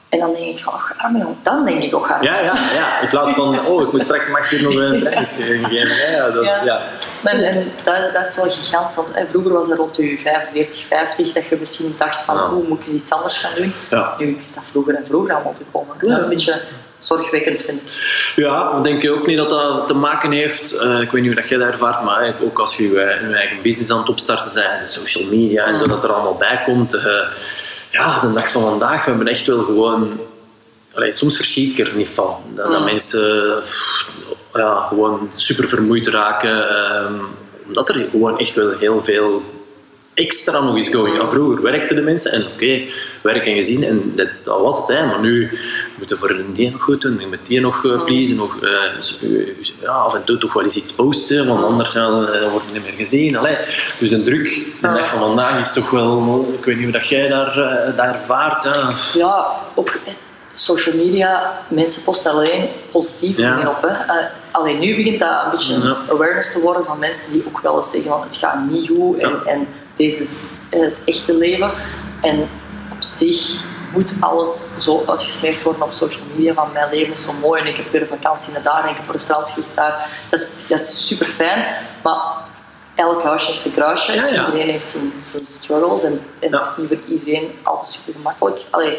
En 0.09 0.19
dan 0.19 0.33
denk 0.33 0.59
ik, 0.59 0.67
oh, 0.69 0.91
arme. 0.97 1.25
Dan 1.43 1.65
denk 1.65 1.83
ik, 1.83 1.95
oh, 1.95 2.11
arme 2.11 2.25
Ja, 2.25 2.39
ja, 2.39 2.55
ja. 2.75 3.01
In 3.01 3.09
plaats 3.09 3.37
van, 3.37 3.61
oh, 3.67 3.83
ik 3.83 3.93
moet 3.93 4.03
straks 4.03 4.29
mag 4.29 4.53
ik 4.53 4.61
nog 4.61 4.75
een 4.75 4.99
trainingsgeven 5.01 5.65
geven. 5.69 6.11
Ja, 6.11 6.31
dat, 6.31 6.45
Ja. 6.45 6.65
ja. 6.65 6.81
En, 7.25 7.45
en 7.45 7.73
dat, 7.85 8.13
dat 8.13 8.27
is 8.27 8.37
wel 8.37 8.51
gigantisch. 8.51 8.97
Vroeger 9.31 9.53
was 9.53 9.67
het 9.67 9.79
rond 9.79 9.97
je 9.97 10.19
45, 10.19 10.85
50 10.87 11.33
dat 11.33 11.47
je 11.47 11.57
misschien 11.59 11.95
dacht 11.99 12.21
van, 12.21 12.35
Ja. 12.37 12.49
hoe 12.49 12.65
moet 12.69 12.81
ik 12.81 12.87
eens 12.87 12.95
iets 12.97 13.11
anders 13.11 13.39
gaan 13.39 13.55
doen? 13.57 13.73
Ja. 13.91 14.15
Nu 14.19 14.27
begint 14.35 14.55
dat 14.55 14.65
vroeger 14.71 14.95
en 14.95 15.07
vroeger 15.07 15.35
allemaal 15.35 15.53
te 15.55 15.65
komen. 15.73 15.97
Is 16.01 16.09
een 16.09 16.29
beetje 16.29 16.61
zorgwekkend, 17.07 17.63
vind 17.63 17.81
ik. 17.81 17.89
Ja, 18.37 18.73
maar 18.73 18.83
denk 18.83 19.11
ook 19.11 19.27
niet 19.27 19.37
dat 19.37 19.51
dat 19.51 19.87
te 19.89 19.95
maken 19.95 20.31
heeft, 20.31 20.73
eh, 20.73 21.01
ik 21.01 21.11
weet 21.11 21.23
niet 21.23 21.33
hoe 21.33 21.41
dat 21.41 21.49
jij 21.49 21.59
dat 21.59 21.69
ervaart, 21.69 22.03
maar 22.05 22.17
eigenlijk 22.21 22.51
ook 22.53 22.59
als 22.59 22.77
je 22.77 22.89
je, 22.91 23.01
eigen 23.35 23.63
business 23.63 23.91
aan 23.91 23.99
het 23.99 24.09
opstarten 24.09 24.53
bent, 24.55 24.81
de 24.81 24.87
social 24.87 25.25
media 25.25 25.65
en 25.65 25.79
zo, 25.79 25.87
dat 25.87 26.05
er 26.05 26.13
allemaal 26.13 26.35
bij 26.37 26.63
komt. 26.65 26.95
eh, 26.95 27.27
ja, 27.91 28.21
de 28.21 28.33
dag 28.33 28.51
van 28.51 28.63
vandaag, 28.63 29.05
we 29.05 29.11
hebben 29.11 29.29
echt 29.29 29.47
wel 29.47 29.63
gewoon... 29.63 30.21
Allee, 30.95 31.13
soms 31.13 31.37
verschiet 31.37 31.79
ik 31.79 31.87
er 31.87 31.93
niet 31.97 32.09
van. 32.09 32.37
Dat, 32.55 32.71
dat 32.71 32.79
Mm. 32.79 32.85
mensen 32.85 33.55
pff, 33.63 34.09
ja, 34.55 34.87
gewoon 34.89 35.31
super 35.35 35.69
vermoeid 35.69 36.07
raken. 36.07 36.69
ehm, 36.69 37.15
omdat 37.67 37.89
er 37.89 38.07
gewoon 38.11 38.39
echt 38.39 38.55
wel 38.55 38.71
heel 38.79 39.03
veel 39.05 39.43
extra 40.17 40.61
nog 40.61 40.77
eens 40.77 40.89
going. 40.89 41.31
Vroeger 41.31 41.63
werkten 41.63 41.97
de 41.97 42.03
mensen 42.03 42.33
en 42.33 42.47
oké, 42.47 42.81
werk 43.23 43.47
en 43.47 43.55
gezien 43.55 43.85
en 43.85 44.13
dat, 44.15 44.29
dat 44.43 44.61
was 44.61 44.77
het. 44.77 44.89
Hè. 44.89 45.07
Maar 45.07 45.21
nu 45.21 45.59
moeten 45.99 46.21
we 46.21 46.27
voor 46.27 46.45
die 46.53 46.71
nog 46.71 46.83
goed 46.83 47.01
doen, 47.01 47.21
je 47.21 47.27
moet 47.27 47.47
die 47.47 47.61
nog 47.61 47.85
uh, 47.85 48.05
pleasen, 48.05 48.37
nog, 48.37 48.61
eh, 48.63 48.71
eh, 48.71 49.47
ja, 49.83 49.91
af 49.91 50.15
en 50.15 50.25
toe 50.25 50.39
toch 50.39 50.53
wel 50.53 50.63
eens 50.63 50.77
iets 50.77 50.93
posten, 50.93 51.47
want 51.47 51.65
anders 51.65 51.93
ja, 51.93 52.09
dan, 52.09 52.27
dan 52.27 52.51
wordt 52.51 52.65
het 52.65 52.75
niet 52.75 52.83
meer 52.83 53.07
gezien. 53.07 53.37
Allee. 53.37 53.57
Dus 53.99 54.09
de 54.11 54.23
druk, 54.23 54.49
de 54.81 54.89
dag 54.89 55.09
van 55.09 55.19
vandaag 55.19 55.61
is 55.61 55.73
toch 55.73 55.91
wel, 55.91 56.47
ik 56.59 56.65
weet 56.65 56.75
niet 56.75 56.85
hoe 56.85 56.93
dat 56.93 57.09
jij 57.09 57.29
daar, 57.29 57.55
daar 57.97 58.09
ervaart. 58.15 58.65
Hè. 58.65 58.71
Ja, 59.19 59.47
op 59.75 59.99
social 60.55 60.97
media, 60.97 61.59
mensen 61.69 62.05
posten 62.05 62.31
alleen 62.31 62.65
positieve 62.91 63.41
Ja. 63.41 63.55
dingen 63.55 63.71
op. 63.71 63.83
Hè. 63.83 64.25
Alleen 64.51 64.79
nu 64.79 64.97
begint 64.97 65.19
dat 65.19 65.45
een 65.45 65.51
beetje 65.51 65.75
Ja. 65.75 65.97
awareness 66.11 66.53
te 66.53 66.61
worden 66.61 66.85
van 66.85 66.99
mensen 66.99 67.33
die 67.33 67.45
ook 67.47 67.61
wel 67.61 67.77
eens 67.77 67.91
zeggen 67.91 68.11
van 68.11 68.23
het 68.23 68.37
gaat 68.37 68.71
niet 68.71 68.89
goed 68.89 69.19
en, 69.19 69.29
Ja. 69.29 69.43
en 69.45 69.67
deze 69.97 70.23
is 70.23 70.35
het 70.71 70.99
echte 71.05 71.35
leven. 71.35 71.71
En 72.23 72.49
op 72.93 73.03
zich 73.03 73.65
moet 73.93 74.13
alles 74.21 74.77
zo 74.83 75.05
uitgesmeerd 75.07 75.63
worden 75.63 75.83
op 75.83 75.93
social 75.93 76.23
media 76.35 76.55
van 76.55 76.73
mijn 76.73 76.91
leven 76.91 77.13
is 77.13 77.25
zo 77.25 77.33
mooi 77.33 77.61
en 77.61 77.67
ik 77.67 77.77
heb 77.77 77.91
weer 77.91 78.01
een 78.01 78.07
vakantie 78.21 78.53
naar 78.53 78.63
daar 78.63 78.83
en 78.85 78.91
ik 78.91 78.97
heb 78.97 79.07
een 79.07 79.13
restaurant 79.13 79.51
geweest 79.51 79.77
daar. 79.77 80.11
Dat 80.31 80.41
is, 80.41 80.57
dat 80.69 80.81
is 80.81 81.07
super 81.07 81.27
fijn, 81.27 81.65
maar 82.03 82.21
elk 82.95 83.23
huisje 83.23 83.47
heeft 83.47 83.61
zijn 83.61 83.75
kruisje. 83.75 84.13
Ja, 84.13 84.27
ja. 84.27 84.47
Iedereen 84.47 84.71
heeft 84.71 84.87
zijn, 84.89 85.13
zijn 85.25 85.45
struggles 85.49 86.03
en, 86.03 86.21
en 86.39 86.51
Ja. 86.51 86.59
het 86.59 86.69
is 86.69 86.77
niet 86.77 86.89
voor 86.89 86.99
iedereen 87.09 87.51
altijd 87.63 87.89
super 87.89 88.13
gemakkelijk. 88.13 88.61
Allee, 88.71 88.99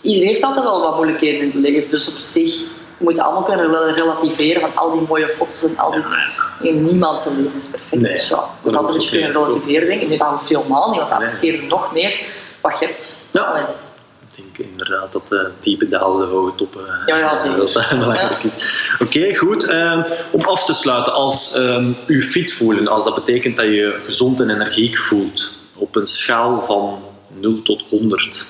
iedereen 0.00 0.28
heeft 0.28 0.42
altijd 0.42 0.64
wel 0.64 0.80
wat 0.80 0.94
moeilijkheden 0.96 1.40
in 1.40 1.46
het 1.46 1.54
leven, 1.54 1.90
dus 1.90 2.08
op 2.08 2.18
zich 2.18 2.54
we 3.02 3.08
moeten 3.08 3.24
allemaal 3.24 3.42
kunnen 3.42 3.94
relativeren 3.94 4.60
van 4.60 4.70
al 4.74 4.90
die 4.92 5.00
mooie 5.08 5.28
foto's 5.28 5.62
en 5.62 5.76
al 5.78 5.90
die... 5.90 6.72
Niemand 6.72 7.20
zijn 7.20 7.36
leven 7.36 7.58
is 7.58 7.66
perfect. 7.66 8.02
Nee, 8.02 8.12
dus 8.12 8.28
ja, 8.28 8.36
je 8.36 8.70
moet 8.70 8.76
altijd 8.76 8.94
een 8.94 9.00
beetje 9.00 9.18
kunnen 9.18 9.32
relativeren, 9.44 9.88
denk 9.88 10.00
ik. 10.02 10.08
Nee, 10.08 10.18
dat 10.18 10.28
hoeft 10.28 10.48
helemaal 10.48 10.90
niet, 10.90 10.98
want 10.98 11.10
dat 11.10 11.18
Nee. 11.18 11.28
apprecieert 11.28 11.68
nog 11.68 11.92
meer 11.92 12.20
wat 12.60 12.78
je 12.80 12.86
hebt. 12.86 13.18
Ja. 13.30 13.40
Allee, 13.40 13.62
Ik 13.62 14.36
denk 14.54 14.70
inderdaad 14.70 15.12
dat 15.12 15.28
de 15.28 15.50
diepe 15.60 15.88
dalen, 15.88 16.28
de 16.28 16.34
hoge 16.34 16.54
toppen, 16.54 16.80
eh, 16.86 17.06
Ja, 17.06 17.16
ja, 17.16 17.36
zeker. 17.36 17.72
dat 17.72 17.88
belangrijk 17.88 18.42
is. 18.42 18.88
Oké, 19.00 19.34
goed. 19.34 19.64
Ehm, 19.64 20.02
om 20.30 20.40
af 20.44 20.64
te 20.64 20.74
sluiten, 20.74 21.12
als 21.12 21.52
ehm 21.54 21.92
u 22.06 22.22
fit 22.22 22.52
voelen, 22.52 22.88
als 22.88 23.04
dat 23.04 23.14
betekent 23.14 23.56
dat 23.56 23.66
je 23.66 24.00
gezond 24.04 24.40
en 24.40 24.50
energiek 24.50 24.98
voelt, 24.98 25.48
op 25.74 25.96
een 25.96 26.06
schaal 26.06 26.60
van 26.60 27.04
0 27.28 27.62
tot 27.62 27.82
100. 27.88 28.46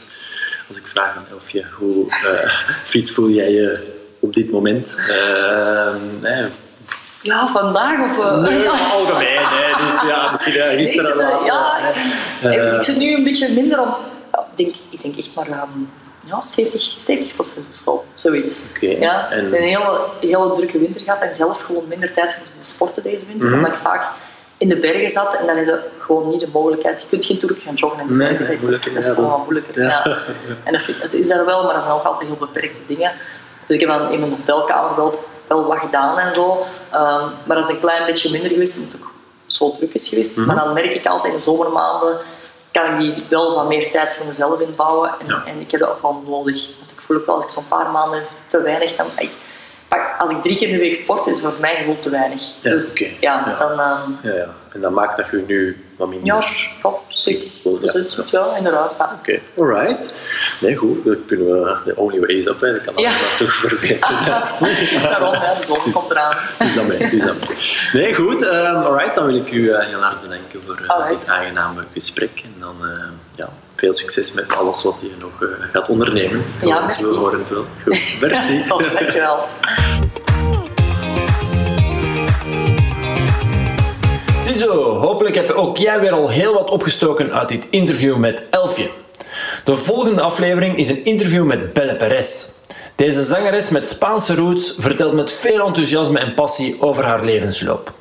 Als 0.69 0.77
ik 0.77 0.87
vraag 0.87 1.17
aan 1.17 1.27
Elfje, 1.31 1.65
hoe 1.79 2.11
eh, 2.11 2.51
fit 2.93 3.11
voel 3.11 3.29
jij 3.29 3.51
je 3.53 3.92
op 4.23 4.35
dit 4.35 4.51
moment? 4.51 4.97
Ehm, 5.09 5.97
nee, 6.21 6.45
Ja, 7.23 7.49
vandaag 7.53 7.99
of... 8.11 8.25
eh, 8.25 8.37
nee, 8.39 8.69
algemeen. 8.93 9.37
Dus, 9.79 10.03
ja, 10.13 10.31
misschien 10.31 10.55
eh, 10.55 10.77
gisteren 10.77 11.11
eh, 11.11 11.17
later. 11.19 11.47
ja, 11.47 11.79
Eh, 12.43 12.75
ik 12.75 12.83
zit 12.83 12.97
nu 12.99 13.15
een 13.15 13.25
beetje 13.25 13.53
minder 13.53 13.81
om... 13.81 13.95
ja, 14.33 14.47
ik, 14.51 14.57
denk, 14.65 14.75
ik 14.91 15.03
denk 15.03 15.17
echt 15.19 15.35
maar 15.35 15.47
ehm, 15.49 15.69
ja, 16.27 16.43
70, 16.43 16.95
70 16.99 17.35
procent 17.35 17.67
of 17.73 17.77
zo. 17.85 18.05
Zoiets. 18.15 18.67
Ja, 18.81 19.31
en- 19.31 19.47
Een 19.47 19.63
hele, 19.63 20.01
hele 20.21 20.53
drukke 20.55 20.79
winter 20.79 21.01
gehad 21.01 21.21
en 21.21 21.35
zelf 21.35 21.63
gewoon 21.63 21.85
minder 21.89 22.13
tijd 22.13 22.33
voor 22.35 22.43
te 22.61 22.67
sporten 22.67 23.03
deze 23.03 23.27
winter. 23.27 23.49
Mhm. 23.49 23.57
Omdat 23.57 23.73
ik 23.73 23.79
vaak 23.83 24.05
in 24.57 24.69
de 24.69 24.77
bergen 24.77 25.11
zat 25.11 25.35
en 25.35 25.47
dan 25.47 25.57
heb 25.57 25.67
je 25.67 25.81
gewoon 25.99 26.29
niet 26.29 26.41
de 26.41 26.49
mogelijkheid. 26.53 27.01
Je 27.01 27.07
kunt 27.09 27.25
geen 27.25 27.39
toer 27.39 27.57
gaan 27.65 27.75
joggen 27.75 28.01
in 28.01 28.07
de 28.07 28.15
Nee, 28.15 28.29
bergen. 28.29 28.47
nee, 28.47 28.71
Dat- 28.71 28.85
dat 28.95 29.05
is 29.05 29.09
gewoon 29.09 29.29
dat- 29.31 29.37
wat 29.39 29.45
moeilijker. 29.45 29.83
ja. 29.83 29.89
Ja. 30.05 30.17
En 30.65 30.73
de 30.73 30.79
fitness 30.81 31.15
is 31.15 31.29
daar 31.29 31.45
wel, 31.45 31.65
maar 31.65 31.75
dat 31.75 31.83
zijn 31.83 31.95
ook 31.95 32.03
altijd 32.05 32.29
heel 32.29 32.37
beperkte 32.37 32.81
dingen. 32.87 33.13
Dus 33.73 33.81
ik 33.81 33.89
heb 33.89 33.99
dan 33.99 34.11
in 34.13 34.21
mijn 34.21 34.33
hotelkamer 34.33 34.97
wel, 34.97 35.25
wel 35.47 35.67
wat 35.67 35.79
gedaan 35.79 36.19
en 36.19 36.33
zo. 36.33 36.67
Ehm, 36.91 37.27
maar 37.45 37.57
dat 37.57 37.65
is 37.69 37.75
een 37.75 37.81
klein 37.81 38.07
beetje 38.07 38.31
minder 38.31 38.51
geweest, 38.51 38.77
omdat 38.77 38.93
het 38.93 39.01
ook 39.03 39.11
zo 39.47 39.75
druk 39.77 39.95
is 39.95 40.09
geweest. 40.09 40.37
Mhm. 40.37 40.47
Maar 40.47 40.57
dan 40.57 40.73
merk 40.73 40.95
ik 40.95 41.07
altijd 41.07 41.33
in 41.33 41.39
de 41.39 41.45
zomermaanden 41.45 42.17
kan 42.71 42.85
ik 42.93 42.99
die 43.15 43.25
wel 43.29 43.55
wat 43.55 43.69
meer 43.69 43.91
tijd 43.91 44.13
voor 44.13 44.27
mezelf 44.27 44.61
inbouwen. 44.61 45.11
En, 45.21 45.27
Ja. 45.27 45.43
en 45.47 45.61
ik 45.61 45.71
heb 45.71 45.81
dat 45.81 45.89
ook 45.91 46.03
wel 46.03 46.23
nodig. 46.27 46.55
Want 46.79 46.91
ik 46.91 47.01
voel 47.01 47.17
ook 47.17 47.27
wel 47.27 47.35
als 47.35 47.45
ik 47.45 47.51
zo'n 47.51 47.69
paar 47.69 47.91
maanden 47.91 48.23
te 48.47 48.63
weinig... 48.63 48.97
Dan, 48.97 49.07
ik, 49.19 49.31
als 50.19 50.31
ik 50.31 50.43
drie 50.43 50.57
keer 50.57 50.69
in 50.69 50.75
de 50.75 50.81
week 50.81 50.95
sport, 50.97 51.27
is 51.27 51.43
het 51.43 51.53
voor 51.53 51.61
mijn 51.61 51.77
gevoel 51.77 51.99
te 51.99 52.11
weinig. 52.11 52.43
Ja, 52.61 52.71
dus 52.71 52.93
ja, 52.99 53.11
Ja. 53.21 53.57
dan... 53.59 53.71
ehm, 53.81 54.11
ja, 54.23 54.35
ja. 54.35 54.49
En 54.73 54.81
dat 54.81 54.91
maakt 54.91 55.17
dat 55.17 55.27
je 55.31 55.45
nu 55.47 55.85
wat 55.97 56.09
minder... 56.09 56.27
ja, 56.27 56.43
ja, 56.83 56.89
zeker. 57.13 57.49
Ja. 57.81 57.93
Het- 57.93 58.31
ja, 58.31 58.57
inderdaad. 58.57 58.95
Ja. 58.99 59.17
Oké, 59.19 59.39
alright. 59.59 60.11
Nee, 60.61 60.77
goed, 60.77 61.05
dat 61.05 61.17
kunnen 61.27 61.47
we 61.47 61.77
de 61.85 61.97
only 61.97 62.21
way 62.21 62.29
is 62.29 62.47
up, 62.47 62.61
hè. 62.61 62.73
dat 62.73 62.85
kan 62.85 62.95
Ja. 62.97 63.09
allemaal 63.11 63.37
toch 63.37 63.55
verbeteren. 63.55 65.03
Daarom, 65.03 65.35
hè, 65.35 65.55
de 65.55 65.63
zon 65.65 65.93
komt 65.93 66.11
eraan. 66.11 66.37
Het 66.59 66.69
is 66.69 66.75
dat 66.75 66.87
mee, 66.87 66.99
het 67.03 67.13
is 67.13 67.25
dat 67.25 67.35
mee. 67.49 68.03
Nee, 68.05 68.15
goed, 68.15 68.43
ehm, 68.43 68.75
alright, 68.77 69.15
dan 69.15 69.27
wil 69.27 69.35
ik 69.35 69.53
u 69.53 69.71
eh, 69.71 69.87
heel 69.87 70.01
hard 70.01 70.21
bedanken 70.21 70.61
voor 70.67 70.77
eh, 70.87 71.09
dit 71.09 71.29
aangename 71.29 71.83
gesprek. 71.93 72.41
En 72.45 72.55
dan 72.59 72.77
eh, 72.83 72.89
ja, 73.35 73.49
veel 73.77 73.93
succes 73.93 74.33
met 74.33 74.57
alles 74.57 74.83
wat 74.83 74.95
je 75.01 75.11
nog 75.19 75.43
eh, 75.43 75.49
gaat 75.73 75.89
ondernemen. 75.89 76.45
Ja, 76.63 76.81
merci. 76.81 77.05
We 77.05 77.15
horen 77.15 77.39
het 77.39 77.49
wel. 77.51 77.67
Goed, 77.85 77.99
merci. 78.21 78.63
Top, 78.69 78.79
dankjewel. 78.99 79.49
Ziezo, 84.43 84.93
hopelijk 84.99 85.35
heb 85.35 85.51
ook 85.51 85.77
jij 85.77 86.01
weer 86.01 86.13
al 86.13 86.29
heel 86.29 86.55
wat 86.55 86.71
opgestoken 86.71 87.33
uit 87.33 87.49
dit 87.49 87.69
interview 87.71 88.17
met 88.17 88.45
Elfje. 88.51 88.91
De 89.65 89.77
volgende 89.77 90.23
aflevering 90.23 90.77
is 90.77 90.89
een 90.89 91.05
interview 91.05 91.45
met 91.45 91.73
Belle 91.73 91.97
Perez. 91.97 92.47
Deze 92.97 93.23
zangeres 93.23 93.71
met 93.71 93.89
Spaanse 93.89 94.35
roots 94.35 94.75
vertelt 94.79 95.13
met 95.13 95.33
veel 95.33 95.67
enthousiasme 95.67 96.19
en 96.19 96.35
passie 96.35 96.77
over 96.81 97.05
haar 97.05 97.25
levensloop. 97.25 97.93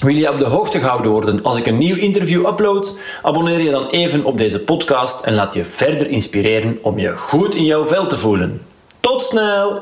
Wil 0.00 0.14
je 0.14 0.32
op 0.32 0.38
de 0.38 0.44
hoogte 0.44 0.78
gehouden 0.78 1.10
worden 1.10 1.42
als 1.42 1.58
ik 1.58 1.66
een 1.66 1.78
nieuw 1.78 1.96
interview 1.96 2.46
upload? 2.46 2.96
Abonneer 3.22 3.60
je 3.60 3.70
dan 3.70 3.88
even 3.88 4.24
op 4.24 4.38
deze 4.38 4.64
podcast 4.64 5.24
en 5.24 5.34
laat 5.34 5.54
je 5.54 5.64
verder 5.64 6.08
inspireren 6.08 6.78
om 6.82 6.98
je 6.98 7.16
goed 7.16 7.54
in 7.54 7.64
jouw 7.64 7.84
vel 7.84 8.06
te 8.06 8.16
voelen. 8.16 8.62
Tot 9.00 9.22
snel! 9.22 9.80